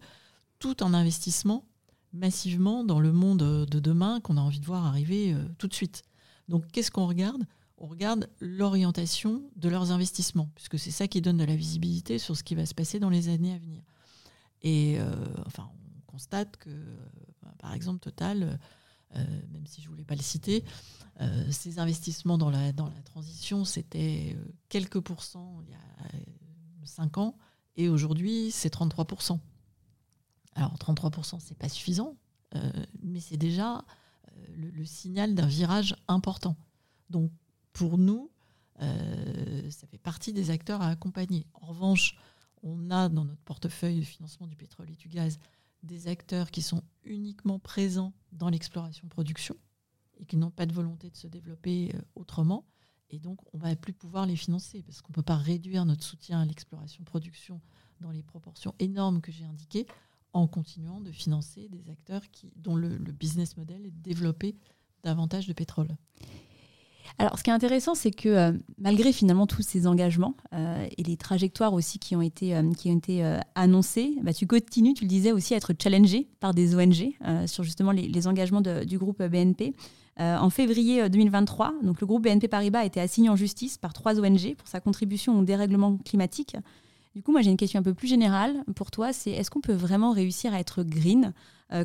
tout 0.58 0.82
en 0.82 0.94
investissement 0.94 1.64
massivement 2.12 2.84
dans 2.84 3.00
le 3.00 3.12
monde 3.12 3.66
de 3.66 3.80
demain 3.80 4.20
qu'on 4.20 4.36
a 4.36 4.40
envie 4.40 4.60
de 4.60 4.66
voir 4.66 4.86
arriver 4.86 5.34
tout 5.58 5.66
de 5.66 5.74
suite. 5.74 6.04
Donc 6.48 6.70
qu'est-ce 6.70 6.92
qu'on 6.92 7.08
regarde? 7.08 7.44
On 7.78 7.86
regarde 7.86 8.30
l'orientation 8.40 9.42
de 9.56 9.68
leurs 9.68 9.90
investissements, 9.90 10.48
puisque 10.54 10.78
c'est 10.78 10.92
ça 10.92 11.08
qui 11.08 11.20
donne 11.20 11.38
de 11.38 11.44
la 11.44 11.56
visibilité 11.56 12.18
sur 12.18 12.36
ce 12.36 12.44
qui 12.44 12.54
va 12.54 12.66
se 12.66 12.74
passer 12.74 13.00
dans 13.00 13.10
les 13.10 13.28
années 13.28 13.52
à 13.52 13.58
venir. 13.58 13.82
Et 14.62 14.98
euh, 14.98 15.12
enfin, 15.44 15.68
on 15.74 16.10
constate 16.10 16.56
que, 16.56 16.70
euh, 16.70 16.96
par 17.58 17.74
exemple, 17.74 18.00
Total, 18.00 18.42
euh, 18.42 18.56
même 19.14 19.66
si 19.66 19.80
je 19.80 19.86
ne 19.86 19.90
voulais 19.90 20.04
pas 20.04 20.14
le 20.14 20.22
citer, 20.22 20.64
ces 21.50 21.78
investissements 21.78 22.38
dans 22.38 22.50
la, 22.50 22.72
dans 22.72 22.86
la 22.86 23.02
transition, 23.02 23.64
c'était 23.64 24.36
quelques 24.68 25.00
pourcents 25.00 25.60
il 25.62 25.70
y 25.70 25.74
a 25.74 26.86
5 26.86 27.18
ans, 27.18 27.36
et 27.76 27.88
aujourd'hui, 27.88 28.50
c'est 28.50 28.72
33%. 28.72 29.38
Alors, 30.56 30.74
33%, 30.76 31.40
ce 31.40 31.50
n'est 31.50 31.56
pas 31.56 31.68
suffisant, 31.68 32.16
mais 33.02 33.20
c'est 33.20 33.36
déjà 33.36 33.84
le, 34.56 34.84
signal 34.84 35.34
d'un 35.34 35.46
virage 35.46 35.96
important. 36.08 36.56
Donc, 37.10 37.30
pour 37.72 37.98
nous, 37.98 38.30
euh, 38.80 39.70
ça 39.70 39.86
fait 39.86 39.98
partie 39.98 40.32
des 40.32 40.50
acteurs 40.50 40.82
à 40.82 40.88
accompagner. 40.88 41.46
En 41.54 41.66
revanche, 41.66 42.16
on 42.62 42.90
a 42.90 43.08
dans 43.08 43.24
notre 43.24 43.42
portefeuille 43.42 44.00
de 44.00 44.04
financement 44.04 44.46
du 44.46 44.56
pétrole 44.56 44.90
et 44.90 44.96
du 44.96 45.08
gaz 45.08 45.38
des 45.84 46.08
acteurs 46.08 46.50
qui 46.50 46.62
sont 46.62 46.82
uniquement 47.04 47.58
présents 47.58 48.12
dans 48.32 48.48
l'exploration-production 48.48 49.56
et 50.18 50.24
qui 50.24 50.36
n'ont 50.36 50.50
pas 50.50 50.66
de 50.66 50.72
volonté 50.72 51.10
de 51.10 51.16
se 51.16 51.26
développer 51.26 51.92
euh, 51.94 52.00
autrement. 52.14 52.64
Et 53.10 53.18
donc, 53.18 53.40
on 53.52 53.58
ne 53.58 53.62
va 53.62 53.76
plus 53.76 53.92
pouvoir 53.92 54.26
les 54.26 54.36
financer 54.36 54.82
parce 54.82 55.02
qu'on 55.02 55.12
ne 55.12 55.14
peut 55.14 55.22
pas 55.22 55.36
réduire 55.36 55.84
notre 55.84 56.02
soutien 56.02 56.40
à 56.40 56.44
l'exploration-production 56.44 57.60
dans 58.00 58.10
les 58.10 58.22
proportions 58.22 58.74
énormes 58.78 59.20
que 59.20 59.30
j'ai 59.30 59.44
indiquées 59.44 59.86
en 60.32 60.48
continuant 60.48 61.00
de 61.00 61.12
financer 61.12 61.68
des 61.68 61.90
acteurs 61.90 62.22
dont 62.56 62.74
le, 62.74 62.96
le 62.96 63.12
business 63.12 63.56
model 63.56 63.86
est 63.86 63.90
de 63.90 64.02
développer 64.02 64.56
davantage 65.02 65.46
de 65.46 65.52
pétrole. 65.52 65.88
Alors, 67.18 67.38
ce 67.38 67.44
qui 67.44 67.50
est 67.50 67.52
intéressant, 67.52 67.94
c'est 67.94 68.10
que 68.10 68.28
euh, 68.28 68.52
malgré 68.78 69.12
finalement 69.12 69.46
tous 69.46 69.62
ces 69.62 69.86
engagements 69.86 70.34
euh, 70.52 70.86
et 70.96 71.02
les 71.02 71.16
trajectoires 71.16 71.72
aussi 71.72 71.98
qui 71.98 72.16
ont 72.16 72.22
été, 72.22 72.56
euh, 72.56 72.72
qui 72.72 72.90
ont 72.90 72.96
été 72.96 73.24
annoncées, 73.54 74.16
bah, 74.22 74.32
tu 74.32 74.46
continues, 74.46 74.94
tu 74.94 75.04
le 75.04 75.08
disais 75.08 75.32
aussi, 75.32 75.54
à 75.54 75.56
être 75.56 75.72
challengé 75.80 76.28
par 76.40 76.54
des 76.54 76.74
ONG 76.74 77.12
sur 77.46 77.62
justement 77.62 77.92
les, 77.92 78.26
engagements 78.26 78.62
du 78.62 78.98
groupe 78.98 79.22
BNP. 79.22 79.74
en 80.18 80.48
février 80.48 81.08
2023, 81.10 81.74
donc 81.82 82.00
le 82.00 82.06
groupe 82.06 82.22
BNP 82.22 82.48
Paribas 82.48 82.80
a 82.80 82.84
été 82.84 83.00
assigné 83.00 83.28
en 83.28 83.36
justice 83.36 83.76
par 83.76 83.92
trois 83.92 84.18
ONG 84.18 84.54
pour 84.56 84.66
sa 84.66 84.80
contribution 84.80 85.38
au 85.38 85.44
dérèglement 85.44 85.98
climatique. 85.98 86.56
Du 87.14 87.22
coup, 87.22 87.32
moi 87.32 87.42
j'ai 87.42 87.50
une 87.50 87.58
question 87.58 87.80
un 87.80 87.82
peu 87.82 87.92
plus 87.92 88.08
générale 88.08 88.64
pour 88.74 88.90
toi, 88.90 89.12
c'est 89.12 89.30
est-ce 89.30 89.50
qu'on 89.50 89.60
peut 89.60 89.74
vraiment 89.74 90.12
réussir 90.12 90.54
à 90.54 90.60
être 90.60 90.82
green 90.82 91.32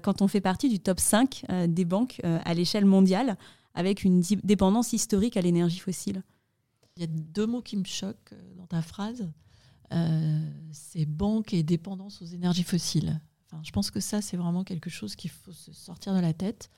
quand 0.04 0.22
on 0.22 0.28
fait 0.28 0.42
partie 0.42 0.70
du 0.70 0.80
top 0.80 1.00
5 1.00 1.44
des 1.68 1.86
banques 1.86 2.22
à 2.24 2.54
l'échelle 2.54 2.86
mondiale 2.86 3.38
avec 3.74 4.04
une 4.04 4.22
dépendance 4.44 4.94
historique 4.94 5.38
à 5.38 5.42
l'énergie 5.42 5.80
fossile. 5.80 6.24
Il 6.96 7.02
y 7.02 7.04
a 7.04 7.08
deux 7.08 7.46
mots 7.46 7.62
qui 7.62 7.78
me 7.78 7.86
choquent 7.86 8.34
euh, 8.34 8.56
dans 8.56 8.68
ta 8.68 8.82
phrase. 8.82 9.32
Euh, 9.94 10.52
c'est 10.72 11.06
banque 11.06 11.54
et 11.54 11.64
dépendance 11.64 12.22
aux 12.22 12.26
énergies 12.26 12.64
fossiles. 12.64 13.20
Enfin, 13.46 13.62
je 13.64 13.72
pense 13.72 13.90
que 13.90 14.00
ça, 14.00 14.22
c'est 14.22 14.38
vraiment 14.38 14.64
quelque 14.64 14.90
chose 14.90 15.16
qu'il 15.16 15.32
faut 15.32 15.54
se 15.54 15.72
sortir 15.72 16.14
de 16.14 16.20
la 16.20 16.34
tête. 16.34 16.70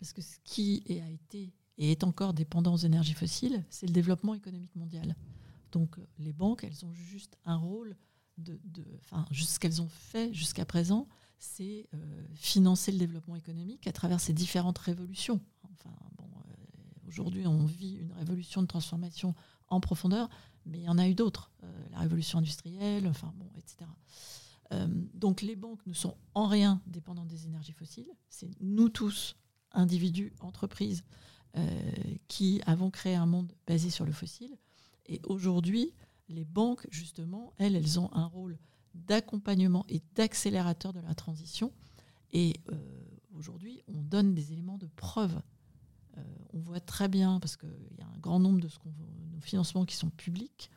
Parce 0.00 0.12
que 0.12 0.22
ce 0.22 0.36
qui 0.44 0.82
a 0.88 1.10
été 1.10 1.52
et 1.78 1.92
est 1.92 2.04
encore 2.04 2.32
dépendant 2.32 2.74
aux 2.74 2.78
énergies 2.78 3.12
fossiles, 3.12 3.64
c'est 3.70 3.86
le 3.86 3.92
développement 3.92 4.34
économique 4.34 4.74
mondial. 4.74 5.14
Donc 5.72 5.96
les 6.18 6.32
banques, 6.32 6.64
elles 6.64 6.84
ont 6.84 6.92
juste 6.94 7.36
un 7.44 7.56
rôle 7.56 7.96
de, 8.38 8.58
de 8.64 8.84
enfin, 9.00 9.26
ce 9.32 9.58
qu'elles 9.58 9.82
ont 9.82 9.88
fait 9.88 10.32
jusqu'à 10.32 10.64
présent, 10.64 11.08
c'est 11.38 11.86
euh, 11.94 12.26
financer 12.34 12.92
le 12.92 12.98
développement 12.98 13.36
économique 13.36 13.86
à 13.86 13.92
travers 13.92 14.20
ces 14.20 14.32
différentes 14.32 14.78
révolutions. 14.78 15.40
Enfin, 15.64 15.94
bon, 16.16 16.24
Aujourd'hui, 17.06 17.46
on 17.46 17.64
vit 17.64 17.94
une 17.94 18.12
révolution 18.12 18.62
de 18.62 18.66
transformation 18.66 19.34
en 19.68 19.80
profondeur, 19.80 20.28
mais 20.64 20.78
il 20.78 20.84
y 20.84 20.88
en 20.88 20.98
a 20.98 21.08
eu 21.08 21.14
d'autres. 21.14 21.50
Euh, 21.62 21.88
la 21.92 22.00
révolution 22.00 22.38
industrielle, 22.38 23.06
enfin 23.06 23.32
bon, 23.36 23.48
etc. 23.56 23.90
Euh, 24.72 24.86
donc 25.14 25.42
les 25.42 25.56
banques 25.56 25.84
ne 25.86 25.92
sont 25.92 26.16
en 26.34 26.46
rien 26.46 26.82
dépendantes 26.86 27.28
des 27.28 27.46
énergies 27.46 27.72
fossiles. 27.72 28.10
C'est 28.28 28.50
nous 28.60 28.88
tous, 28.88 29.36
individus, 29.72 30.32
entreprises, 30.40 31.04
euh, 31.56 31.92
qui 32.28 32.60
avons 32.66 32.90
créé 32.90 33.14
un 33.14 33.26
monde 33.26 33.52
basé 33.66 33.90
sur 33.90 34.04
le 34.04 34.12
fossile. 34.12 34.56
Et 35.06 35.20
aujourd'hui, 35.24 35.92
les 36.28 36.44
banques, 36.44 36.86
justement, 36.90 37.52
elles, 37.58 37.76
elles 37.76 38.00
ont 38.00 38.12
un 38.12 38.26
rôle 38.26 38.58
d'accompagnement 38.94 39.84
et 39.88 40.02
d'accélérateur 40.14 40.92
de 40.92 41.00
la 41.00 41.14
transition. 41.14 41.72
Et 42.32 42.54
aujourd'hui, 43.32 43.80
on 43.86 44.02
donne 44.02 44.34
des 44.34 44.52
éléments 44.52 44.78
de 44.78 44.88
preuve 44.96 45.40
euh, 46.18 46.22
on 46.52 46.58
voit 46.58 46.80
très 46.80 47.08
bien, 47.08 47.40
parce 47.40 47.56
qu'il 47.56 47.68
y 47.98 48.02
a 48.02 48.06
un 48.06 48.18
grand 48.18 48.40
nombre 48.40 48.60
de 48.60 48.68
nos 49.32 49.40
financements 49.40 49.84
qui 49.84 49.96
sont 49.96 50.10
publics, 50.10 50.70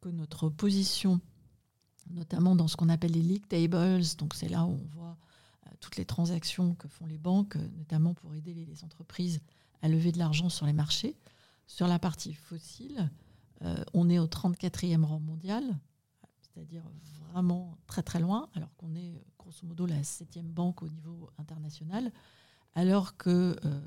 que 0.00 0.08
notre 0.08 0.48
position, 0.48 1.20
notamment 2.10 2.56
dans 2.56 2.68
ce 2.68 2.76
qu'on 2.76 2.88
appelle 2.88 3.12
les 3.12 3.22
league 3.22 3.46
tables, 3.48 4.02
donc 4.18 4.34
c'est 4.34 4.48
là 4.48 4.64
où 4.64 4.72
on 4.72 4.96
voit 4.96 5.16
euh, 5.66 5.70
toutes 5.80 5.96
les 5.96 6.04
transactions 6.04 6.74
que 6.74 6.88
font 6.88 7.06
les 7.06 7.18
banques, 7.18 7.56
euh, 7.56 7.68
notamment 7.76 8.14
pour 8.14 8.34
aider 8.34 8.54
les, 8.54 8.84
entreprises 8.84 9.40
à 9.82 9.88
lever 9.88 10.12
de 10.12 10.18
l'argent 10.18 10.48
sur 10.48 10.66
les 10.66 10.72
marchés. 10.72 11.16
Sur 11.66 11.88
la 11.88 11.98
partie 11.98 12.34
fossile, 12.34 13.10
on 13.94 14.10
est 14.10 14.18
au 14.18 14.26
34e 14.26 15.02
rang 15.02 15.18
mondial, 15.18 15.64
c'est-à-dire 16.42 16.82
vraiment 17.30 17.78
très 17.86 18.02
très 18.02 18.20
loin, 18.20 18.50
alors 18.54 18.68
qu'on 18.76 18.94
est 18.94 19.24
grosso 19.38 19.66
modo 19.66 19.86
la 19.86 20.02
septième 20.04 20.50
banque 20.50 20.82
au 20.82 20.88
niveau 20.88 21.30
international 21.38 22.12
alors 22.74 23.16
qu'il 23.16 23.32
euh, 23.32 23.80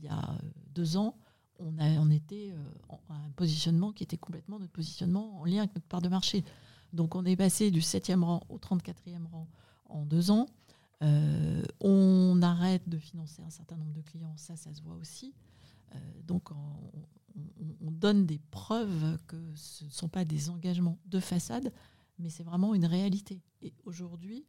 y 0.00 0.08
a 0.08 0.38
deux 0.74 0.96
ans, 0.96 1.16
on, 1.58 2.10
était 2.10 2.50
euh, 2.50 2.94
à 3.08 3.14
un 3.14 3.30
positionnement 3.36 3.92
qui 3.92 4.02
était 4.02 4.16
complètement 4.16 4.58
notre 4.58 4.72
positionnement 4.72 5.38
en 5.38 5.44
lien 5.44 5.58
avec 5.58 5.74
notre 5.76 5.86
part 5.86 6.02
de 6.02 6.08
marché. 6.08 6.44
Donc 6.92 7.14
on 7.14 7.24
est 7.24 7.36
passé 7.36 7.70
du 7.70 7.80
7e 7.80 8.22
rang 8.22 8.42
au 8.48 8.58
34e 8.58 9.26
rang 9.30 9.46
en 9.88 10.04
deux 10.04 10.32
ans. 10.32 10.46
Euh, 11.02 11.62
on 11.80 12.40
arrête 12.42 12.88
de 12.88 12.98
financer 12.98 13.42
un 13.42 13.50
certain 13.50 13.76
nombre 13.76 13.92
de 13.92 14.02
clients, 14.02 14.36
ça, 14.36 14.56
ça 14.56 14.72
se 14.74 14.82
voit 14.82 14.94
aussi. 14.96 15.34
donc 16.24 16.50
on, 16.50 17.90
donne 17.90 18.26
des 18.26 18.40
preuves 18.50 19.18
que 19.28 19.36
ce 19.54 19.84
ne 19.84 19.90
sont 19.90 20.08
pas 20.08 20.24
des 20.24 20.50
engagements 20.50 20.98
de 21.06 21.20
façade, 21.20 21.72
mais 22.18 22.28
c'est 22.30 22.42
vraiment 22.42 22.74
une 22.74 22.84
réalité. 22.84 23.40
Et 23.60 23.72
aujourd'hui, 23.84 24.44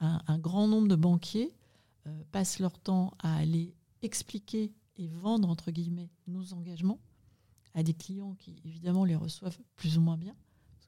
un, 0.00 0.38
grand 0.38 0.66
nombre 0.66 0.88
de 0.88 0.96
banquiers 0.96 1.54
euh, 2.06 2.22
passent 2.32 2.58
leur 2.58 2.78
temps 2.78 3.14
à 3.18 3.36
aller 3.36 3.74
expliquer 4.02 4.72
et 4.96 5.08
vendre, 5.08 5.48
entre 5.48 5.70
guillemets, 5.70 6.10
nos 6.26 6.52
engagements 6.52 7.00
à 7.74 7.82
des 7.82 7.94
clients 7.94 8.34
qui, 8.34 8.60
évidemment, 8.64 9.04
les 9.04 9.16
reçoivent 9.16 9.58
plus 9.76 9.98
ou 9.98 10.00
moins 10.00 10.18
bien. 10.18 10.36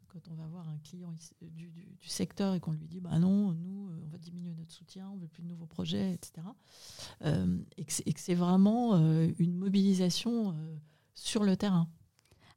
Quand 0.09 0.29
on 0.31 0.35
va 0.35 0.47
voir 0.47 0.69
un 0.69 0.79
client 0.79 1.13
du, 1.41 2.09
secteur 2.09 2.55
et 2.55 2.61
qu'on 2.61 2.73
lui 2.73 2.87
dit, 2.87 3.01
bah 3.01 3.19
non, 3.19 3.53
nous, 3.53 3.89
euh, 3.89 4.01
on 4.05 4.09
va 4.09 4.19
diminuer 4.19 4.55
notre 4.55 4.73
soutien, 4.73 5.11
on 5.11 5.17
veut 5.17 5.27
plus 5.27 5.43
de 5.43 5.49
nouveaux 5.49 5.67
projets, 5.67 6.13
etc. 6.13 6.47
Euh, 7.23 7.59
et 7.77 7.85
que 7.85 8.21
c'est 8.21 8.35
vraiment 8.35 8.97
une 9.39 9.57
mobilisation 9.57 10.55
sur 11.15 11.43
le 11.43 11.57
terrain. 11.57 11.89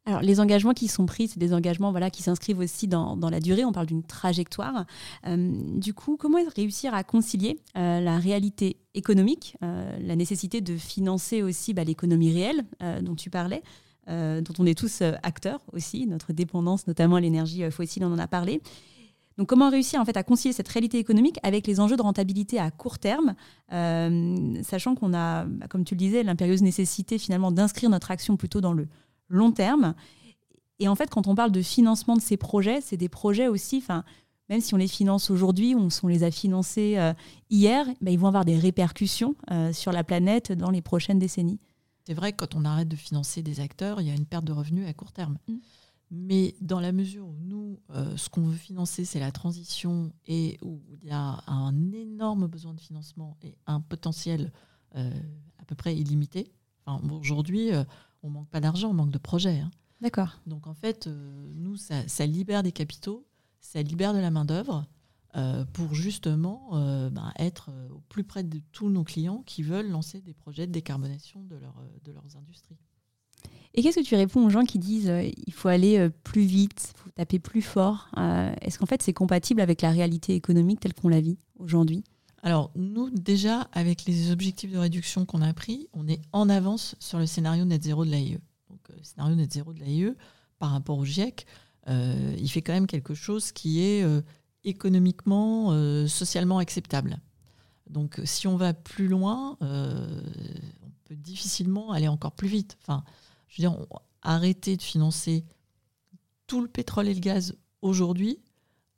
Alors, 0.08 0.22
les 0.22 0.40
engagements 0.40 0.74
qui 0.74 0.88
sont 0.88 1.06
pris, 1.06 1.28
c'est 1.28 1.38
des 1.38 1.54
engagements 1.54 1.92
voilà, 1.92 2.10
qui 2.10 2.24
s'inscrivent 2.24 2.60
aussi 2.60 2.88
dans, 2.88 3.18
la 3.30 3.42
durée. 3.42 3.66
On 3.66 3.74
parle 3.74 3.88
d'une 3.88 4.04
trajectoire. 4.04 4.86
Euh, 5.28 5.52
du 5.76 5.94
coup, 5.94 6.16
comment 6.16 6.38
réussir 6.56 6.94
à 6.94 7.04
concilier 7.04 7.60
euh, 7.76 8.00
la 8.00 8.18
réalité 8.18 8.78
économique, 8.94 9.58
euh, 9.64 10.00
la 10.00 10.16
nécessité 10.16 10.62
de 10.62 10.78
financer 10.78 11.44
aussi 11.44 11.74
bah, 11.74 11.84
l'économie 11.84 12.32
réelle 12.32 12.64
dont 13.02 13.16
tu 13.16 13.30
parlais, 13.30 13.62
dont 14.08 14.54
on 14.60 14.66
est 14.66 14.78
tous 14.78 15.02
acteurs 15.24 15.60
aussi, 15.74 16.08
notre 16.08 16.32
dépendance 16.32 16.88
notamment 16.88 17.18
à 17.18 17.20
l'énergie 17.20 17.70
fossile, 17.70 18.06
on 18.06 18.14
en 18.14 18.18
a 18.18 18.28
parlé. 18.28 18.62
Donc, 19.38 19.50
comment 19.50 19.70
réussir 19.70 20.00
en 20.00 20.06
fait 20.06 20.16
à 20.16 20.24
concilier 20.24 20.54
cette 20.54 20.70
réalité 20.70 20.98
économique 21.00 21.38
avec 21.44 21.68
les 21.68 21.82
enjeux 21.82 21.98
de 21.98 22.02
rentabilité 22.02 22.60
à 22.60 22.72
court 22.72 22.98
terme, 22.98 23.36
sachant 24.64 24.96
qu'on 24.96 25.14
a, 25.14 25.44
bah, 25.44 25.68
comme 25.68 25.84
tu 25.84 25.96
le 25.96 26.00
disais, 26.00 26.24
l'impérieuse 26.24 26.62
nécessité 26.62 27.18
finalement 27.18 27.52
d'inscrire 27.52 27.90
notre 27.90 28.10
action 28.10 28.38
plutôt 28.38 28.62
dans 28.62 28.74
le 28.74 28.88
long 29.30 29.52
terme. 29.52 29.94
Et 30.80 30.88
en 30.88 30.96
fait, 30.96 31.10
quand 31.10 31.28
on 31.28 31.36
parle 31.36 31.52
de 31.52 31.62
financement 31.62 32.16
de 32.16 32.22
ces 32.22 32.38
projets, 32.38 32.82
c'est 32.82 32.98
des 32.98 33.10
projets 33.10 33.48
aussi, 33.48 33.78
enfin, 33.78 34.04
même 34.50 34.62
si 34.62 34.74
on 34.74 34.78
les 34.78 34.88
finance 34.88 35.30
aujourd'hui, 35.30 35.76
on, 35.76 35.90
on, 36.04 36.08
les 36.08 36.24
a 36.24 36.32
financés 36.32 36.96
euh, 36.98 37.14
hier, 37.50 37.86
ben, 38.02 38.12
ils 38.12 38.20
vont 38.20 38.28
avoir 38.28 38.46
des 38.46 38.58
répercussions 38.58 39.36
euh, 39.52 39.74
sur 39.74 39.92
la 39.92 40.04
planète 40.04 40.52
dans 40.52 40.70
les 40.70 40.82
prochaines 40.82 41.20
décennies. 41.20 41.60
C'est 42.06 42.14
vrai 42.14 42.32
que 42.32 42.38
quand 42.38 42.56
on 42.56 42.64
arrête 42.64 42.88
de 42.88 42.96
financer 42.96 43.42
des 43.42 43.60
acteurs, 43.60 44.00
il 44.00 44.08
y 44.08 44.12
a 44.12 44.14
une 44.14 44.26
perte 44.26 44.46
de 44.46 44.54
revenus 44.54 44.88
à 44.88 44.94
court 44.94 45.12
terme. 45.12 45.38
Mm. 45.48 45.56
Mais 46.10 46.56
dans 46.62 46.80
la 46.80 46.94
mesure 46.94 47.28
où 47.28 47.36
nous, 47.42 47.80
euh, 47.90 48.16
ce 48.16 48.30
qu'on 48.30 48.44
veut 48.44 48.56
financer, 48.56 49.04
c'est 49.04 49.20
la 49.20 49.32
transition 49.32 50.14
et 50.26 50.58
où 50.62 50.82
il 50.90 51.10
y 51.10 51.12
a 51.12 51.44
un 51.48 51.92
énorme 51.92 52.48
besoin 52.48 52.74
de 52.74 52.80
financement 52.80 53.36
et 53.44 53.58
un 53.66 53.82
potentiel 53.82 54.52
à 54.96 55.66
peu 55.68 55.76
près 55.76 55.96
illimité. 55.96 56.52
Enfin, 56.86 57.06
aujourd'hui, 57.14 57.70
on 58.28 58.32
manque 58.32 58.50
pas 58.50 58.60
d'argent, 58.60 58.90
on 58.90 58.94
manque 58.94 59.12
de 59.12 59.18
projets. 59.18 59.60
Hein. 59.60 59.72
D'accord. 60.02 60.40
Donc 60.46 60.68
en 60.68 60.74
fait, 60.74 61.08
euh, 61.08 61.52
nous, 61.56 61.76
ça, 61.76 62.26
libère 62.26 62.64
des 62.64 62.72
capitaux, 62.72 63.26
ça 63.62 63.82
libère 63.82 64.14
de 64.14 64.20
la 64.20 64.30
main-d'œuvre 64.30 64.86
euh, 65.36 65.66
pour 65.74 65.94
justement 65.94 66.70
euh, 66.74 67.10
ben, 67.10 67.34
être 67.38 67.72
au 67.92 68.02
plus 68.10 68.24
près 68.24 68.44
de 68.44 68.62
tous 68.72 68.90
nos 68.90 69.04
clients 69.04 69.44
qui 69.46 69.64
veulent 69.64 69.90
lancer 69.90 70.22
des 70.22 70.34
projets 70.34 70.68
de 70.68 70.72
décarbonation 70.72 71.42
de, 71.44 71.56
leur, 71.56 71.76
de 72.04 72.12
leurs 72.12 72.38
industries. 72.38 72.78
Et 73.74 73.84
qu'est-ce 73.84 74.00
que 74.00 74.06
tu 74.06 74.16
réponds 74.16 74.46
aux 74.46 74.50
gens 74.50 74.66
qui 74.66 74.80
disent 74.80 75.12
il 75.46 75.54
faut 75.54 75.68
aller 75.68 76.10
plus 76.24 76.42
vite, 76.42 76.94
il 76.96 77.00
faut 77.00 77.10
taper 77.12 77.38
plus 77.38 77.62
fort 77.62 78.10
Est-ce 78.62 78.80
qu'en 78.80 78.88
fait 78.88 79.04
c'est 79.04 79.14
compatible 79.14 79.62
avec 79.62 79.84
la 79.84 79.92
réalité 79.92 80.34
économique 80.34 80.80
telle 80.80 80.96
qu'on 80.96 81.10
la 81.10 81.22
vit 81.22 81.38
aujourd'hui? 81.60 82.04
Alors, 82.48 82.72
nous, 82.76 83.10
déjà, 83.10 83.68
avec 83.74 84.06
les 84.06 84.32
objectifs 84.32 84.72
de 84.72 84.78
réduction 84.78 85.26
qu'on 85.26 85.42
a 85.42 85.54
pris, 85.54 85.90
on 85.92 86.08
est 86.08 86.22
en 86.32 86.48
avance 86.48 86.96
sur 86.98 87.20
le 87.20 87.26
scénario 87.26 87.66
net 87.66 87.84
zéro 87.84 88.06
de 88.06 88.10
l'AIE. 88.10 88.40
Donc, 88.70 88.80
le 88.88 88.96
euh, 88.96 89.04
scénario 89.04 89.36
net 89.36 89.52
zéro 89.52 89.74
de 89.74 89.80
l'AIE, 89.82 90.14
par 90.58 90.72
rapport 90.72 90.98
au 90.98 91.04
GIEC, 91.04 91.46
euh, 91.90 92.34
il 92.40 92.50
fait 92.50 92.62
quand 92.62 92.72
même 92.72 92.88
quelque 92.88 93.14
chose 93.14 93.52
qui 93.52 93.84
est 93.84 94.02
euh, 94.02 94.22
économiquement, 94.64 95.74
socialement 96.08 96.60
acceptable. 96.60 97.20
Donc, 97.90 98.22
si 98.24 98.48
on 98.48 98.56
va 98.56 98.74
plus 98.74 99.10
loin, 99.10 99.58
on 99.60 100.92
peut 101.04 101.18
difficilement 101.18 101.92
aller 101.92 102.08
encore 102.08 102.32
plus 102.32 102.48
vite. 102.48 102.78
Enfin, 102.82 103.04
je 103.50 103.62
veux 103.62 103.68
dire, 103.68 103.78
arrêter 104.22 104.78
de 104.78 104.82
financer 104.82 105.44
tout 106.48 106.62
le 106.62 106.70
pétrole 106.70 107.10
et 107.10 107.14
le 107.14 107.20
gaz 107.20 107.58
aujourd'hui, 107.82 108.40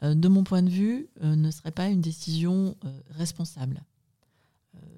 de 0.02 0.28
mon 0.28 0.44
point 0.44 0.64
de 0.64 0.70
vue, 0.70 1.10
euh, 1.22 1.36
ne 1.36 1.52
serait 1.52 1.72
pas 1.72 1.90
une 1.90 2.02
décision 2.02 2.76
euh, 2.86 3.02
responsable. 3.10 3.84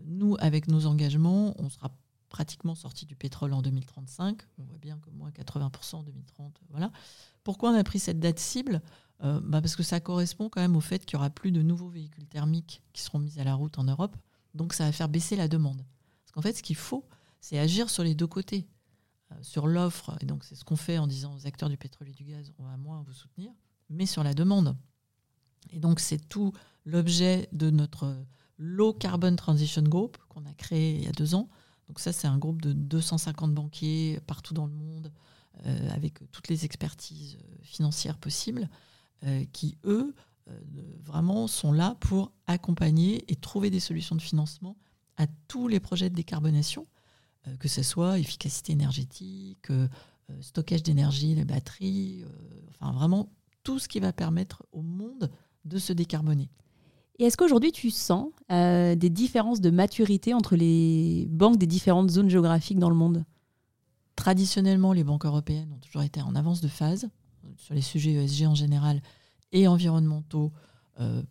nous, 0.06 0.36
avec 0.40 0.68
nos 0.68 0.86
engagements, 0.86 1.56
on 1.58 1.70
sera 1.70 1.90
pratiquement 2.30 2.76
sorti 2.76 3.06
du 3.06 3.16
pétrole 3.16 3.54
en 3.54 3.62
2035. 3.62 4.42
On 4.60 4.64
voit 4.64 4.78
bien 4.78 4.98
que 5.00 5.10
moins 5.10 5.32
80% 5.32 5.96
en 5.96 6.04
2030. 6.04 6.62
Voilà. 6.70 6.92
Pourquoi 7.44 7.72
on 7.72 7.76
a 7.76 7.84
pris 7.84 8.00
cette 8.00 8.20
date 8.20 8.40
cible? 8.40 8.82
Bah 9.22 9.62
Parce 9.62 9.76
que 9.76 9.84
ça 9.84 10.00
correspond 10.00 10.50
quand 10.50 10.62
même 10.62 10.76
au 10.76 10.82
fait 10.82 11.06
qu'il 11.06 11.18
n'y 11.18 11.22
aura 11.22 11.30
plus 11.30 11.52
de 11.52 11.62
nouveaux 11.62 11.90
véhicules 11.90 12.28
thermiques 12.28 12.82
qui 12.94 13.04
seront 13.04 13.20
mis 13.20 13.40
à 13.40 13.44
la 13.44 13.54
route 13.54 13.78
en 13.78 13.84
Europe. 13.84 14.16
Donc 14.56 14.74
ça 14.74 14.86
va 14.86 14.92
faire 14.92 15.10
baisser 15.10 15.36
la 15.36 15.48
demande. 15.48 15.86
Parce 16.24 16.32
qu'en 16.32 16.42
fait, 16.42 16.54
ce 16.54 16.64
qu'il 16.64 16.76
faut, 16.76 17.06
c'est 17.40 17.60
agir 17.60 17.90
sur 17.90 18.04
les 18.04 18.16
deux 18.16 18.28
côtés. 18.28 18.68
sur 19.42 19.68
l'offre, 19.68 20.18
et 20.22 20.26
donc 20.26 20.44
c'est 20.44 20.56
ce 20.56 20.66
qu'on 20.66 20.76
fait 20.76 20.98
en 20.98 21.08
disant 21.08 21.36
aux 21.36 21.48
acteurs 21.48 21.70
du 21.70 21.78
pétrole 21.78 22.10
et 22.10 22.14
du 22.14 22.24
gaz, 22.24 22.52
on 22.60 22.64
va 22.64 22.78
moins 22.78 23.02
vous 23.02 23.14
soutenir, 23.14 23.52
mais 23.90 24.06
sur 24.06 24.24
la 24.24 24.34
demande. 24.34 24.76
Et 25.72 25.80
donc 25.80 26.00
c'est 26.00 26.28
tout 26.30 26.54
l'objet 26.86 27.48
de 27.52 27.70
notre 27.70 28.16
Low 28.58 28.94
Carbon 28.94 29.36
Transition 29.36 29.84
Group 29.84 30.18
qu'on 30.30 30.46
a 30.46 30.54
créé 30.54 30.96
il 30.96 31.04
y 31.04 31.08
a 31.08 31.12
deux 31.12 31.36
ans. 31.36 31.50
Donc 31.88 32.00
ça 32.00 32.14
c'est 32.14 32.28
un 32.28 32.38
groupe 32.38 32.62
de 32.62 32.74
250 32.74 33.54
banquiers 33.54 34.20
partout 34.28 34.54
dans 34.54 34.66
le 34.66 34.74
monde, 34.74 35.12
avec 35.90 36.20
toutes 36.32 36.48
les 36.48 36.66
expertises 36.66 37.38
financières 37.62 38.18
possibles, 38.18 38.70
qui 39.52 39.78
eux 39.84 40.16
vraiment 41.04 41.48
sont 41.48 41.72
là 41.72 41.96
pour 42.00 42.32
accompagner 42.48 43.32
et 43.32 43.36
trouver 43.36 43.70
des 43.70 43.80
solutions 43.80 44.16
de 44.16 44.22
financement 44.22 44.78
à 45.18 45.28
tous 45.48 45.68
les 45.68 45.80
projets 45.80 46.10
de 46.10 46.16
décarbonation, 46.16 46.88
euh, 47.48 47.56
que 47.58 47.68
ce 47.68 47.84
soit 47.84 48.20
efficacité 48.20 48.74
énergétique, 48.74 49.70
euh, 49.70 49.88
euh, 50.30 50.42
stockage 50.42 50.84
d'énergie, 50.84 51.36
les 51.36 51.46
batteries, 51.46 52.26
enfin 52.70 52.92
vraiment 52.92 53.32
tout 53.64 53.78
ce 53.78 53.88
qui 53.88 54.00
va 54.00 54.14
permettre 54.14 54.66
au 54.72 54.82
monde 54.82 55.32
de 55.66 55.78
se 55.78 55.94
décarboner. 55.94 56.50
Et 57.20 57.26
est-ce 57.26 57.38
qu'aujourd'hui 57.38 57.72
tu 57.72 57.92
sens 57.92 58.30
des 58.50 59.10
différences 59.10 59.62
de 59.62 59.70
maturité 59.70 60.34
entre 60.34 60.56
les 60.56 61.28
banques 61.30 61.58
des 61.58 61.68
différentes 61.68 62.10
zones 62.10 62.30
géographiques 62.30 62.80
dans 62.80 62.90
le 62.90 62.96
monde? 62.96 63.26
Traditionnellement, 64.16 64.94
les 64.94 65.04
banques 65.04 65.26
européennes 65.26 65.72
ont 65.72 65.80
toujours 65.80 66.04
été 66.04 66.22
en 66.22 66.36
avance 66.36 66.62
de 66.62 66.68
phase 66.68 67.10
sur 67.58 67.74
les 67.76 67.82
sujets 67.82 68.14
ESG 68.14 68.46
en 68.46 68.56
général 68.56 69.02
et 69.52 69.68
environnementaux, 69.68 70.52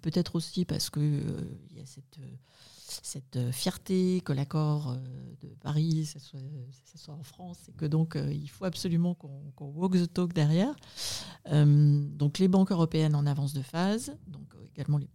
peut-être 0.01 0.37
aussi 0.37 0.65
parce 0.65 0.91
qu'il 0.91 1.23
il 1.71 1.77
y 1.77 1.81
a 1.81 1.87
cette 1.87 2.19
cette 3.03 3.37
euh, 3.37 3.53
fierté 3.53 4.21
que 4.25 4.33
l'accord 4.33 4.91
euh, 4.91 4.97
de 5.43 5.49
Paris, 5.61 6.07
ça 6.07 6.19
soit, 6.19 7.15
en 7.15 7.23
France, 7.23 7.59
et 7.69 7.73
que 7.73 7.87
donc 7.87 8.17
euh, 8.17 8.33
il 8.33 8.49
faut 8.49 8.65
absolument 8.65 9.15
qu'on 9.15 9.53
walk 9.59 9.95
the 9.95 10.13
talk 10.13 10.33
derrière. 10.33 10.75
donc 11.51 12.39
les 12.39 12.49
banques 12.49 12.73
européennes 12.73 13.15
en 13.15 13.27
avance 13.27 13.53
de 13.53 13.63
phase, 13.63 14.15
donc 14.27 14.55
également 14.75 14.99
les 14.99 15.09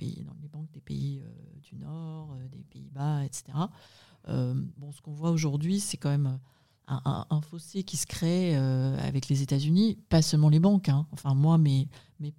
banques 0.52 0.72
des 0.72 0.82
pays 0.82 1.22
du 1.62 1.76
Nord, 1.76 2.36
des 2.52 2.64
Pays-Bas, 2.64 3.24
etc. 3.24 3.58
bon, 4.28 4.92
ce 4.92 5.02
qu'on 5.02 5.14
voit 5.14 5.32
aujourd'hui, 5.32 5.80
c'est 5.80 5.98
quand 5.98 6.10
même 6.10 6.40
un, 6.88 7.42
fossé 7.42 7.84
qui 7.84 7.98
se 7.98 8.06
crée 8.06 8.56
avec 8.56 9.30
les 9.30 9.42
États-Unis, 9.42 9.98
pas 10.10 10.22
seulement 10.22 10.50
les 10.50 10.60
banques. 10.60 10.90
Hein. 10.90 11.08
Enfin, 11.12 11.34
moi, 11.34 11.58
mes 11.58 11.88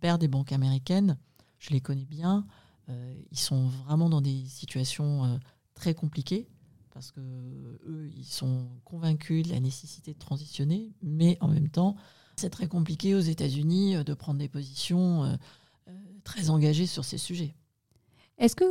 pères 0.01 0.18
des 0.18 0.28
banques 0.28 0.53
américaines, 0.53 1.16
je 1.59 1.70
les 1.70 1.80
connais 1.80 2.05
bien. 2.05 2.47
Euh, 2.89 3.14
ils 3.30 3.39
sont 3.39 3.66
vraiment 3.68 4.09
dans 4.09 4.20
des 4.20 4.45
situations 4.47 5.24
euh, 5.24 5.37
très 5.74 5.95
compliquées 5.95 6.49
parce 6.91 7.12
que 7.12 7.20
eux, 7.20 8.11
ils 8.16 8.24
sont 8.24 8.68
convaincus 8.84 9.47
de 9.47 9.53
la 9.53 9.61
nécessité 9.61 10.14
de 10.14 10.18
transitionner, 10.18 10.93
mais 11.03 11.37
en 11.41 11.49
même 11.49 11.68
temps, 11.68 11.97
c'est 12.37 12.49
très 12.49 12.68
compliqué 12.68 13.14
aux 13.14 13.20
États-Unis 13.20 13.97
euh, 13.97 14.05
de 14.05 14.14
prendre 14.14 14.39
des 14.39 14.49
positions 14.49 15.39
très 16.24 16.51
engagées 16.51 16.87
sur 16.87 17.05
ces 17.05 17.18
sujets. 17.18 17.55
Est-ce 18.39 18.57
que 18.57 18.64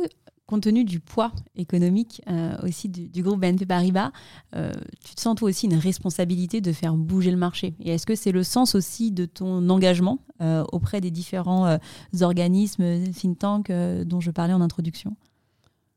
compte 0.46 0.62
tenu 0.62 0.84
du 0.84 1.00
poids 1.00 1.32
économique 1.56 2.22
euh, 2.28 2.56
aussi 2.62 2.88
du, 2.88 3.22
groupe 3.22 3.40
BNP 3.40 3.66
Paribas, 3.66 4.12
euh, 4.54 4.72
tu 5.04 5.14
te 5.14 5.20
sens 5.20 5.34
toi 5.34 5.48
aussi 5.48 5.66
une 5.66 5.74
responsabilité 5.74 6.60
de 6.60 6.72
faire 6.72 6.94
bouger 6.94 7.30
le 7.30 7.36
marché. 7.36 7.74
Et 7.80 7.90
est-ce 7.90 8.06
que 8.06 8.14
c'est 8.14 8.32
le 8.32 8.44
sens 8.44 8.74
aussi 8.74 9.10
de 9.10 9.26
ton 9.26 9.68
engagement 9.68 10.20
euh, 10.40 10.64
auprès 10.72 11.00
des 11.00 11.10
différents 11.10 11.78
organismes, 12.20 13.12
think 13.12 13.38
tanks 13.38 13.72
dont 14.04 14.20
je 14.20 14.30
parlais 14.30 14.52
en 14.52 14.60
introduction? 14.60 15.16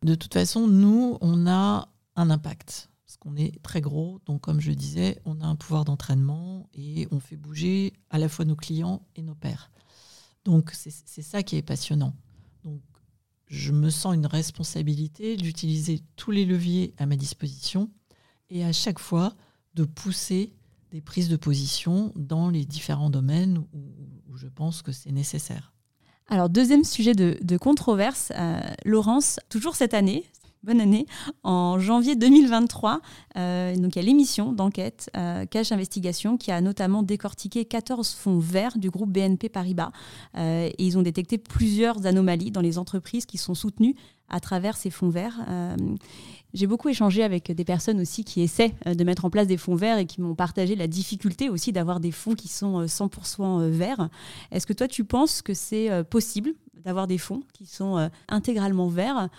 De 0.04 0.16
toute 0.16 0.34
façon, 0.34 0.68
nous, 0.68 1.18
on 1.22 1.48
a 1.48 1.90
un 2.16 2.30
impact. 2.30 2.90
Parce 3.06 3.18
qu'on 3.18 3.36
est 3.36 3.62
très 3.64 3.82
gros, 3.82 4.20
donc 4.28 4.42
comme 4.42 4.62
je 4.62 4.72
disais, 4.72 5.20
on 5.26 5.42
a 5.42 5.46
un 5.46 5.56
pouvoir 5.56 5.84
d'entraînement 5.84 6.70
et 6.76 7.08
on 7.12 7.20
fait 7.20 7.38
bouger 7.38 7.94
à 8.12 8.20
la 8.20 8.30
fois 8.30 8.46
nos 8.46 8.56
clients 8.56 9.02
et 9.16 9.24
nos 9.24 9.34
pairs. 9.34 9.72
Donc 10.46 10.72
c'est 10.74 11.22
ça 11.22 11.44
qui 11.44 11.58
est 11.58 11.62
passionnant. 11.62 12.14
Je 13.50 13.72
me 13.72 13.90
sens 13.90 14.14
une 14.14 14.28
responsabilité 14.28 15.36
d'utiliser 15.36 16.02
tous 16.16 16.32
les 16.32 16.46
leviers 16.46 16.94
à 16.98 17.08
ma 17.08 17.16
disposition 17.16 17.90
et 18.52 18.64
à 18.64 18.72
chaque 18.72 19.00
fois 19.00 19.36
de 19.74 19.86
pousser 19.86 20.54
des 20.92 21.02
prises 21.02 21.30
de 21.30 21.36
position 21.36 22.14
dans 22.16 22.50
les 22.50 22.66
différents 22.66 23.10
domaines 23.10 23.58
où, 23.74 24.38
je 24.38 24.48
pense 24.48 24.82
que 24.82 24.92
c'est 24.92 25.12
nécessaire. 25.12 25.74
Alors, 26.28 26.48
deuxième 26.48 26.84
sujet 26.84 27.14
de, 27.14 27.58
controverse, 27.58 28.32
euh, 28.36 28.62
Laurence, 28.86 29.40
toujours 29.50 29.76
cette 29.76 29.94
année, 29.94 30.26
bonne 30.64 30.82
année. 30.82 31.06
En 31.44 31.80
janvier 31.80 32.16
2023, 32.16 33.02
euh, 33.38 33.76
donc 33.76 33.96
il 33.96 34.00
y 34.00 34.02
a 34.02 34.06
l'émission 34.06 34.52
d'enquête 34.52 35.10
euh, 35.16 35.46
Cash 35.46 35.72
Investigation 35.72 36.38
qui 36.38 36.52
a 36.52 36.60
notamment 36.62 37.04
décortiqué 37.04 37.66
14 37.66 38.14
fonds 38.14 38.40
verts 38.40 38.78
du 38.78 38.90
groupe 38.90 39.12
BNP 39.12 39.50
Paribas. 39.50 39.92
Euh, 40.38 40.70
ils 40.78 40.98
ont 40.98 41.02
détecté 41.02 41.38
plusieurs 41.38 42.06
anomalies 42.06 42.52
dans 42.52 42.62
les 42.62 42.78
entreprises 42.78 43.26
qui 43.26 43.38
sont 43.38 43.56
soutenues 43.56 43.96
à 44.32 44.40
travers 44.40 44.78
ces 44.78 44.92
fonds 44.92 45.10
verts. 45.10 45.44
j'ai 46.54 46.68
beaucoup 46.68 46.88
échangé 46.88 47.24
avec 47.24 47.52
des 47.52 47.66
personnes 47.66 48.00
aussi 48.00 48.24
qui 48.24 48.42
essaient 48.42 48.76
de 48.86 49.04
mettre 49.04 49.26
en 49.26 49.32
place 49.32 49.48
des 49.48 49.58
fonds 49.58 49.74
verts 49.74 49.98
et 49.98 50.06
qui 50.06 50.22
m'ont 50.22 50.36
partagé 50.36 50.76
la 50.76 50.86
difficulté 50.86 51.50
aussi 51.50 51.72
d'avoir 51.72 52.00
des 52.00 52.12
fonds 52.12 52.36
qui 52.36 52.48
sont 52.48 52.86
100% 52.86 53.68
verts. 53.70 54.08
Est-ce 54.52 54.68
que 54.68 54.74
toi, 54.74 54.88
tu 54.88 55.04
penses 55.04 55.42
que 55.42 55.56
c'est 55.56 56.04
possible 56.12 56.52
d'avoir 56.76 57.08
des 57.08 57.18
fonds 57.18 57.42
qui 57.54 57.66
sont 57.66 58.08
intégralement 58.28 58.88
verts 58.88 59.30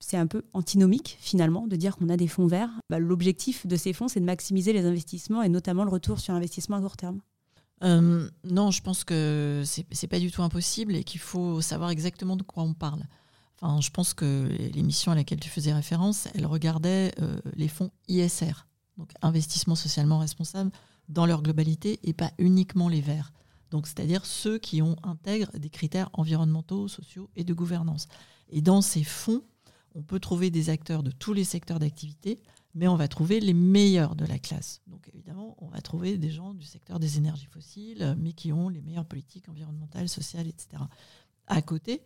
c'est 0.00 0.16
un 0.16 0.26
peu 0.26 0.44
antinomique 0.52 1.16
finalement 1.20 1.66
de 1.66 1.76
dire 1.76 1.96
qu'on 1.96 2.08
a 2.08 2.16
des 2.16 2.28
fonds 2.28 2.46
verts. 2.46 2.70
Bah, 2.90 2.98
l'objectif 2.98 3.66
de 3.66 3.76
ces 3.76 3.92
fonds, 3.92 4.08
c'est 4.08 4.20
de 4.20 4.24
maximiser 4.24 4.72
les 4.72 4.84
investissements 4.84 5.42
et 5.42 5.48
notamment 5.48 5.84
le 5.84 5.90
retour 5.90 6.20
sur 6.20 6.34
investissement 6.34 6.76
à 6.76 6.80
court 6.80 6.96
terme. 6.96 7.20
Euh, 7.82 8.28
non, 8.44 8.70
je 8.70 8.82
pense 8.82 9.04
que 9.04 9.62
c'est 9.64 10.06
pas 10.06 10.18
du 10.18 10.30
tout 10.30 10.42
impossible 10.42 10.94
et 10.94 11.04
qu'il 11.04 11.20
faut 11.20 11.60
savoir 11.60 11.90
exactement 11.90 12.36
de 12.36 12.42
quoi 12.42 12.62
on 12.62 12.74
parle. 12.74 13.02
Enfin, 13.60 13.80
je 13.80 13.90
pense 13.90 14.14
que 14.14 14.48
l'émission 14.74 15.12
à 15.12 15.14
laquelle 15.14 15.40
tu 15.40 15.48
faisais 15.48 15.72
référence, 15.72 16.28
elle 16.34 16.46
regardait 16.46 17.12
euh, 17.20 17.38
les 17.54 17.68
fonds 17.68 17.90
ISR, 18.08 18.66
donc 18.98 19.10
investissement 19.22 19.74
socialement 19.74 20.18
responsable, 20.18 20.70
dans 21.08 21.26
leur 21.26 21.42
globalité 21.42 22.00
et 22.02 22.12
pas 22.12 22.30
uniquement 22.38 22.88
les 22.88 23.00
verts. 23.00 23.32
Donc, 23.70 23.86
c'est-à-dire 23.86 24.24
ceux 24.24 24.58
qui 24.58 24.82
ont 24.82 24.96
intègrent 25.02 25.50
des 25.58 25.70
critères 25.70 26.08
environnementaux, 26.12 26.88
sociaux 26.88 27.28
et 27.36 27.44
de 27.44 27.52
gouvernance. 27.52 28.06
Et 28.50 28.60
dans 28.60 28.82
ces 28.82 29.04
fonds, 29.04 29.42
on 29.94 30.02
peut 30.02 30.20
trouver 30.20 30.50
des 30.50 30.70
acteurs 30.70 31.02
de 31.02 31.10
tous 31.10 31.32
les 31.32 31.44
secteurs 31.44 31.78
d'activité, 31.78 32.40
mais 32.74 32.88
on 32.88 32.96
va 32.96 33.08
trouver 33.08 33.40
les 33.40 33.54
meilleurs 33.54 34.16
de 34.16 34.24
la 34.24 34.38
classe. 34.38 34.82
Donc 34.88 35.08
évidemment, 35.12 35.56
on 35.60 35.68
va 35.68 35.80
trouver 35.80 36.18
des 36.18 36.30
gens 36.30 36.54
du 36.54 36.64
secteur 36.64 36.98
des 36.98 37.18
énergies 37.18 37.46
fossiles, 37.46 38.16
mais 38.18 38.32
qui 38.32 38.52
ont 38.52 38.68
les 38.68 38.82
meilleures 38.82 39.06
politiques 39.06 39.48
environnementales, 39.48 40.08
sociales, 40.08 40.48
etc. 40.48 40.82
À 41.46 41.62
côté, 41.62 42.02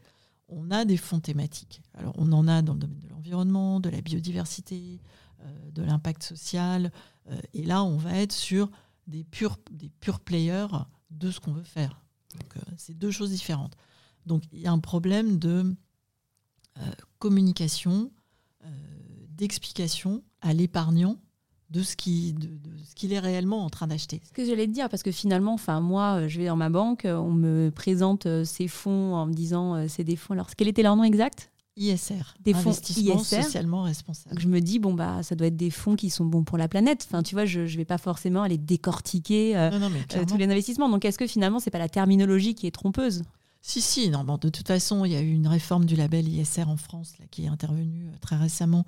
on 0.49 0.71
a 0.71 0.85
des 0.85 0.97
fonds 0.97 1.21
thématiques. 1.21 1.83
Alors 1.95 2.15
on 2.19 2.31
en 2.33 2.47
a 2.49 2.63
dans 2.63 2.75
le 2.75 2.81
domaine 2.81 3.01
de 3.01 3.09
l'environnement, 3.09 3.81
de 3.81 3.89
la 3.89 4.01
biodiversité, 4.01 5.01
euh, 5.41 5.71
de 5.71 5.83
l'impact 5.83 6.23
social, 6.23 6.93
euh, 7.31 7.39
et 7.55 7.65
là 7.65 7.83
on 7.85 7.97
va 7.97 8.17
être 8.17 8.33
sur 8.33 8.71
des 9.07 9.25
purs 9.25 9.57
des 9.71 9.91
players 10.25 10.69
de 11.11 11.31
ce 11.31 11.41
qu'on 11.41 11.53
veut 11.53 11.63
faire. 11.63 12.03
Donc 12.35 12.57
euh, 12.57 12.73
c'est 12.77 12.97
deux 12.97 13.11
choses 13.11 13.31
différentes. 13.31 13.77
Donc 14.27 14.43
il 14.53 14.61
y 14.61 14.67
a 14.67 14.73
un 14.73 14.79
problème 14.79 15.39
de 15.39 15.49
euh, 15.49 15.75
communication, 17.19 18.11
euh, 18.65 18.69
d'explication 19.31 20.23
à 20.41 20.53
l'épargnant 20.53 21.17
de 21.71 21.83
ce 21.83 21.97
qu'il 21.97 23.13
est 23.13 23.19
réellement 23.19 23.63
en 23.63 23.69
train 23.69 23.87
d'acheter. 23.87 24.23
Ce 24.27 24.33
que 24.33 24.45
j'allais 24.45 24.67
te 24.67 24.73
dire, 24.73 24.89
parce 24.89 25.03
que 25.03 25.11
finalement, 25.11 25.53
enfin 25.53 25.81
moi, 25.81 26.27
je 26.27 26.39
vais 26.39 26.47
dans 26.47 26.57
ma 26.57 26.71
banque, 26.71 27.03
on 27.05 27.31
me 27.31 27.71
présente 27.71 28.25
euh, 28.25 28.45
ces 28.45 28.69
fonds 28.69 29.15
en 29.15 29.27
me 29.27 29.35
disant 29.35 29.87
c'est 29.87 30.05
des 30.05 30.17
fonds. 30.17 30.33
Alors, 30.33 30.49
quel 30.57 30.69
était 30.69 30.83
leur 30.83 30.97
nom 30.97 31.05
exact? 31.05 31.51
ISR, 31.77 32.35
des 32.41 32.55
fonds 32.55 32.71
investissement 32.71 33.23
socialement 33.23 33.83
responsable. 33.83 34.41
je 34.41 34.49
me 34.49 34.61
dis 34.61 34.81
bon 34.81 34.95
bah 34.95 35.23
ça 35.23 35.37
doit 35.37 35.47
être 35.47 35.57
des 35.57 35.71
fonds 35.71 35.95
qui 35.95 36.11
sont 36.11 36.25
bons 36.25 36.43
pour 36.43 36.59
la 36.59 36.67
planète. 36.67 37.07
Enfin 37.09 37.23
tu 37.23 37.37
vois, 37.37 37.45
je 37.45 37.61
ne 37.61 37.67
vais 37.67 37.85
pas 37.85 37.99
forcément 37.99 38.43
aller 38.43 38.59
décortiquer 38.59 39.71
tous 40.11 40.37
les 40.37 40.47
investissements. 40.47 40.89
Donc 40.89 41.05
est-ce 41.05 41.19
que 41.19 41.29
finalement 41.29 41.61
c'est 41.61 41.71
pas 41.71 41.79
la 41.79 41.89
terminologie 41.89 42.57
qui 42.57 42.67
est 42.67 42.73
trompeuse? 42.73 43.23
Si, 43.61 43.81
si, 43.81 44.09
non, 44.11 44.25
bon, 44.25 44.39
de 44.39 44.49
toute 44.49 44.67
façon, 44.67 45.05
il 45.05 45.13
y 45.13 45.17
a 45.17 45.21
eu 45.21 45.33
une 45.33 45.49
réforme 45.49 45.85
du 45.85 45.97
label 45.97 46.29
ISR 46.29 46.65
en 46.69 46.77
France 46.77 47.19
là, 47.19 47.27
qui 47.31 47.45
est 47.45 47.49
intervenue 47.49 48.07
euh, 48.07 48.19
très 48.21 48.37
récemment 48.37 48.85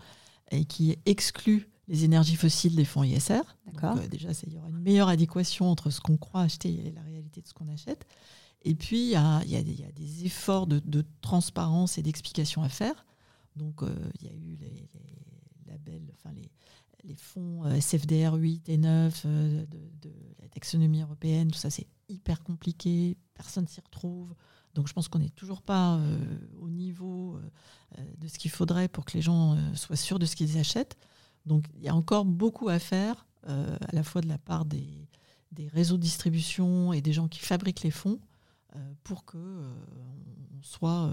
et 0.50 0.64
qui 0.64 0.96
exclut 1.06 1.68
les 1.88 2.04
énergies 2.04 2.36
fossiles 2.36 2.76
des 2.76 2.84
fonds 2.84 3.02
ISR. 3.02 3.42
D'accord. 3.66 3.98
Euh, 3.98 4.08
déjà, 4.08 4.28
il 4.46 4.54
y 4.54 4.58
aura 4.58 4.68
une 4.68 4.78
meilleure 4.78 5.08
adéquation 5.08 5.70
entre 5.70 5.90
ce 5.90 6.00
qu'on 6.00 6.16
croit 6.16 6.42
acheter 6.42 6.86
et 6.86 6.92
la 6.92 7.02
réalité 7.02 7.40
de 7.40 7.48
ce 7.48 7.54
qu'on 7.54 7.68
achète. 7.68 8.06
Et 8.62 8.74
puis, 8.74 9.00
il 9.00 9.10
y 9.10 9.16
a, 9.16 9.42
y 9.44 9.56
a, 9.56 9.62
des 9.62 10.24
efforts 10.24 10.66
de, 10.66 11.04
transparence 11.20 11.98
et 11.98 12.02
d'explication 12.02 12.62
à 12.62 12.68
faire. 12.68 13.06
Donc, 13.56 13.82
euh, 13.82 13.94
il 14.20 14.26
y 14.26 14.30
a 14.30 14.34
eu 14.34 14.56
les, 14.56 14.88
labels, 15.66 16.12
enfin 16.14 16.32
les, 16.34 16.50
les 17.04 17.14
fonds 17.16 17.64
SFDR 17.74 18.34
8 18.34 18.68
et 18.68 18.76
9 18.76 19.26
de, 19.26 19.66
de, 20.02 20.12
la 20.40 20.48
taxonomie 20.48 21.02
européenne, 21.02 21.50
tout 21.50 21.58
ça, 21.58 21.70
c'est 21.70 21.86
hyper 22.08 22.42
compliqué, 22.42 23.16
personne 23.34 23.66
s'y 23.66 23.80
retrouve. 23.80 24.34
Donc 24.74 24.88
je 24.88 24.92
pense 24.92 25.08
qu'on 25.08 25.18
n'est 25.18 25.30
toujours 25.30 25.62
pas 25.62 25.96
euh, 25.96 26.18
au 26.60 26.68
niveau 26.68 27.36
euh, 27.98 28.04
de 28.18 28.28
ce 28.28 28.38
qu'il 28.38 28.50
faudrait 28.50 28.88
pour 28.88 29.04
que 29.04 29.12
les 29.14 29.22
gens 29.22 29.54
euh, 29.54 29.74
soient 29.74 29.96
sûrs 29.96 30.18
de 30.18 30.26
ce 30.26 30.36
qu'ils 30.36 30.58
achètent. 30.58 30.96
Donc 31.46 31.64
il 31.74 31.82
y 31.82 31.88
a 31.88 31.94
encore 31.94 32.24
beaucoup 32.24 32.68
à 32.68 32.78
faire 32.78 33.26
à 33.46 33.94
la 33.94 34.02
fois 34.02 34.20
de 34.20 34.28
la 34.28 34.36
part 34.36 34.66
des, 34.66 35.08
réseaux 35.72 35.96
de 35.96 36.02
distribution 36.02 36.92
et 36.92 37.00
des 37.00 37.14
gens 37.14 37.26
qui 37.26 37.40
fabriquent 37.40 37.82
les 37.82 37.90
fonds 37.90 38.20
pour 39.02 39.24
que 39.24 39.38
on 39.38 40.62
soit 40.62 41.10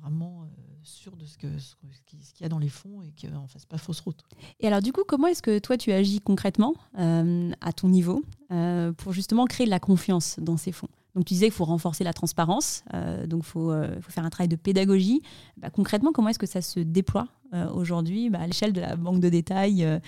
vraiment 0.00 0.48
sûr 0.82 1.14
de 1.14 1.26
ce, 1.26 1.36
qu'il 1.36 2.40
y 2.40 2.44
a 2.44 2.48
dans 2.48 2.58
les 2.58 2.70
fonds 2.70 3.02
et 3.02 3.12
qu'on 3.20 3.42
ne 3.42 3.46
fasse 3.48 3.66
pas 3.66 3.76
fausse 3.76 4.00
route. 4.00 4.22
Et 4.60 4.66
alors 4.66 4.80
du 4.80 4.94
coup, 4.94 5.02
comment 5.06 5.26
est-ce 5.26 5.42
que 5.42 5.58
toi 5.58 5.76
tu 5.76 5.92
agis 5.92 6.22
concrètement 6.22 6.74
à 6.94 7.72
ton 7.74 7.90
niveau 7.90 8.24
pour 8.96 9.12
justement 9.12 9.44
créer 9.44 9.66
de 9.66 9.70
la 9.70 9.80
confiance 9.80 10.36
dans 10.40 10.56
ces 10.56 10.72
fonds? 10.72 10.88
Donc 11.16 11.24
tu 11.24 11.32
disais 11.32 11.46
qu'il 11.46 11.54
faut 11.54 11.64
renforcer 11.64 12.04
la 12.04 12.12
transparence, 12.12 12.84
euh, 12.92 13.26
donc 13.26 13.40
il 13.42 13.46
faut, 13.46 13.72
euh, 13.72 13.98
faut, 14.02 14.12
faire 14.12 14.26
un 14.26 14.30
travail 14.30 14.48
de 14.48 14.56
pédagogie. 14.56 15.22
Bah, 15.56 15.70
concrètement, 15.70 16.12
comment 16.12 16.28
est-ce 16.28 16.38
que 16.38 16.46
ça 16.46 16.60
se 16.60 16.78
déploie 16.78 17.28
euh, 17.54 17.70
aujourd'hui 17.70 18.28
bah, 18.28 18.40
à 18.40 18.46
l'échelle 18.46 18.74
de 18.74 18.82
la 18.82 18.96
banque 18.96 19.20
de 19.20 19.30
détail, 19.30 20.00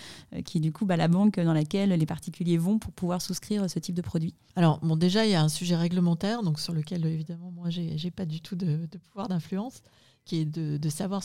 qui 0.45 0.59
est 0.59 0.61
du 0.61 0.71
coup 0.71 0.85
bah, 0.85 0.99
la 0.99 1.09
banque 1.09 1.41
dans 1.41 1.55
laquelle 1.55 1.91
les 1.91 2.07
particuliers 2.07 2.59
vont 2.59 2.79
pour 2.79 2.93
pouvoir 2.93 3.23
souscrire 3.23 3.71
ce 3.71 3.79
type 3.79 3.95
de 3.95 4.03
produit? 4.03 4.35
Alors 4.55 4.81
bon, 4.83 4.97
déjà 4.97 5.25
il 5.25 5.33
y 5.33 5.35
a 5.35 5.43
un 5.43 5.49
sujet 5.49 5.77
réglementaire, 5.77 6.43
donc 6.43 6.61
sur 6.61 6.75
lequel 6.75 7.07
évidemment 7.07 7.51
moi 7.53 7.71
j'ai 7.71 8.11
pas 8.11 8.27
du 8.27 8.43
tout 8.43 8.55
de 8.55 8.87
pouvoir 9.11 9.29
d'influence 9.29 9.83
qui 10.29 10.37
est 10.37 10.45
de, 10.45 10.89
savoir 10.91 11.23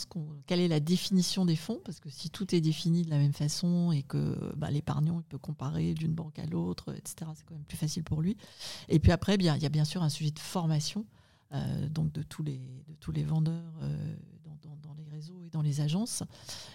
quelle 0.47 0.61
est 0.61 0.69
la 0.69 0.79
définition 0.79 1.45
des 1.45 1.57
fonds, 1.57 1.81
parce 1.83 1.99
que 1.99 2.09
si 2.09 2.29
tout 2.29 2.55
est 2.55 2.61
défini 2.61 3.03
de 3.03 3.09
la 3.09 3.17
même 3.17 3.33
façon 3.33 3.91
et 3.91 4.01
que 4.01 4.53
bah, 4.55 4.71
l'épargnant 4.71 5.21
peut 5.27 5.37
comparer 5.37 5.93
d'une 5.93 6.13
banque 6.13 6.39
à 6.39 6.45
l'autre, 6.45 6.95
etc., 6.95 7.29
c'est 7.35 7.45
quand 7.45 7.53
même 7.53 7.65
plus 7.65 7.77
facile 7.77 8.03
pour 8.03 8.21
lui. 8.21 8.37
Et 8.87 8.99
puis 8.99 9.11
après, 9.11 9.35
il 9.35 9.43
y 9.43 9.49
a 9.49 9.69
bien 9.69 9.83
sûr 9.83 10.03
un 10.03 10.09
sujet 10.09 10.31
de 10.31 10.39
formation, 10.39 11.05
euh, 11.51 11.89
donc 11.89 12.13
de 12.13 12.23
tous 12.23 12.43
les, 12.43 12.59
de 12.87 12.93
tous 13.01 13.11
les 13.11 13.25
vendeurs 13.25 13.73
euh, 13.81 14.15
dans, 14.81 14.95
les 14.95 15.03
réseaux 15.11 15.43
et 15.43 15.49
dans 15.49 15.61
les 15.61 15.81
agences. 15.81 16.23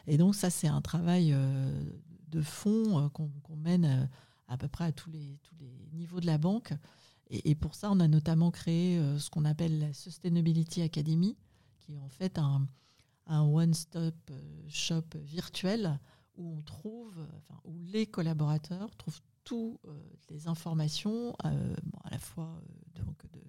Et 0.06 0.18
donc 0.18 0.34
ça, 0.34 0.50
c'est 0.50 0.68
un 0.68 0.82
travail 0.82 1.32
euh, 1.32 1.82
de 2.30 2.42
fond 2.42 3.08
qu'on 3.08 3.56
mène 3.56 4.10
à 4.48 4.58
peu 4.58 4.68
près 4.68 4.84
à 4.84 4.92
tous 4.92 5.10
les, 5.10 5.38
tous 5.42 5.54
les 5.58 5.88
niveaux 5.94 6.20
de 6.20 6.26
la 6.26 6.36
banque. 6.36 6.74
Et 7.30 7.54
pour 7.54 7.74
ça, 7.74 7.90
on 7.90 8.00
a 8.00 8.08
notamment 8.08 8.50
créé 8.50 8.98
ce 9.18 9.28
qu'on 9.28 9.44
appelle 9.46 9.78
la 9.78 9.92
Sustainability 9.92 10.80
Academy, 10.80 11.36
qui 11.88 11.94
est 11.94 12.00
en 12.00 12.08
fait 12.10 12.38
un, 12.38 12.68
one-stop 13.26 14.14
euh, 14.30 14.64
shop 14.68 15.04
virtuel 15.16 15.98
où 16.36 16.56
on 16.56 16.62
trouve, 16.62 17.18
enfin, 17.36 17.60
où 17.64 17.78
les 17.78 18.06
collaborateurs 18.06 18.94
trouvent 18.96 19.20
toutes 19.44 19.80
euh, 19.86 19.98
les 20.28 20.46
informations, 20.46 21.34
euh, 21.44 21.74
à 22.04 22.10
la 22.10 22.18
fois 22.18 22.62
donc 22.94 23.16
de, 23.32 23.40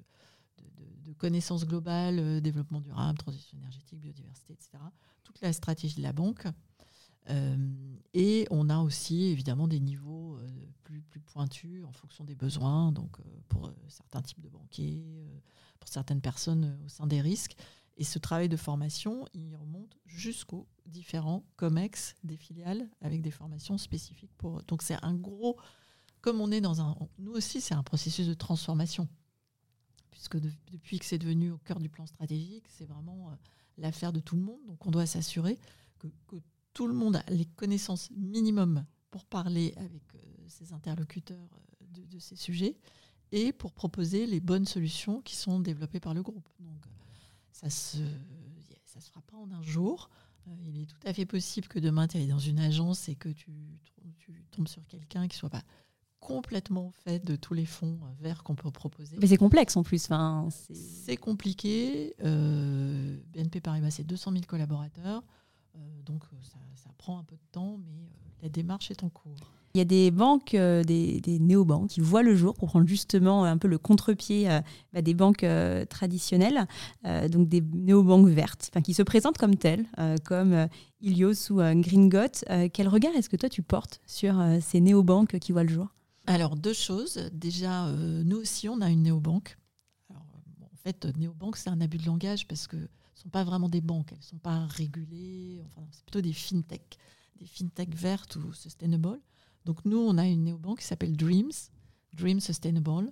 de, 1.06 1.14
connaissances 1.14 1.66
globales, 1.66 2.40
développement 2.42 2.80
durable, 2.80 3.18
transition 3.18 3.58
énergétique, 3.58 4.00
biodiversité, 4.00 4.54
etc. 4.54 4.78
Toute 5.24 5.42
la 5.42 5.52
stratégie 5.52 5.96
de 5.98 6.04
la 6.04 6.14
banque. 6.14 6.48
et 8.14 8.48
on 8.52 8.70
a 8.70 8.80
aussi 8.80 9.24
évidemment 9.24 9.68
des 9.68 9.82
niveaux 9.82 10.40
plus, 10.84 11.02
plus 11.02 11.20
pointus 11.20 11.84
en 11.84 11.92
fonction 11.92 12.24
des 12.24 12.36
besoins, 12.36 12.94
donc 12.94 13.18
pour 13.50 13.70
certains 13.90 14.22
types 14.22 14.40
de 14.40 14.48
banquiers, 14.48 15.04
pour 15.80 15.90
certaines 15.90 16.22
personnes 16.22 16.80
au 16.86 16.88
sein 16.88 17.06
des 17.06 17.20
risques. 17.20 17.58
Et 18.00 18.06
ce 18.06 18.18
travail 18.18 18.48
de 18.48 18.56
formation, 18.56 19.26
il 19.34 19.54
remonte 19.58 19.98
jusqu'aux 20.06 20.66
différents 20.86 21.44
COMEX 21.58 22.16
des 22.24 22.38
filiales 22.38 22.90
avec 23.02 23.22
des 23.22 23.30
formations 23.30 23.78
spécifiques 23.78 24.32
pour. 24.38 24.64
Donc 24.64 24.82
c'est 24.82 24.98
un 25.04 25.14
gros. 25.14 25.58
Comme 26.22 26.40
on 26.40 26.50
est 26.50 26.62
dans 26.62 26.80
un. 26.82 26.98
Nous 27.18 27.34
aussi, 27.34 27.60
c'est 27.60 27.76
un 27.76 27.84
processus 27.84 28.26
de 28.26 28.34
transformation. 28.34 29.10
Puisque 30.12 30.38
depuis 30.38 31.00
que 31.00 31.06
c'est 31.06 31.18
devenu 31.18 31.52
au 31.52 31.58
cœur 31.58 31.80
du 31.80 31.90
plan 31.90 32.06
stratégique, 32.06 32.66
c'est 32.70 32.86
vraiment 32.86 33.32
euh, 33.32 33.36
l'affaire 33.78 34.14
de 34.14 34.22
tout 34.22 34.38
le 34.38 34.44
monde. 34.44 34.66
Donc 34.66 34.86
on 34.86 34.92
doit 34.92 35.06
s'assurer 35.06 35.60
que, 36.00 36.08
tout 36.74 36.88
le 36.88 36.94
monde 36.94 37.18
a 37.18 37.24
les 37.30 37.46
connaissances 37.46 38.10
minimum 38.12 38.86
pour 39.12 39.26
parler 39.26 39.74
avec 39.76 40.16
euh, 40.16 40.20
ses 40.48 40.72
interlocuteurs 40.72 41.50
euh, 41.82 42.06
de, 42.10 42.20
ces 42.20 42.38
sujets 42.38 42.78
et 43.34 43.52
pour 43.52 43.74
proposer 43.74 44.26
les 44.26 44.40
bonnes 44.40 44.66
solutions 44.66 45.22
qui 45.22 45.36
sont 45.36 45.60
développées 45.60 46.00
par 46.00 46.14
le 46.14 46.22
groupe. 46.22 46.48
Ça 47.52 47.70
se, 47.70 47.98
ça 48.86 49.00
se 49.00 49.10
fera 49.10 49.22
pas 49.22 49.38
en 49.38 49.52
un 49.52 49.62
jour. 49.62 50.10
Euh, 50.48 50.52
il 50.68 50.82
est 50.82 50.86
tout 50.86 51.00
à 51.06 51.14
fait 51.14 51.26
possible 51.26 51.68
que 51.68 51.80
demain, 51.80 52.08
tu 52.08 52.18
ailles 52.18 52.28
dans 52.28 52.40
une 52.40 52.60
agence 52.60 53.10
et 53.10 53.16
que 53.16 53.30
tu, 53.30 53.52
tu 54.18 54.44
tombes 54.52 54.68
sur 54.68 54.86
quelqu'un 54.88 55.28
qui 55.28 55.38
soit 55.38 55.50
pas 55.50 55.64
complètement 56.20 56.92
fait 56.92 57.24
de 57.24 57.36
tous 57.36 57.54
les 57.54 57.66
fonds 57.66 57.98
verts 58.20 58.44
qu'on 58.44 58.56
peut 58.56 58.72
proposer. 58.72 59.18
Mais 59.20 59.28
c'est 59.28 59.38
complexe 59.38 59.76
en 59.78 59.84
plus. 59.84 60.06
Enfin, 60.06 60.50
c'est 60.74 61.18
compliqué. 61.18 62.14
Euh, 62.24 63.18
BNP 63.34 63.62
Paribas, 63.62 63.92
c'est 63.92 64.04
200 64.04 64.32
000 64.34 64.44
collaborateurs. 64.46 65.24
Euh, 65.76 66.02
donc 66.06 66.24
ça, 66.42 66.58
ça, 66.76 66.90
prend 66.98 67.20
un 67.20 67.24
peu 67.24 67.36
de 67.36 67.52
temps, 67.52 67.78
mais 67.86 68.10
la 68.42 68.50
démarche 68.50 68.92
est 68.92 69.04
en 69.04 69.10
cours. 69.10 69.52
Il 69.76 69.78
y 69.78 69.82
a 69.82 69.86
des 69.86 70.10
banques, 70.10 70.56
euh, 70.56 70.84
des, 70.84 71.22
des 71.22 71.38
néobanques 71.38 71.90
qui 71.90 72.00
voient 72.00 72.24
le 72.24 72.36
jour 72.36 72.56
pour 72.56 72.70
prendre 72.70 72.88
justement 72.88 73.44
un 73.44 73.58
peu 73.58 73.68
le 73.68 73.78
contre-pied 73.78 74.50
euh, 74.50 74.62
bah, 74.94 75.04
des 75.04 75.14
banques 75.14 75.44
euh, 75.44 75.86
traditionnelles, 75.86 76.68
donc 77.30 77.48
des 77.48 77.62
néobanques 77.62 78.28
vertes, 78.28 78.72
qui 78.84 78.94
se 78.94 79.04
présentent 79.04 79.38
comme 79.38 79.56
telles, 79.56 79.86
comme 80.26 80.68
Ilios 81.02 81.52
ou 81.52 81.58
Gringot. 81.58 82.44
quel 82.74 82.88
regard 82.88 83.16
est-ce 83.16 83.30
que 83.30 83.36
toi 83.36 83.50
tu 83.50 83.62
portes 83.62 84.02
sur 84.06 84.36
ces 84.62 84.82
néobanques 84.82 85.40
qui 85.40 85.52
voient 85.52 85.64
le 85.64 85.70
jour? 85.70 85.88
Alors 86.28 86.56
deux 86.56 86.74
choses. 86.74 87.30
Déjà, 87.34 87.92
nous 87.92 88.38
aussi 88.38 88.70
on 88.70 88.82
a 88.82 88.90
une 88.90 89.04
néobanque. 89.04 89.58
Alors, 90.10 90.26
en 90.62 90.78
fait, 90.84 91.08
néobanque 91.18 91.58
c'est 91.58 91.70
un 91.70 91.82
abus 91.82 91.98
de 91.98 92.06
langage 92.06 92.48
parce 92.48 92.68
que 92.68 92.78
sont 93.20 93.30
pas 93.30 93.44
vraiment 93.44 93.70
des 93.70 93.82
banques, 93.82 94.12
elles 94.12 94.20
ne 94.20 94.24
sont 94.24 94.38
pas 94.38 94.66
régulées, 94.68 95.62
enfin, 95.66 95.82
c'est 95.92 96.04
plutôt 96.04 96.22
des 96.22 96.34
fintech, 96.34 96.98
des 97.38 97.46
fintech 97.46 97.94
vertes 97.96 98.36
ou 98.38 98.54
sustainable. 98.54 99.20
Donc 99.66 99.84
nous, 99.86 99.98
on 99.98 100.18
a 100.18 100.26
une 100.26 100.46
néobanque 100.46 100.80
qui 100.80 100.86
s'appelle 100.86 101.16
Dreams, 101.16 101.52
Dream 102.14 102.40
Sustainable, 102.40 103.12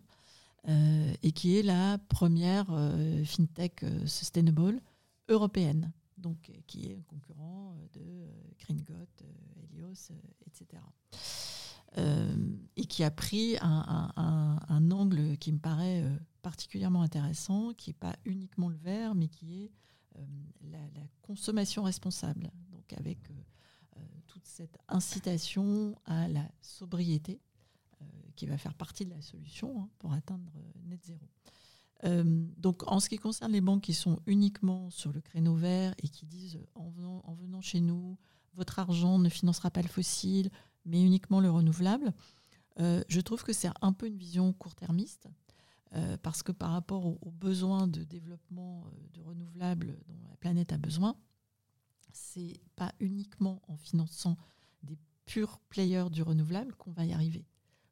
euh, 0.67 1.13
et 1.23 1.31
qui 1.31 1.57
est 1.57 1.63
la 1.63 1.97
première 2.09 2.65
euh, 2.71 3.23
fintech 3.23 3.83
euh, 3.83 4.05
sustainable 4.05 4.81
européenne, 5.29 5.93
donc 6.17 6.51
qui 6.67 6.87
est 6.87 6.95
un 6.95 7.03
concurrent 7.03 7.77
de 7.93 8.01
Gringot, 8.59 9.07
Helios, 9.63 10.11
etc. 10.45 10.81
et 12.75 12.85
qui 12.85 13.03
a 13.03 13.11
pris 13.11 13.55
un, 13.61 14.91
angle 14.91 15.37
qui 15.37 15.51
me 15.51 15.59
paraît 15.59 16.03
particulièrement 16.41 17.01
intéressant, 17.01 17.73
qui 17.73 17.89
n'est 17.89 17.95
pas 17.95 18.15
uniquement 18.25 18.69
le 18.69 18.77
vert, 18.77 19.15
mais 19.15 19.27
qui 19.27 19.63
est 19.63 19.71
la, 20.61 20.79
la, 20.79 21.07
consommation 21.21 21.83
responsable, 21.83 22.49
donc 22.71 22.93
avec 22.93 23.19
toute 24.27 24.45
cette 24.45 24.77
incitation 24.87 25.95
à 26.05 26.27
la 26.27 26.47
sobriété 26.61 27.41
euh, 28.01 28.05
qui 28.35 28.45
va 28.45 28.57
faire 28.57 28.75
partie 28.75 29.05
de 29.05 29.09
la 29.09 29.21
solution 29.21 29.81
hein, 29.81 29.89
pour 29.97 30.13
atteindre 30.13 30.51
euh, 30.55 30.89
net 30.89 31.03
zéro. 31.03 31.27
Euh, 32.03 32.45
donc, 32.57 32.89
en 32.91 32.99
ce 32.99 33.09
qui 33.09 33.17
concerne 33.17 33.51
les 33.51 33.61
banques 33.61 33.81
qui 33.81 33.95
sont 33.95 34.19
uniquement 34.27 34.91
sur 34.91 35.11
le 35.11 35.19
créneau 35.19 35.55
vert 35.55 35.95
et 36.03 36.07
qui 36.07 36.27
disent 36.27 36.59
en 36.75 36.89
venant 36.89 37.61
chez 37.61 37.81
nous, 37.81 38.17
votre 38.53 38.77
argent 38.77 39.17
ne 39.17 39.29
financera 39.29 39.71
pas 39.71 39.81
le 39.81 39.87
fossile, 39.87 40.51
mais 40.85 41.01
uniquement 41.01 41.39
le 41.39 41.49
renouvelable, 41.49 42.13
je 42.77 43.19
trouve 43.21 43.43
que 43.43 43.53
c'est 43.53 43.69
un 43.81 43.93
peu 43.93 44.05
une 44.05 44.17
vision 44.17 44.53
court-termiste. 44.53 45.27
Parce 46.21 46.43
que 46.43 46.51
par 46.51 46.71
rapport 46.71 47.05
aux, 47.05 47.31
besoins 47.31 47.87
de 47.87 48.03
développement 48.03 48.85
de 49.13 49.21
renouvelables 49.21 49.97
dont 50.07 50.19
la 50.29 50.35
planète 50.37 50.73
a 50.73 50.77
besoin, 50.77 51.15
c'est 52.11 52.59
pas 52.75 52.93
uniquement 52.99 53.61
en 53.67 53.77
finançant 53.77 54.37
des 54.83 54.97
purs 55.25 55.59
players 55.69 56.09
du 56.11 56.23
renouvelable 56.23 56.75
qu'on 56.75 56.91
va 56.91 57.05
y 57.05 57.13
arriver. 57.13 57.45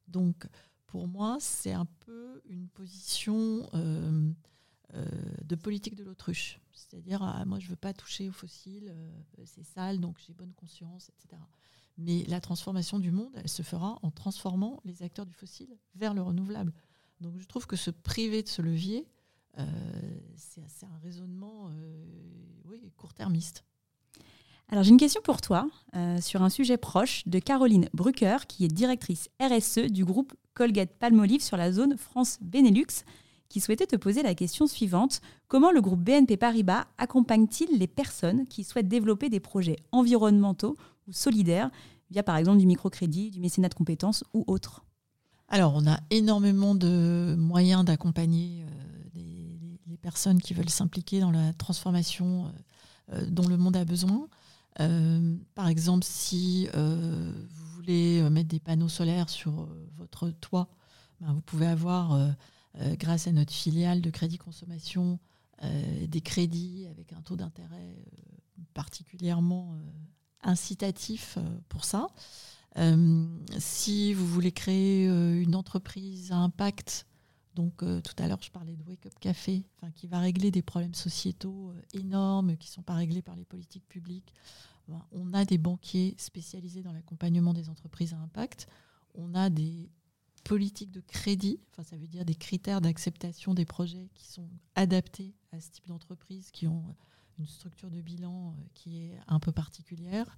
Donc, 0.08 0.48
pour 0.88 1.08
moi, 1.08 1.38
c'est 1.40 1.74
un 1.74 1.86
peu 1.86 2.42
une 2.46 2.68
position 2.70 3.68
euh, 3.74 4.32
euh, 4.94 5.06
de 5.44 5.56
politique 5.56 5.96
de 5.96 6.04
l'autruche. 6.04 6.60
C'est-à-dire, 6.72 7.22
ah, 7.22 7.44
moi, 7.46 7.60
je 7.60 7.66
ne 7.66 7.72
veux 7.72 7.76
pas 7.76 7.94
toucher 7.94 8.30
aux 8.30 8.34
fossiles, 8.34 8.90
euh, 8.90 9.44
c'est 9.46 9.64
sale, 9.64 10.00
donc 10.00 10.18
j'ai 10.26 10.34
bonne 10.34 10.54
conscience, 10.54 11.10
etc. 11.10 11.42
Mais 11.98 12.24
la 12.26 12.42
transformation 12.42 13.00
du 13.00 13.12
monde, 13.12 13.34
elle 13.36 13.50
se 13.50 13.62
fera 13.62 14.00
en 14.02 14.12
transformant 14.12 14.82
les 14.86 15.02
acteurs 15.04 15.26
du 15.26 15.34
fossile 15.34 15.78
vers 15.96 16.14
le 16.14 16.22
renouvelable. 16.22 16.74
Donc, 17.22 17.40
je 17.40 17.46
trouve 17.48 17.68
que 17.68 17.76
se 17.76 17.92
priver 17.92 18.44
de 18.44 18.48
ce 18.48 18.62
levier, 18.62 19.08
c'est 20.36 20.86
un 20.86 20.98
raisonnement 21.02 21.72
oui, 22.66 22.92
court-termiste. 22.98 23.64
Alors 24.70 24.84
j'ai 24.84 24.90
une 24.90 24.98
question 24.98 25.22
pour 25.24 25.42
toi 25.42 25.68
euh, 25.96 26.20
sur 26.22 26.42
un 26.42 26.50
sujet 26.50 26.78
proche 26.78 27.22
de 27.28 27.38
Caroline 27.38 27.88
Brucker, 27.94 28.38
qui 28.48 28.66
est 28.66 28.70
directrice 28.70 29.30
RSE 29.40 29.92
du 29.92 30.04
groupe 30.04 30.34
Colgate 30.56 30.94
Palmolive 30.98 31.44
sur 31.44 31.56
la 31.56 31.72
zone 31.72 31.98
France-Benelux, 31.98 33.04
qui 33.48 33.60
souhaitait 33.60 33.86
te 33.86 33.96
poser 33.96 34.24
la 34.24 34.34
question 34.34 34.66
suivante. 34.66 35.22
Comment 35.48 35.72
le 35.72 35.82
groupe 35.82 36.02
BNP 36.02 36.38
Paribas 36.38 36.88
accompagne-t-il 36.98 37.78
les 37.78 37.88
personnes 37.88 38.48
qui 38.48 38.64
souhaitent 38.64 38.88
développer 38.88 39.30
des 39.30 39.40
projets 39.40 39.78
environnementaux 39.92 40.78
ou 41.08 41.14
solidaires 41.14 41.70
via 42.10 42.24
par 42.24 42.38
exemple 42.38 42.58
du 42.58 42.66
microcrédit, 42.66 43.30
du 43.30 43.40
mécénat 43.40 43.70
de 43.70 43.76
compétences 43.76 44.24
ou 44.34 44.44
autre 44.48 44.84
Alors 45.56 45.74
on 45.74 45.88
a 45.88 46.02
énormément 46.10 46.76
de 46.76 47.34
moyens 47.38 47.86
d'accompagner 47.86 48.66
euh, 48.66 49.20
les, 49.88 49.96
personnes 49.96 50.42
qui 50.42 50.54
veulent 50.54 50.68
s'impliquer 50.68 51.22
dans 51.22 51.32
la 51.32 51.54
transformation 51.54 52.52
euh, 53.14 53.26
dont 53.26 53.48
le 53.48 53.56
monde 53.56 53.78
a 53.78 53.86
besoin. 53.86 54.28
Euh, 54.82 55.38
par 55.56 55.70
exemple, 55.70 56.04
si 56.06 56.68
euh, 56.76 57.32
vous 57.50 57.66
voulez 57.68 58.22
mettre 58.30 58.50
des 58.50 58.60
panneaux 58.60 58.90
solaires 58.90 59.30
sur 59.30 59.70
votre 59.96 60.30
toit, 60.30 60.68
ben, 61.22 61.32
vous 61.32 61.42
pouvez 61.42 61.68
avoir, 61.68 62.36
grâce 63.00 63.26
à 63.28 63.32
notre 63.32 63.54
filiale 63.54 64.02
de 64.02 64.10
crédit 64.10 64.38
consommation, 64.38 65.20
des 65.64 66.20
crédits 66.20 66.86
avec 66.92 67.14
un 67.14 67.22
taux 67.22 67.38
d'intérêt 67.38 67.96
particulièrement 68.74 69.74
incitatif 70.44 71.38
pour 71.70 71.86
ça. 71.86 72.08
Si 73.58 74.14
vous 74.14 74.28
voulez 74.28 74.52
créer 74.52 75.08
une 75.08 75.56
entreprise 75.56 76.32
à 76.32 76.38
impact, 76.38 77.06
donc 77.56 77.84
euh, 77.84 78.02
tout 78.02 78.14
à 78.22 78.28
l'heure, 78.28 78.42
je 78.42 78.52
parlais 78.52 78.76
de 78.76 78.84
Wake 78.84 79.06
Up 79.06 79.14
Café, 79.20 79.66
qui 79.96 80.08
va 80.08 80.20
régler 80.20 80.52
des 80.52 80.62
problèmes 80.62 80.94
sociétaux 80.94 81.72
euh, 81.72 81.82
énormes 81.94 82.58
qui 82.58 82.70
ne 82.70 82.74
sont 82.74 82.84
pas 82.84 82.96
réglés 82.96 83.22
par 83.22 83.36
les 83.36 83.46
politiques 83.46 83.88
publiques. 83.88 84.34
on 85.14 85.34
a 85.34 85.46
des 85.46 85.58
banquiers 85.58 86.16
spécialisés 86.18 86.84
dans 86.84 86.92
l'accompagnement 86.92 87.54
des 87.54 87.70
entreprises 87.70 88.14
à 88.14 88.18
impact. 88.18 88.68
On 89.16 89.34
a 89.34 89.50
des 89.50 89.90
politiques 90.44 90.92
de 90.92 91.00
crédit, 91.00 91.60
ça 91.82 91.96
veut 91.96 92.08
dire 92.08 92.26
des 92.26 92.36
critères 92.36 92.82
d'acceptation 92.82 93.54
des 93.54 93.66
projets 93.66 94.10
qui 94.14 94.28
sont 94.28 94.50
adaptés 94.76 95.34
à 95.54 95.60
ce 95.60 95.72
type 95.72 95.88
d'entreprise, 95.88 96.52
qui 96.52 96.68
ont 96.68 96.96
une 97.40 97.48
structure 97.48 97.90
de 97.90 98.02
bilan 98.02 98.50
euh, 98.50 98.64
qui 98.74 99.06
est 99.06 99.18
un 99.28 99.40
peu 99.40 99.54
particulière. 99.54 100.38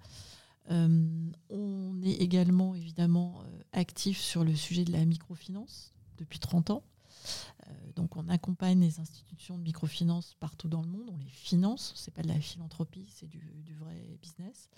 On 0.70 2.02
est 2.04 2.22
également 2.22 2.76
évidemment 2.76 3.44
actif 3.72 4.20
sur 4.20 4.44
le 4.44 4.56
sujet 4.56 4.84
de 4.84 4.92
la 4.92 5.06
microfinance 5.06 5.94
depuis 6.18 6.40
30 6.40 6.72
ans. 6.72 6.84
Euh, 7.68 7.74
donc 7.96 8.16
on 8.16 8.28
accompagne 8.30 8.80
les 8.80 9.00
institutions 9.00 9.58
de 9.58 9.64
microfinance 9.64 10.36
partout 10.40 10.68
dans 10.68 10.82
le 10.82 10.88
monde, 10.88 11.10
on 11.12 11.18
les 11.18 11.30
finance, 11.30 11.94
c'est 11.96 12.14
pas 12.14 12.22
de 12.22 12.28
la 12.28 12.40
philanthropie, 12.40 13.08
c'est 13.14 13.28
du, 13.28 13.42
vrai 13.80 14.18
business. 14.22 14.70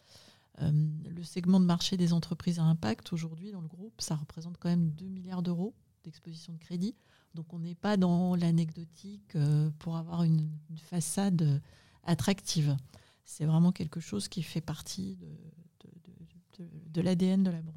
Euh, 0.61 0.71
le 1.09 1.23
segment 1.23 1.59
de 1.59 1.65
marché 1.65 1.97
des 1.97 2.11
entreprises 2.13 2.59
à 2.59 2.63
impact 2.63 3.13
aujourd'hui 3.13 3.51
dans 3.51 3.61
le 3.61 3.67
groupe, 3.67 4.01
ça 4.01 4.15
représente 4.15 4.57
quand 4.57 4.69
même 4.69 4.91
2 4.91 5.05
milliards 5.05 5.43
d'euros 5.43 5.73
d'exposition 6.03 6.53
de 6.53 6.59
crédit. 6.59 6.95
Donc 7.35 7.53
on 7.53 7.59
n'est 7.59 7.75
pas 7.75 7.97
dans 7.97 8.35
l'anecdotique 8.35 9.35
euh, 9.35 9.69
pour 9.79 9.97
avoir 9.97 10.23
une, 10.23 10.49
façade 10.77 11.61
attractive. 12.03 12.75
C'est 13.25 13.45
vraiment 13.45 13.71
quelque 13.71 13.99
chose 13.99 14.27
qui 14.27 14.41
fait 14.41 14.61
partie 14.61 15.17
de 15.17 15.27
l'ADN 17.01 17.43
de 17.43 17.51
la 17.51 17.61
banque. 17.61 17.75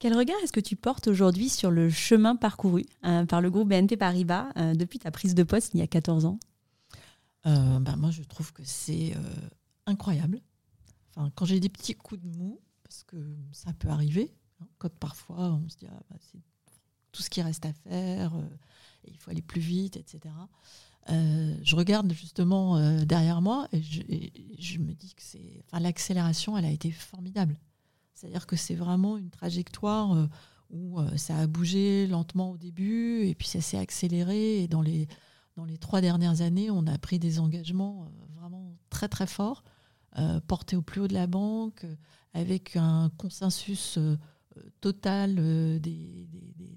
Quel 0.00 0.16
regard 0.16 0.36
est-ce 0.42 0.52
que 0.52 0.60
tu 0.60 0.76
portes 0.76 1.08
aujourd'hui 1.08 1.50
sur 1.50 1.70
le 1.70 1.90
chemin 1.90 2.34
parcouru 2.34 2.86
euh, 3.04 3.26
par 3.26 3.42
le 3.42 3.50
groupe 3.50 3.68
BNP 3.68 3.98
Paribas 3.98 4.48
euh, 4.56 4.74
depuis 4.74 4.98
ta 4.98 5.10
prise 5.10 5.34
de 5.34 5.42
poste 5.42 5.74
il 5.74 5.80
y 5.80 5.82
a 5.82 5.86
14 5.86 6.24
ans? 6.24 6.38
Euh, 7.46 7.78
bah, 7.80 7.96
Moi, 7.96 8.10
je 8.10 8.22
trouve 8.22 8.52
que 8.54 8.62
c'est 8.64 9.14
incroyable. 9.84 10.40
Enfin, 11.14 11.30
quand 11.34 11.44
j'ai 11.44 11.60
des 11.60 11.68
petits 11.68 11.94
coups 11.94 12.22
de 12.22 12.28
mou, 12.28 12.60
parce 12.82 13.04
que 13.04 13.16
ça 13.52 13.74
peut 13.74 13.88
arriver, 13.88 14.32
hein, 14.60 14.66
quand 14.78 14.90
parfois 14.94 15.52
on 15.52 15.68
se 15.68 15.76
dit 15.76 15.86
ah, 15.90 16.02
bah, 16.08 16.16
c'est 16.18 16.40
tout 17.12 17.22
ce 17.22 17.28
qui 17.28 17.42
reste 17.42 17.66
à 17.66 17.72
faire, 17.72 18.32
il 19.06 19.18
faut 19.18 19.30
aller 19.30 19.42
plus 19.42 19.60
vite, 19.60 19.96
etc. 19.96 20.32
je 21.08 21.76
regarde 21.76 22.12
justement 22.12 23.04
derrière 23.04 23.42
moi 23.42 23.68
et 23.72 23.82
je, 23.82 24.78
me 24.78 24.92
dis 24.92 25.14
que 25.14 25.22
c'est, 25.22 25.62
enfin, 25.66 25.80
l'accélération, 25.80 26.56
elle 26.56 26.64
a 26.64 26.70
été 26.70 26.90
formidable. 26.90 27.58
C'est-à-dire 28.20 28.46
que 28.46 28.56
c'est 28.56 28.74
vraiment 28.74 29.16
une 29.16 29.30
trajectoire 29.30 30.12
euh, 30.12 30.26
où 30.68 31.00
euh, 31.00 31.16
ça 31.16 31.38
a 31.38 31.46
bougé 31.46 32.06
lentement 32.06 32.50
au 32.50 32.58
début 32.58 33.24
et 33.24 33.34
puis 33.34 33.48
ça 33.48 33.62
s'est 33.62 33.78
accéléré. 33.78 34.62
Et 34.62 34.68
dans 34.68 34.82
les, 34.82 35.08
dans 35.56 35.64
les 35.64 35.78
trois 35.78 36.02
dernières 36.02 36.42
années, 36.42 36.70
on 36.70 36.86
a 36.86 36.98
pris 36.98 37.18
des 37.18 37.40
engagements 37.40 38.04
euh, 38.04 38.38
vraiment 38.38 38.76
très 38.90 39.08
très 39.08 39.26
forts, 39.26 39.64
portés 40.48 40.76
au 40.76 40.82
plus 40.82 41.00
haut 41.00 41.08
de 41.08 41.14
la 41.14 41.28
banque, 41.28 41.86
avec 42.34 42.76
un 42.76 43.10
consensus 43.16 43.98
total 44.80 45.36
des, 45.80 46.26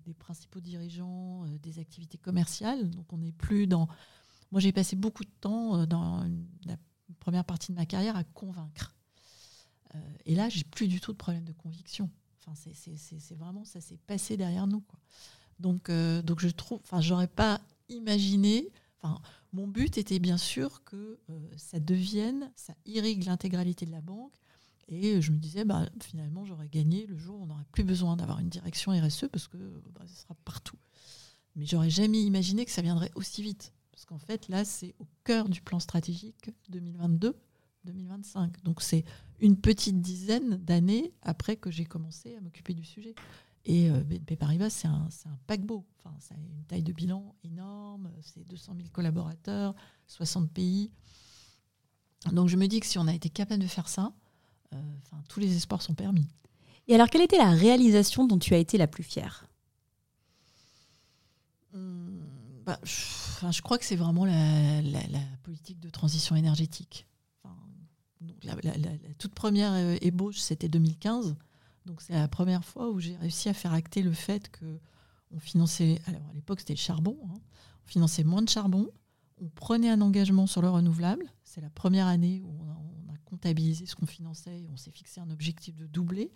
des, 0.05 0.13
principaux 0.13 0.61
dirigeants 0.61 1.45
des 1.61 1.79
activités 1.79 2.17
commerciales. 2.17 2.89
Donc 2.91 3.11
on 3.11 3.17
n'est 3.17 3.31
plus 3.31 3.67
dans... 3.67 3.87
Moi 4.51 4.61
j'ai 4.61 4.71
passé 4.71 4.95
beaucoup 4.95 5.23
de 5.23 5.31
temps 5.41 5.85
dans 5.85 6.23
la 6.65 6.77
première 7.19 7.45
partie 7.45 7.71
de 7.71 7.77
ma 7.77 7.85
carrière 7.85 8.15
à 8.15 8.23
convaincre. 8.23 8.93
Euh, 9.95 9.99
et 10.25 10.35
là, 10.35 10.49
j'ai 10.49 10.63
plus 10.63 10.87
du 10.87 10.99
tout 10.99 11.11
de 11.11 11.17
problème 11.17 11.45
de 11.45 11.53
conviction. 11.53 12.09
Enfin, 12.39 12.53
c'est 12.55 13.35
vraiment, 13.35 13.63
ça 13.63 13.79
s'est 13.79 13.97
passé 13.97 14.37
derrière 14.37 14.67
nous. 14.67 14.83
Donc, 15.59 15.89
euh, 15.89 16.21
donc 16.21 16.39
je 16.39 16.49
trouve, 16.49 16.79
enfin, 16.83 16.99
j'aurais 16.99 17.27
pas 17.27 17.61
imaginé. 17.89 18.69
Enfin, 19.01 19.21
mon 19.53 19.67
but 19.67 19.97
était 19.97 20.19
bien 20.19 20.37
sûr 20.37 20.83
que 20.83 21.19
euh, 21.29 21.39
ça 21.57 21.79
devienne, 21.79 22.51
ça 22.55 22.73
irrigue 22.85 23.25
l'intégralité 23.25 23.85
de 23.85 23.91
la 23.91 24.01
banque. 24.01 24.33
Et 24.87 25.21
je 25.21 25.31
me 25.31 25.37
disais, 25.37 25.65
bah, 25.65 25.89
finalement, 26.01 26.45
j'aurais 26.45 26.67
gagné 26.67 27.05
le 27.05 27.17
jour 27.17 27.39
où 27.39 27.43
on 27.43 27.47
n'aurait 27.47 27.65
plus 27.71 27.83
besoin 27.83 28.15
d'avoir 28.15 28.39
une 28.39 28.49
direction 28.49 28.91
RSE 28.91 29.27
parce 29.31 29.47
que 29.47 29.57
bah, 29.93 30.01
ça 30.05 30.15
sera 30.23 30.35
partout. 30.45 30.77
Mais 31.55 31.65
j'aurais 31.65 31.89
jamais 31.89 32.21
imaginé 32.21 32.65
que 32.65 32.71
ça 32.71 32.81
viendrait 32.81 33.11
aussi 33.15 33.41
vite. 33.41 33.73
Parce 33.91 34.05
qu'en 34.05 34.17
fait, 34.17 34.49
là, 34.49 34.65
c'est 34.65 34.95
au 34.99 35.07
cœur 35.23 35.49
du 35.49 35.61
plan 35.61 35.79
stratégique 35.79 36.51
2022 36.69 37.35
2025. 37.85 38.63
Donc 38.63 38.81
c'est 38.81 39.03
une 39.39 39.57
petite 39.57 40.01
dizaine 40.01 40.57
d'années 40.57 41.13
après 41.21 41.57
que 41.57 41.69
j'ai 41.69 41.85
commencé 41.85 42.35
à 42.35 42.41
m'occuper 42.41 42.73
du 42.73 42.83
sujet. 42.83 43.15
Et 43.65 43.89
euh, 43.89 44.03
BNP 44.03 44.35
Paribas, 44.35 44.69
c'est 44.69 44.87
un, 44.87 45.07
un, 45.25 45.39
paquebot. 45.47 45.85
Enfin, 45.99 46.15
ça 46.19 46.35
a 46.35 46.37
une 46.37 46.63
taille 46.65 46.83
de 46.83 46.91
bilan 46.91 47.35
énorme, 47.43 48.11
c'est 48.21 48.45
200 48.47 48.73
000 48.75 48.89
collaborateurs, 48.91 49.73
60 50.07 50.51
pays. 50.51 50.91
Donc 52.31 52.49
je 52.49 52.57
me 52.57 52.67
dis 52.67 52.79
que 52.79 52.85
si 52.85 52.97
on 52.97 53.07
a 53.07 53.13
été 53.13 53.29
capable 53.29 53.61
de 53.61 53.67
faire 53.67 53.87
ça, 53.87 54.11
euh, 54.11 54.22
enfin, 55.03 55.21
tous 55.29 55.39
les 55.39 55.55
espoirs 55.55 55.81
sont 55.81 55.93
permis. 55.93 56.27
Et 56.87 56.95
alors, 56.95 57.09
quelle 57.09 57.21
était 57.21 57.37
la 57.37 57.51
réalisation 57.51 58.25
dont 58.25 58.39
tu 58.39 58.53
as 58.53 58.57
été 58.57 58.77
la 58.77 58.87
plus 58.87 59.03
fière? 59.03 59.47
Hum, 61.73 62.21
bah, 62.65 62.79
je, 62.83 63.51
je, 63.51 63.61
crois 63.61 63.77
que 63.77 63.85
c'est 63.85 63.95
vraiment 63.95 64.25
la, 64.25 64.81
la, 64.81 65.19
politique 65.43 65.79
de 65.79 65.89
transition 65.89 66.35
énergétique 66.35 67.07
la, 68.43 68.55
toute 69.17 69.33
première 69.33 69.73
euh, 69.73 69.97
ébauche, 70.01 70.39
c'était 70.39 70.69
2015. 70.69 71.35
Donc 71.85 72.01
c'est 72.01 72.13
la 72.13 72.27
première 72.27 72.63
fois 72.63 72.89
où 72.89 72.99
j'ai 72.99 73.15
réussi 73.17 73.49
à 73.49 73.53
faire 73.53 73.73
acter 73.73 74.01
le 74.01 74.13
fait 74.13 74.49
que 74.49 74.79
on 75.31 75.39
finançait, 75.39 75.99
alors 76.05 76.21
à 76.29 76.33
l'époque 76.33 76.59
c'était 76.59 76.73
le 76.73 76.79
charbon, 76.79 77.17
hein. 77.25 77.39
on 77.83 77.87
finançait 77.87 78.23
moins 78.23 78.43
de 78.43 78.49
charbon, 78.49 78.87
on 79.41 79.49
prenait 79.49 79.89
un 79.89 79.99
engagement 80.01 80.45
sur 80.45 80.61
le 80.61 80.69
renouvelable. 80.69 81.25
C'est 81.43 81.61
la 81.61 81.71
première 81.71 82.07
année 82.07 82.41
où 82.45 82.55
on 82.61 82.69
a, 82.69 82.77
comptabilisé 83.33 83.87
ce 83.87 83.95
qu'on 83.95 84.05
finançait 84.05 84.67
on 84.71 84.77
s'est 84.77 84.91
fixé 84.91 85.19
un 85.19 85.31
objectif 85.31 85.75
de 85.75 85.87
doubler. 85.87 86.31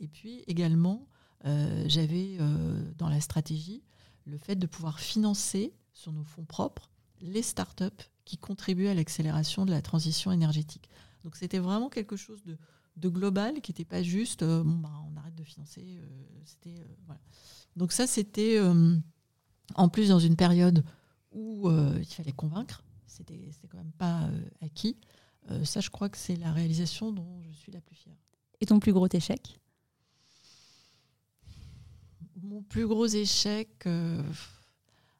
Et 0.00 0.08
puis 0.08 0.42
également, 0.48 1.06
euh, 1.44 1.84
j'avais 1.86 2.36
euh, 2.40 2.92
dans 2.98 3.08
la 3.08 3.20
stratégie 3.20 3.84
le 4.26 4.36
fait 4.36 4.56
de 4.56 4.66
pouvoir 4.66 4.98
financer 4.98 5.72
sur 5.92 6.10
nos 6.12 6.24
fonds 6.24 6.44
propres 6.44 6.90
les 7.20 7.42
startups 7.42 8.04
qui 8.24 8.36
contribuent 8.36 8.88
à 8.88 8.94
l'accélération 8.94 9.64
de 9.64 9.70
la 9.70 9.80
transition 9.80 10.32
énergétique. 10.32 10.90
Donc 11.22 11.36
c'était 11.36 11.60
vraiment 11.60 11.88
quelque 11.88 12.16
chose 12.16 12.42
de, 12.44 12.58
global 13.08 13.60
qui 13.60 13.70
n'était 13.70 13.84
pas 13.84 14.02
juste 14.02 14.42
euh, 14.42 14.64
bon, 14.64 14.78
bah, 14.78 14.90
on 15.08 15.16
arrête 15.16 15.36
de 15.36 15.44
financer. 15.44 16.00
Voilà. 17.06 17.20
Donc 17.76 17.92
ça, 17.92 18.08
c'était 18.08 18.58
en 19.74 19.88
plus 19.88 20.08
dans 20.08 20.18
une 20.18 20.36
période 20.36 20.84
où 21.32 21.70
il 21.70 22.06
fallait 22.06 22.32
convaincre. 22.32 22.82
C'était, 23.06 23.48
c'était 23.52 23.68
quand 23.68 23.78
même 23.78 23.92
pas 23.92 24.28
acquis. 24.60 24.96
Ça, 25.64 25.80
je 25.80 25.90
crois 25.90 26.08
que 26.08 26.18
c'est 26.18 26.36
la 26.36 26.52
réalisation 26.52 27.12
dont 27.12 27.42
je 27.42 27.52
suis 27.52 27.72
la 27.72 27.80
plus 27.80 27.96
fière. 27.96 28.16
Et 28.60 28.66
ton 28.66 28.78
plus 28.78 28.92
gros 28.92 29.08
échec? 29.12 29.58
Mon 32.42 32.62
plus 32.62 32.86
gros 32.86 33.06
échec, 33.06 33.86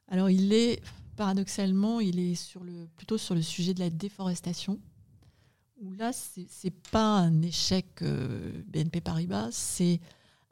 alors 0.09 0.31
il 0.31 0.53
est 0.53 0.83
paradoxalement, 1.17 2.01
il 2.01 2.19
est 2.19 2.35
sur 2.35 2.65
le, 2.65 2.87
plutôt 2.97 3.19
sur 3.19 3.35
le 3.35 3.43
sujet 3.43 3.75
de 3.75 3.81
la 3.81 3.91
déforestation 3.91 4.79
où 5.81 5.93
là, 5.93 6.13
ce 6.13 6.41
n'est 6.41 6.73
pas 6.91 7.19
un 7.19 7.43
échec 7.43 7.87
euh, 8.03 8.63
BNP 8.69 9.01
Paribas, 9.01 9.51
c'est 9.51 10.01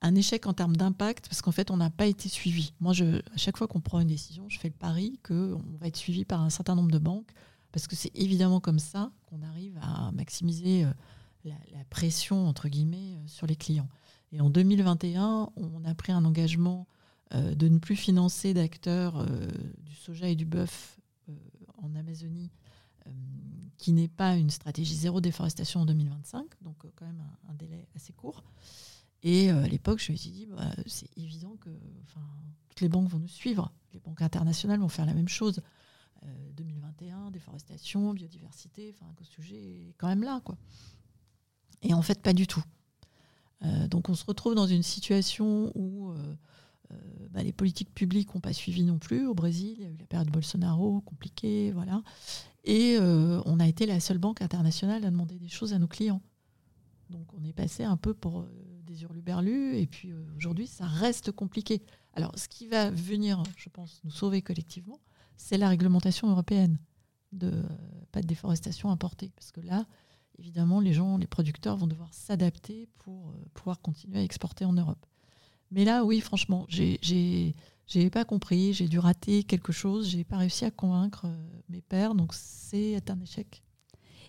un 0.01 0.15
échec 0.15 0.47
en 0.47 0.53
termes 0.53 0.77
d'impact 0.77 1.29
parce 1.29 1.43
qu'en 1.43 1.53
fait, 1.53 1.71
on 1.71 1.77
n'a 1.77 1.91
pas 1.91 2.07
été 2.07 2.29
suivi. 2.29 2.73
Moi, 2.81 2.93
je, 2.93 3.19
à 3.19 3.37
chaque 3.37 3.57
fois 3.57 3.69
qu'on 3.69 3.81
prend 3.81 4.01
une 4.01 4.09
décision, 4.09 4.49
je 4.49 4.59
fais 4.59 4.69
le 4.69 4.75
pari 4.75 5.19
qu'on 5.27 5.63
va 5.81 5.87
être 5.87 5.97
suivi 5.97 6.25
par 6.25 6.43
un 6.43 6.51
certain 6.51 6.75
nombre 6.75 6.91
de 6.91 6.99
banques 6.99 7.31
parce 7.73 7.87
que 7.87 7.97
c'est 7.97 8.11
évidemment 8.15 8.61
comme 8.61 8.79
ça 8.79 9.11
qu'on 9.27 9.43
arrive 9.43 9.79
à 9.83 10.13
maximiser 10.13 10.85
euh, 10.85 10.93
la, 11.45 11.85
pression, 11.91 12.47
entre 12.47 12.69
guillemets, 12.69 13.15
euh, 13.15 13.27
sur 13.27 13.47
les 13.47 13.57
clients. 13.57 13.89
Et 14.31 14.41
en 14.41 14.51
2021, 14.51 15.51
on 15.57 15.85
a 15.85 15.95
pris 15.95 16.13
un 16.13 16.25
engagement 16.25 16.87
de 17.35 17.69
ne 17.69 17.79
plus 17.79 17.97
financer 17.97 18.53
d'acteurs 18.53 19.27
du 19.79 19.95
soja 19.95 20.29
et 20.29 20.37
du 20.37 20.45
bœuf 20.45 20.99
en 21.79 21.95
Amazonie 21.95 22.51
qui 23.83 23.93
n'est 23.93 24.09
pas 24.09 24.37
une 24.37 24.51
stratégie 24.51 24.95
zéro 24.95 25.21
déforestation 25.21 25.81
en 25.81 25.87
2025, 25.87 26.47
donc 26.61 26.85
euh, 26.85 26.89
quand 26.95 27.05
même 27.05 27.23
un, 27.49 27.55
délai 27.55 27.89
assez 27.97 28.13
court. 28.13 28.45
Et 29.25 29.51
euh, 29.51 29.65
à 29.65 29.67
l'époque, 29.67 29.99
je 29.99 30.13
me 30.13 30.17
suis 30.17 30.31
dit, 30.31 30.47
bah, 30.47 30.71
c'est 30.87 31.09
évident 31.19 31.57
que 31.61 31.71
toutes 32.69 32.81
les 32.81 32.89
banques 32.89 33.09
vont 33.09 33.19
nous 33.19 33.27
suivre. 33.27 33.73
Les 33.93 33.99
banques 33.99 34.23
internationales 34.23 34.79
vont 34.79 34.89
faire 34.89 35.05
la 35.05 35.15
même 35.15 35.29
chose. 35.29 35.61
2021, 36.55 37.27
euh, 37.27 37.31
déforestation, 37.31 38.13
biodiversité, 38.15 38.95
enfin, 38.95 39.11
le 39.19 39.25
sujet 39.25 39.57
est 39.57 39.95
quand 39.99 40.09
même 40.09 40.23
là. 40.23 40.41
Quoi. 40.45 40.57
Et 41.83 41.95
en 41.95 42.03
fait, 42.03 42.21
pas 42.23 42.33
du 42.33 42.47
tout. 42.47 42.63
donc 43.89 44.09
on 44.09 44.15
se 44.15 44.25
retrouve 44.25 44.55
dans 44.55 44.67
une 44.67 44.83
situation 44.83 45.73
où 45.75 46.13
bah, 47.31 47.43
les 47.43 47.53
politiques 47.53 47.93
publiques 47.95 48.35
n'ont 48.35 48.41
pas 48.41 48.53
suivi 48.53 48.85
non 48.85 48.99
plus 48.99 49.27
au 49.27 49.35
Brésil. 49.35 49.77
Il 49.79 49.83
y 49.83 49.87
a 49.87 49.91
eu 49.91 49.97
la 49.97 50.07
période 50.07 50.31
Bolsonaro, 50.31 51.01
compliquée, 51.01 51.73
voilà. 51.73 52.03
Et 52.65 52.99
on 53.01 53.59
a 53.59 53.67
été 53.67 53.87
la 53.87 53.99
seule 53.99 54.19
banque 54.19 54.43
internationale 54.43 55.05
à 55.05 55.11
demander 55.11 55.39
des 55.39 55.49
choses 55.49 55.73
à 55.73 55.79
nos 55.79 55.89
clients. 55.89 56.23
Donc 57.11 57.27
on 57.35 57.45
est 57.45 57.53
passé 57.53 57.83
un 57.83 57.97
peu 57.97 58.15
pour 58.15 58.47
des 58.85 59.03
hurluberlus, 59.03 59.77
et 59.77 59.87
puis 59.87 60.13
aujourd'hui 60.37 60.67
ça 60.67 60.87
reste 60.87 61.33
compliqué. 61.33 61.83
Alors 62.15 62.33
ce 62.39 62.47
qui 62.49 62.69
va 62.69 62.91
venir, 62.91 63.43
je 63.57 63.69
pense, 63.69 64.01
nous 64.05 64.11
sauver 64.11 64.43
collectivement, 64.43 65.01
c'est 65.43 65.59
la 65.59 65.69
réglementation 65.69 66.31
européenne 66.31 66.79
de 67.33 67.53
pas 68.13 68.21
de 68.21 68.27
déforestation 68.27 68.91
importée. 68.91 69.33
Parce 69.35 69.51
que 69.51 69.61
là, 69.61 69.87
évidemment, 70.39 70.81
les 70.81 70.93
gens, 70.93 71.17
les 71.17 71.27
producteurs 71.27 71.77
vont 71.77 71.87
devoir 71.87 72.13
s'adapter 72.15 72.89
pour 72.99 73.31
euh, 73.31 73.33
pouvoir 73.55 73.81
continuer 73.81 74.19
à 74.19 74.23
exporter 74.23 74.65
en 74.65 74.73
Europe. 74.73 75.05
Mais 75.71 75.85
là, 75.85 76.05
oui, 76.05 76.21
franchement, 76.21 76.67
j'ai 76.69 77.55
pas 78.13 78.25
compris, 78.25 78.73
j'ai 78.73 78.89
dû 78.89 78.99
rater 78.99 79.43
quelque 79.43 79.73
chose, 79.73 80.09
j'ai 80.09 80.25
pas 80.25 80.37
réussi 80.37 80.65
à 80.65 80.71
convaincre 80.71 81.27
euh, 81.27 81.61
mes 81.69 81.81
pères, 81.83 82.15
donc 82.15 82.35
c'est 82.35 83.11
un 83.11 83.21
échec. 83.21 83.63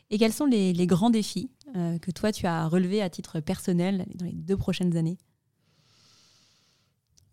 Et 0.10 0.18
quels 0.18 0.34
sont 0.34 0.46
les, 0.46 0.74
grands 0.88 1.10
défis 1.10 1.52
euh, 1.76 2.00
que 2.00 2.12
toi 2.12 2.32
tu 2.32 2.48
as 2.48 2.68
relevés 2.68 3.02
à 3.02 3.10
titre 3.10 3.40
personnel 3.40 4.06
dans 4.16 4.26
les 4.26 4.32
deux 4.32 4.58
prochaines 4.58 4.96
années? 4.96 5.18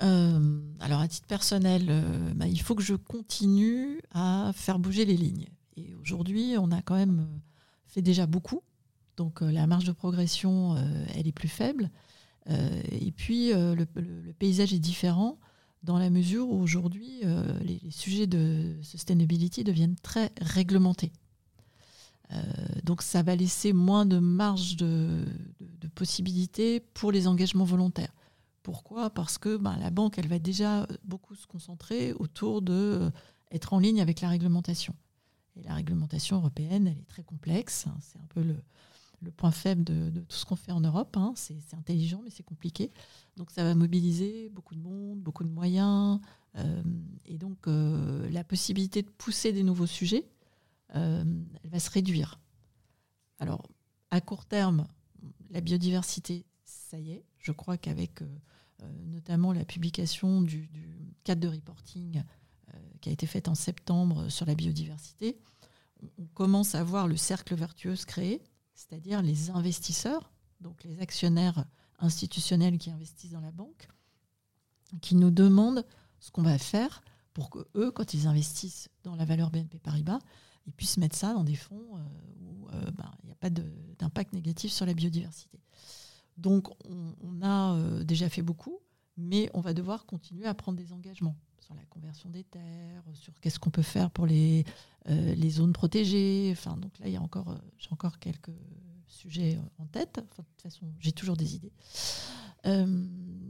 Alors 0.00 1.00
à 1.00 1.08
titre 1.08 1.26
personnel, 1.26 2.04
bah, 2.34 2.46
il 2.46 2.60
faut 2.60 2.74
que 2.74 2.82
je 2.82 2.94
continue 2.94 4.00
à 4.12 4.52
faire 4.54 4.78
bouger 4.78 5.04
les 5.04 5.16
lignes. 5.16 5.48
Et 5.76 5.94
aujourd'hui, 5.94 6.54
on 6.58 6.70
a 6.72 6.82
quand 6.82 6.96
même 6.96 7.26
fait 7.86 8.02
déjà 8.02 8.26
beaucoup. 8.26 8.62
Donc 9.16 9.40
la 9.42 9.66
marge 9.66 9.84
de 9.84 9.92
progression, 9.92 10.76
elle 11.14 11.26
est 11.26 11.32
plus 11.32 11.48
faible. 11.48 11.90
et 12.48 13.12
puis 13.12 13.52
le, 13.52 13.84
paysage 14.38 14.72
est 14.72 14.78
différent 14.78 15.38
dans 15.82 15.98
la 15.98 16.10
mesure 16.10 16.48
où 16.48 16.60
aujourd'hui, 16.60 17.20
les, 17.62 17.80
sujets 17.90 18.26
de 18.26 18.76
sustainability 18.82 19.64
deviennent 19.64 19.96
très 20.02 20.32
réglementés. 20.40 21.12
donc 22.84 23.02
ça 23.02 23.22
va 23.22 23.36
laisser 23.36 23.74
moins 23.74 24.06
de 24.06 24.18
marge 24.18 24.76
de, 24.76 25.26
de 25.60 25.88
possibilités 25.88 26.80
pour 26.80 27.12
les 27.12 27.26
engagements 27.26 27.64
volontaires. 27.64 28.12
Pourquoi? 28.62 29.10
Parce 29.10 29.38
que 29.38 29.56
bah, 29.56 29.76
la 29.80 29.90
banque, 29.90 30.18
elle 30.18 30.28
va 30.28 30.38
déjà 30.38 30.86
beaucoup 31.04 31.34
se 31.34 31.46
concentrer 31.46 32.12
autour 32.14 32.62
de 32.62 33.10
être 33.50 33.72
en 33.72 33.78
ligne 33.78 34.00
avec 34.00 34.20
la 34.20 34.28
réglementation. 34.28 34.94
Et 35.56 35.62
la 35.62 35.74
réglementation 35.74 36.36
européenne, 36.36 36.86
elle 36.86 36.98
est 36.98 37.08
très 37.08 37.22
complexe. 37.22 37.86
C'est 38.00 38.18
un 38.18 38.26
peu 38.28 38.42
le, 38.42 38.56
point 39.36 39.50
faible 39.50 39.84
de, 39.84 40.20
tout 40.20 40.36
ce 40.36 40.44
qu'on 40.44 40.56
fait 40.56 40.72
en 40.72 40.80
Europe. 40.80 41.16
Hein. 41.16 41.32
C'est 41.36 41.74
intelligent, 41.74 42.20
mais 42.24 42.30
c'est 42.30 42.42
compliqué. 42.42 42.90
Donc 43.36 43.50
ça 43.50 43.64
va 43.64 43.74
mobiliser 43.74 44.48
beaucoup 44.50 44.74
de 44.74 44.80
monde, 44.80 45.20
beaucoup 45.20 45.44
de 45.44 45.50
moyens. 45.50 46.20
Euh, 46.56 46.82
et 47.26 47.38
donc 47.38 47.66
euh, 47.66 48.28
la 48.30 48.44
possibilité 48.44 49.02
de 49.02 49.10
pousser 49.10 49.52
des 49.52 49.62
nouveaux 49.62 49.86
sujets, 49.86 50.28
euh, 50.96 51.24
elle 51.62 51.70
va 51.70 51.80
se 51.80 51.90
réduire. 51.90 52.40
Alors 53.38 53.62
à 54.10 54.20
court 54.20 54.46
terme, 54.46 54.86
la 55.50 55.60
biodiversité, 55.60 56.44
ça 56.70 56.98
y 56.98 57.12
est. 57.12 57.24
Je 57.38 57.52
crois 57.52 57.76
qu'avec 57.76 58.22
notamment 59.06 59.52
la 59.52 59.64
publication 59.64 60.40
du, 60.40 60.70
cadre 61.24 61.42
de 61.42 61.48
reporting 61.48 62.22
qui 63.00 63.10
a 63.10 63.12
été 63.12 63.26
faite 63.26 63.48
en 63.48 63.54
septembre 63.54 64.28
sur 64.28 64.46
la 64.46 64.54
biodiversité, 64.54 65.38
on 66.18 66.26
commence 66.34 66.74
à 66.74 66.82
voir 66.82 67.08
le 67.08 67.16
cercle 67.16 67.54
vertueux 67.54 67.96
se 67.96 68.06
c'est-à-dire 68.74 69.20
les 69.22 69.50
investisseurs, 69.50 70.32
donc 70.60 70.84
les 70.84 71.00
actionnaires 71.00 71.66
institutionnels 71.98 72.78
qui 72.78 72.90
investissent 72.90 73.32
dans 73.32 73.40
la 73.40 73.52
banque, 73.52 73.88
qui 75.02 75.14
nous 75.14 75.30
demandent 75.30 75.84
ce 76.18 76.30
qu'on 76.30 76.42
va 76.42 76.58
faire 76.58 77.02
pour 77.32 77.50
que 77.50 77.66
eux, 77.74 77.90
quand 77.90 78.14
ils 78.14 78.26
investissent 78.26 78.88
dans 79.02 79.14
la 79.14 79.24
valeur 79.24 79.50
BNP 79.50 79.78
Paribas, 79.78 80.18
ils 80.66 80.72
puissent 80.72 80.98
mettre 80.98 81.16
ça 81.16 81.32
dans 81.32 81.44
des 81.44 81.54
fonds 81.54 81.96
euh, 81.96 82.00
où 82.40 82.68
euh, 82.68 82.90
ben, 82.92 83.10
il 83.22 83.26
n'y 83.26 83.32
a 83.32 83.36
pas 83.36 83.50
d'impact 83.50 84.32
négatif 84.32 84.72
sur 84.72 84.86
la 84.86 84.94
biodiversité. 84.94 85.60
Donc 86.40 86.70
on, 86.88 87.42
a 87.42 87.74
euh, 87.74 88.02
déjà 88.02 88.28
fait 88.28 88.42
beaucoup, 88.42 88.80
mais 89.16 89.50
on 89.52 89.60
va 89.60 89.74
devoir 89.74 90.06
continuer 90.06 90.46
à 90.46 90.54
prendre 90.54 90.78
des 90.78 90.92
engagements 90.92 91.36
sur 91.58 91.74
la 91.74 91.84
conversion 91.84 92.30
des 92.30 92.44
terres, 92.44 93.04
sur 93.12 93.38
qu'est-ce 93.40 93.58
qu'on 93.58 93.70
peut 93.70 93.82
faire 93.82 94.10
pour 94.10 94.26
les, 94.26 94.64
euh, 95.10 95.50
zones 95.50 95.74
protégées. 95.74 96.48
Enfin, 96.52 96.78
donc 96.78 96.98
là, 96.98 97.08
il 97.08 97.12
y 97.12 97.16
a 97.16 97.20
encore, 97.20 97.50
euh, 97.50 97.58
j'ai 97.78 97.90
encore 97.90 98.18
quelques 98.18 98.56
sujets 99.06 99.58
en 99.78 99.84
tête. 99.86 100.14
de 100.16 100.42
toute 100.42 100.62
façon, 100.62 100.86
j'ai 100.98 101.12
toujours 101.12 101.36
des 101.36 101.56
idées. 101.56 101.72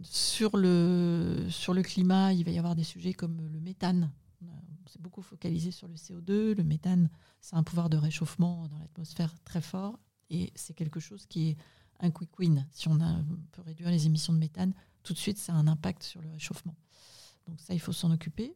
sur, 0.02 0.56
le, 0.56 1.46
sur 1.48 1.74
le 1.74 1.82
climat, 1.82 2.32
il 2.32 2.44
va 2.44 2.50
y 2.50 2.58
avoir 2.58 2.74
des 2.74 2.84
sujets 2.84 3.14
comme 3.14 3.46
le 3.46 3.60
méthane. 3.60 4.10
On 4.42 4.88
s'est 4.88 4.98
beaucoup 4.98 5.22
focalisé 5.22 5.70
sur 5.70 5.86
le 5.86 5.94
CO2. 5.94 6.56
Le 6.56 6.64
méthane, 6.64 7.08
c'est 7.40 7.54
un 7.54 7.62
pouvoir 7.62 7.88
de 7.88 7.96
réchauffement 7.96 8.66
dans 8.66 8.78
l'atmosphère 8.78 9.32
très 9.44 9.60
fort. 9.60 10.00
Et 10.30 10.52
c'est 10.56 10.74
quelque 10.74 10.98
chose 10.98 11.26
qui 11.26 11.50
est 11.50 11.56
un 12.00 12.10
quick 12.10 12.38
win. 12.38 12.66
Si 12.72 12.88
on, 12.88 12.98
peut 13.52 13.62
réduire 13.62 13.90
les 13.90 14.06
émissions 14.06 14.32
de 14.32 14.38
méthane, 14.38 14.72
tout 15.02 15.12
de 15.12 15.18
suite, 15.18 15.38
ça 15.38 15.52
a 15.52 15.56
un 15.56 15.66
impact 15.66 16.02
sur 16.02 16.20
le 16.20 16.30
réchauffement. 16.30 16.74
Donc 17.46 17.60
ça, 17.60 17.74
il 17.74 17.80
faut 17.80 17.92
s'en 17.92 18.10
occuper. 18.10 18.54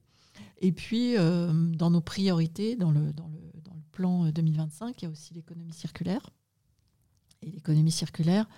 Et 0.59 0.73
puis, 0.73 1.17
euh, 1.17 1.53
dans 1.53 1.91
nos 1.91 2.01
priorités, 2.01 2.77
dans 2.77 2.91
le, 2.91 3.13
plan 3.93 4.29
2025, 4.29 4.87
euh, 4.87 4.93
il 4.99 5.05
y 5.05 5.07
a 5.07 5.11
aussi 5.11 5.35
l'économie 5.35 5.73
circulaire. 5.73 6.31
Et 7.43 7.51
l'économie 7.53 7.93
circulaire, 7.93 8.49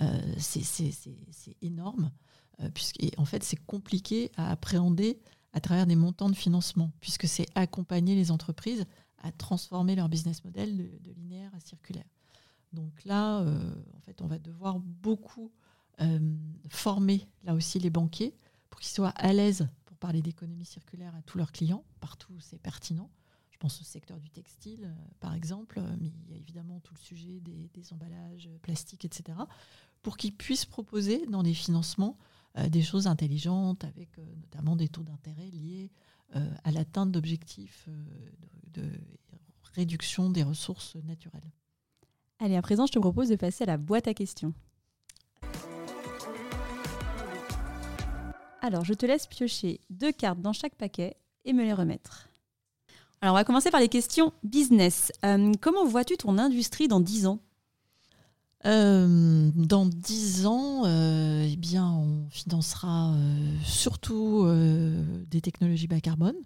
euh, 0.00 0.34
c'est 0.38 1.56
énorme, 1.60 2.10
puisque, 2.72 2.96
en 3.18 3.26
fait, 3.26 3.42
c'est 3.42 3.62
compliqué 3.66 4.30
à 4.36 4.50
appréhender 4.50 5.20
à 5.52 5.60
travers 5.60 5.86
des 5.86 5.96
montants 5.96 6.30
de 6.30 6.34
financement, 6.34 6.92
puisque 7.00 7.28
c'est 7.28 7.46
accompagner 7.54 8.14
les 8.14 8.30
entreprises 8.30 8.86
à 9.18 9.32
transformer 9.32 9.96
leur 9.96 10.08
business 10.08 10.42
model 10.44 10.76
de, 10.76 10.98
de 11.00 11.12
linéaire 11.12 11.50
à 11.54 11.60
circulaire. 11.60 12.04
Donc 12.72 13.04
là, 13.04 13.40
en 13.40 14.00
fait, 14.00 14.20
on 14.22 14.26
va 14.26 14.38
devoir 14.38 14.78
beaucoup 14.78 15.52
former, 16.68 17.26
là 17.44 17.54
aussi, 17.54 17.78
les 17.78 17.90
banquiers 17.90 18.34
pour 18.76 18.80
qu'ils 18.80 18.92
soient 18.92 19.08
à 19.16 19.32
l'aise 19.32 19.68
pour 19.86 19.96
parler 19.96 20.20
d'économie 20.20 20.66
circulaire 20.66 21.14
à 21.14 21.22
tous 21.22 21.38
leurs 21.38 21.52
clients, 21.52 21.82
partout 22.00 22.34
où 22.34 22.40
c'est 22.40 22.58
pertinent. 22.58 23.10
Je 23.56 23.56
pense 23.56 23.80
au 23.80 23.84
secteur 23.84 24.20
du 24.20 24.28
textile, 24.28 24.84
euh, 24.84 25.14
par 25.18 25.32
exemple, 25.32 25.78
euh, 25.78 25.96
mais 25.98 26.12
il 26.26 26.30
y 26.30 26.34
a 26.34 26.36
évidemment 26.36 26.78
tout 26.80 26.92
le 26.92 27.00
sujet 27.00 27.40
des, 27.40 27.92
emballages 27.94 28.48
euh, 28.48 28.58
plastiques, 28.58 29.06
etc., 29.06 29.38
pour 30.02 30.18
qu'ils 30.18 30.34
puissent 30.34 30.66
proposer 30.66 31.24
dans 31.26 31.42
des 31.42 31.54
financements 31.54 32.18
des 32.68 32.82
choses 32.82 33.06
intelligentes, 33.06 33.84
avec 33.84 34.16
notamment 34.18 34.76
des 34.76 34.88
taux 34.88 35.02
d'intérêt 35.02 35.50
liés 35.50 35.90
à 36.32 36.70
l'atteinte 36.70 37.12
d'objectifs 37.12 37.88
de 38.72 38.92
réduction 39.74 40.30
des 40.30 40.42
ressources 40.42 40.94
naturelles. 41.04 41.50
Allez, 42.38 42.56
à 42.56 42.62
présent, 42.62 42.84
je 42.84 42.92
te 42.92 42.98
propose 42.98 43.30
de 43.30 43.36
passer 43.36 43.64
à 43.64 43.66
la 43.66 43.78
boîte 43.78 44.08
à 44.08 44.14
questions. 44.14 44.52
Alors, 48.60 48.84
je 48.84 48.92
te 48.92 49.06
laisse 49.06 49.26
piocher 49.26 49.80
deux 49.88 50.12
cartes 50.12 50.40
dans 50.42 50.52
chaque 50.52 50.74
paquet 50.74 51.16
et 51.46 51.54
me 51.54 51.62
les 51.62 51.72
remettre. 51.72 52.28
Alors, 53.22 53.34
on 53.34 53.38
va 53.38 53.44
commencer 53.44 53.70
par 53.70 53.80
les 53.80 53.88
questions 53.88 54.34
business. 54.42 55.12
Euh, 55.24 55.52
comment 55.62 55.86
vois-tu 55.86 56.18
ton 56.18 56.36
industrie 56.36 56.88
dans 56.88 57.00
10 57.00 57.26
ans? 57.26 57.40
Euh, 58.66 59.50
dans 59.54 59.86
10 59.86 60.46
ans, 60.46 60.84
euh, 60.84 61.48
eh 61.50 61.56
bien, 61.56 61.90
on 61.90 62.28
financera 62.28 63.14
surtout 63.64 64.46
des 65.30 65.40
technologies 65.40 65.86
bas 65.86 66.00
carbone. 66.00 66.36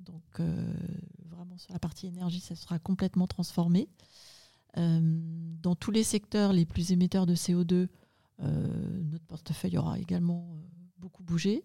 Donc, 0.00 0.40
vraiment, 1.28 1.58
sur 1.58 1.74
la 1.74 1.78
partie 1.78 2.06
énergie, 2.06 2.40
ça 2.40 2.54
sera 2.54 2.78
complètement 2.78 3.26
transformé. 3.26 3.88
Dans 4.76 5.74
tous 5.74 5.90
les 5.90 6.04
secteurs 6.04 6.52
les 6.52 6.66
plus 6.66 6.92
émetteurs 6.92 7.26
de 7.26 7.34
CO2, 7.34 7.88
notre 8.38 9.24
portefeuille 9.26 9.78
aura 9.78 9.98
également 9.98 10.46
beaucoup 10.98 11.22
bougé. 11.22 11.64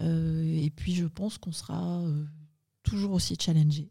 Euh, 0.00 0.42
et 0.44 0.70
puis, 0.70 0.94
je 0.94 1.06
pense 1.06 1.38
qu'on 1.38 1.52
sera 1.52 2.00
euh, 2.00 2.24
toujours 2.82 3.12
aussi 3.12 3.36
challengé. 3.40 3.90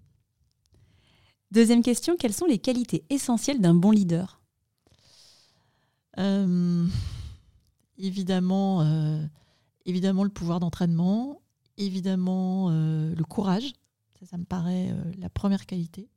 Deuxième 1.52 1.82
question, 1.82 2.16
quelles 2.18 2.34
sont 2.34 2.46
les 2.46 2.60
qualités 2.60 3.04
essentielles 3.10 3.60
d'un 3.60 3.74
bon 3.74 3.92
leader? 3.92 4.42
Euh, 6.18 6.88
évidemment, 7.98 8.86
évidemment, 9.86 10.24
le 10.24 10.30
pouvoir 10.30 10.60
d'entraînement, 10.60 11.42
évidemment, 11.78 12.70
le 12.70 13.24
courage. 13.24 13.74
Ça, 14.20 14.26
ça 14.28 14.38
me 14.38 14.46
paraît 14.46 14.96
la 15.18 15.30
première 15.30 15.66
qualité. 15.66 16.11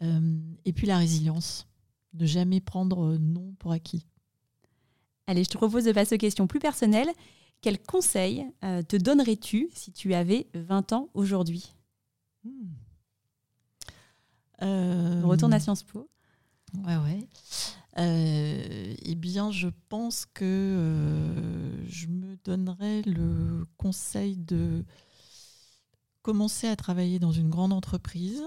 Et 0.00 0.72
puis 0.72 0.86
la 0.86 0.98
résilience, 0.98 1.66
de 2.12 2.26
jamais 2.26 2.60
prendre 2.60 3.16
non 3.18 3.54
pour 3.58 3.72
acquis. 3.72 4.06
Allez, 5.26 5.44
je 5.44 5.50
te 5.50 5.58
propose 5.58 5.84
de 5.84 5.92
passer 5.92 6.14
aux 6.14 6.18
questions 6.18 6.46
plus 6.46 6.60
personnelles. 6.60 7.10
Quel 7.60 7.82
conseil 7.82 8.46
euh, 8.64 8.82
te 8.82 8.96
donnerais-tu 8.96 9.68
si 9.72 9.92
tu 9.92 10.14
avais 10.14 10.46
20 10.54 10.92
ans 10.92 11.08
aujourd'hui? 11.14 11.74
Hmm. 12.44 12.68
euh, 14.62 15.22
Retourne 15.24 15.52
à 15.52 15.60
Sciences 15.60 15.82
Po. 15.82 16.08
Ouais, 16.86 16.96
ouais. 16.96 17.28
Eh 18.00 19.14
bien, 19.16 19.50
je 19.50 19.68
pense 19.88 20.24
que 20.24 21.74
je 21.88 22.06
me 22.06 22.36
donnerais 22.44 23.02
le 23.02 23.66
conseil 23.76 24.36
de 24.36 24.84
commencer 26.22 26.68
à 26.68 26.76
travailler 26.76 27.18
dans 27.18 27.32
une 27.32 27.50
grande 27.50 27.72
entreprise 27.72 28.42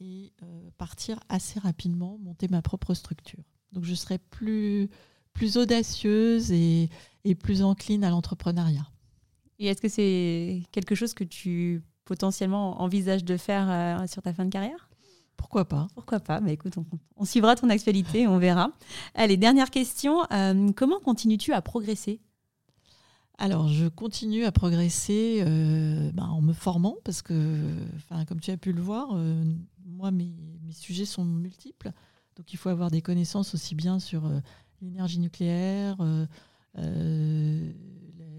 et 0.00 0.32
partir 0.76 1.18
assez 1.28 1.58
rapidement, 1.58 2.18
monter 2.18 2.48
ma 2.48 2.62
propre 2.62 2.94
structure. 2.94 3.42
Donc 3.72 3.84
je 3.84 3.94
serais 3.94 4.18
plus, 4.18 4.88
plus 5.32 5.56
audacieuse 5.56 6.52
et, 6.52 6.88
et 7.24 7.34
plus 7.34 7.62
encline 7.62 8.04
à 8.04 8.10
l'entrepreneuriat. 8.10 8.86
Et 9.58 9.66
est-ce 9.66 9.82
que 9.82 9.88
c'est 9.88 10.62
quelque 10.72 10.94
chose 10.94 11.14
que 11.14 11.24
tu 11.24 11.82
potentiellement 12.04 12.80
envisages 12.80 13.24
de 13.24 13.36
faire 13.36 13.68
euh, 13.70 14.06
sur 14.06 14.22
ta 14.22 14.32
fin 14.32 14.44
de 14.44 14.50
carrière? 14.50 14.88
Pourquoi 15.36 15.66
pas 15.66 15.88
Pourquoi 15.94 16.20
pas? 16.20 16.40
Bah, 16.40 16.50
Écoute, 16.50 16.74
on, 17.16 17.24
suivra 17.24 17.54
ton 17.54 17.68
actualité, 17.68 18.26
on 18.26 18.38
verra. 18.38 18.70
Allez, 19.14 19.36
dernière 19.36 19.70
question. 19.70 20.22
Euh, 20.32 20.72
comment 20.74 21.00
continues-tu 21.00 21.52
à 21.52 21.60
progresser? 21.60 22.20
Alors, 23.40 23.68
je 23.68 23.86
continue 23.86 24.44
à 24.44 24.52
progresser 24.52 25.44
euh, 25.46 26.10
ben, 26.12 26.24
en 26.24 26.40
me 26.40 26.52
formant 26.52 26.96
parce 27.04 27.22
que, 27.22 27.62
comme 28.26 28.40
tu 28.40 28.50
as 28.50 28.56
pu 28.56 28.72
le 28.72 28.82
voir, 28.82 29.10
moi, 29.98 30.10
mes, 30.10 30.32
mes, 30.62 30.72
sujets 30.72 31.04
sont 31.04 31.24
multiples. 31.24 31.92
Donc, 32.36 32.52
il 32.52 32.56
faut 32.56 32.68
avoir 32.68 32.90
des 32.90 33.02
connaissances 33.02 33.54
aussi 33.54 33.74
bien 33.74 33.98
sur 33.98 34.30
l'énergie 34.80 35.18
nucléaire, 35.18 35.98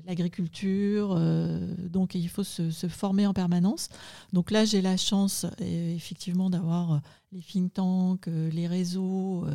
l'agriculture. 0.10 1.14
Euh, 1.16 1.76
donc 1.88 2.16
il 2.16 2.28
faut 2.28 2.44
se, 2.44 2.72
former 2.88 3.28
en 3.28 3.34
permanence. 3.34 3.90
Donc 4.34 4.52
là, 4.52 4.66
j'ai 4.66 4.82
la 4.82 4.98
chance 4.98 5.46
euh, 5.46 5.96
effectivement 5.96 6.50
d'avoir 6.50 6.94
euh, 6.94 6.98
les 7.32 7.42
think 7.42 7.74
tanks, 7.74 8.28
les 8.28 8.68
réseaux 8.68 9.46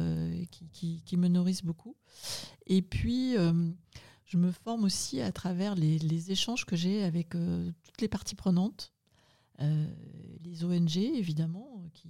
qui, 0.72 1.16
me 1.16 1.28
nourrissent 1.28 1.64
beaucoup. 1.64 1.96
Et 2.66 2.82
puis, 2.82 3.34
je 4.24 4.36
me 4.36 4.52
forme 4.52 4.84
aussi 4.84 5.20
à 5.20 5.32
travers 5.32 5.74
les, 5.74 6.30
échanges 6.30 6.64
que 6.64 6.76
j'ai 6.76 7.02
avec 7.02 7.30
toutes 7.30 8.00
les 8.00 8.08
parties 8.08 8.36
prenantes. 8.36 8.93
Les 9.58 10.64
ONG, 10.64 10.96
évidemment, 10.96 11.88
qui 11.92 12.08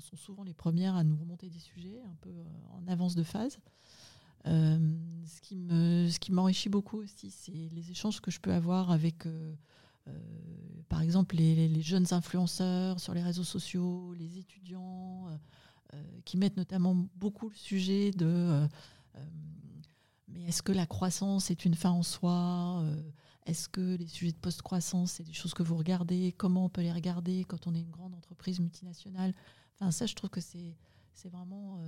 sont 0.00 0.16
souvent 0.16 0.42
les 0.42 0.54
premières 0.54 0.94
à 0.94 1.04
nous 1.04 1.16
remonter 1.16 1.50
des 1.50 1.58
sujets 1.58 2.00
un 2.04 2.14
peu 2.20 2.30
en 2.72 2.86
avance 2.86 3.14
de 3.14 3.22
phase. 3.22 3.58
Euh, 4.46 4.78
ce 5.26 6.18
qui 6.18 6.32
m'enrichit 6.32 6.68
beaucoup 6.68 6.98
aussi, 6.98 7.30
c'est 7.30 7.70
les 7.72 7.90
échanges 7.90 8.20
que 8.20 8.30
je 8.30 8.40
peux 8.40 8.52
avoir 8.52 8.90
avec, 8.90 9.26
euh, 9.26 9.54
euh, 10.08 10.12
par 10.88 11.02
exemple, 11.02 11.36
les, 11.36 11.82
jeunes 11.82 12.06
influenceurs 12.12 13.00
sur 13.00 13.14
les 13.14 13.22
réseaux 13.22 13.44
sociaux, 13.44 14.14
les 14.14 14.38
étudiants, 14.38 15.26
qui 16.26 16.36
mettent 16.36 16.58
notamment 16.58 16.94
beaucoup 17.16 17.48
le 17.48 17.56
sujet 17.56 18.10
de 18.10 18.68
mais 20.28 20.42
est-ce 20.42 20.62
que 20.62 20.72
la 20.72 20.84
croissance 20.84 21.50
est 21.50 21.64
une 21.64 21.74
fin 21.74 21.90
en 21.90 22.02
soi 22.02 22.84
Est-ce 23.48 23.68
que 23.68 23.96
les 23.96 24.06
sujets 24.06 24.32
de 24.32 24.36
post-croissance, 24.36 25.12
c'est 25.12 25.24
des 25.24 25.32
choses 25.32 25.54
que 25.54 25.62
vous 25.62 25.76
regardez? 25.76 26.32
Comment 26.36 26.66
on 26.66 26.68
peut 26.68 26.82
les 26.82 26.92
regarder 26.92 27.44
quand 27.44 27.66
on 27.66 27.74
est 27.74 27.80
une 27.80 27.90
grande 27.90 28.14
entreprise 28.14 28.60
multinationale? 28.60 29.34
Enfin, 29.74 29.90
ça, 29.90 30.06
je 30.06 30.14
trouve 30.14 30.30
que 30.30 30.40
c'est 30.40 30.76
c'est 31.14 31.30
vraiment 31.30 31.80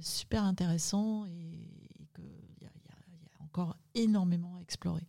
super 0.00 0.44
intéressant 0.44 1.26
et, 1.26 1.30
il 2.18 2.62
y, 2.62 2.66
a 2.66 2.70
encore 3.40 3.76
énormément 3.94 4.54
à 4.56 4.60
explorer. 4.60 5.08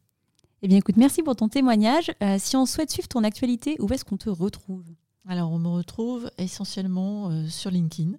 Eh 0.63 0.67
bien, 0.67 0.77
écoute, 0.77 0.97
merci 0.97 1.21
pour 1.21 1.35
ton 1.35 1.49
témoignage. 1.49 2.11
Euh, 2.23 2.37
si 2.39 2.55
on 2.55 2.65
souhaite 2.65 2.89
suivre 2.89 3.07
ton 3.07 3.23
actualité, 3.23 3.77
où 3.79 3.87
est-ce 3.93 4.03
qu'on 4.03 4.17
te 4.17 4.29
retrouve? 4.29 4.85
Alors, 5.27 5.51
on 5.51 5.59
me 5.59 5.67
retrouve 5.67 6.31
essentiellement 6.37 7.29
euh, 7.29 7.47
sur 7.47 7.69
LinkedIn, 7.69 8.13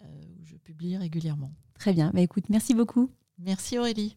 euh, 0.00 0.04
où 0.38 0.44
je 0.44 0.56
publie 0.56 0.96
régulièrement. 0.96 1.52
Très 1.74 1.92
bien. 1.92 2.12
Bah, 2.14 2.20
écoute, 2.20 2.44
merci 2.48 2.74
beaucoup. 2.74 3.10
Merci 3.38 3.78
Aurélie. 3.78 4.16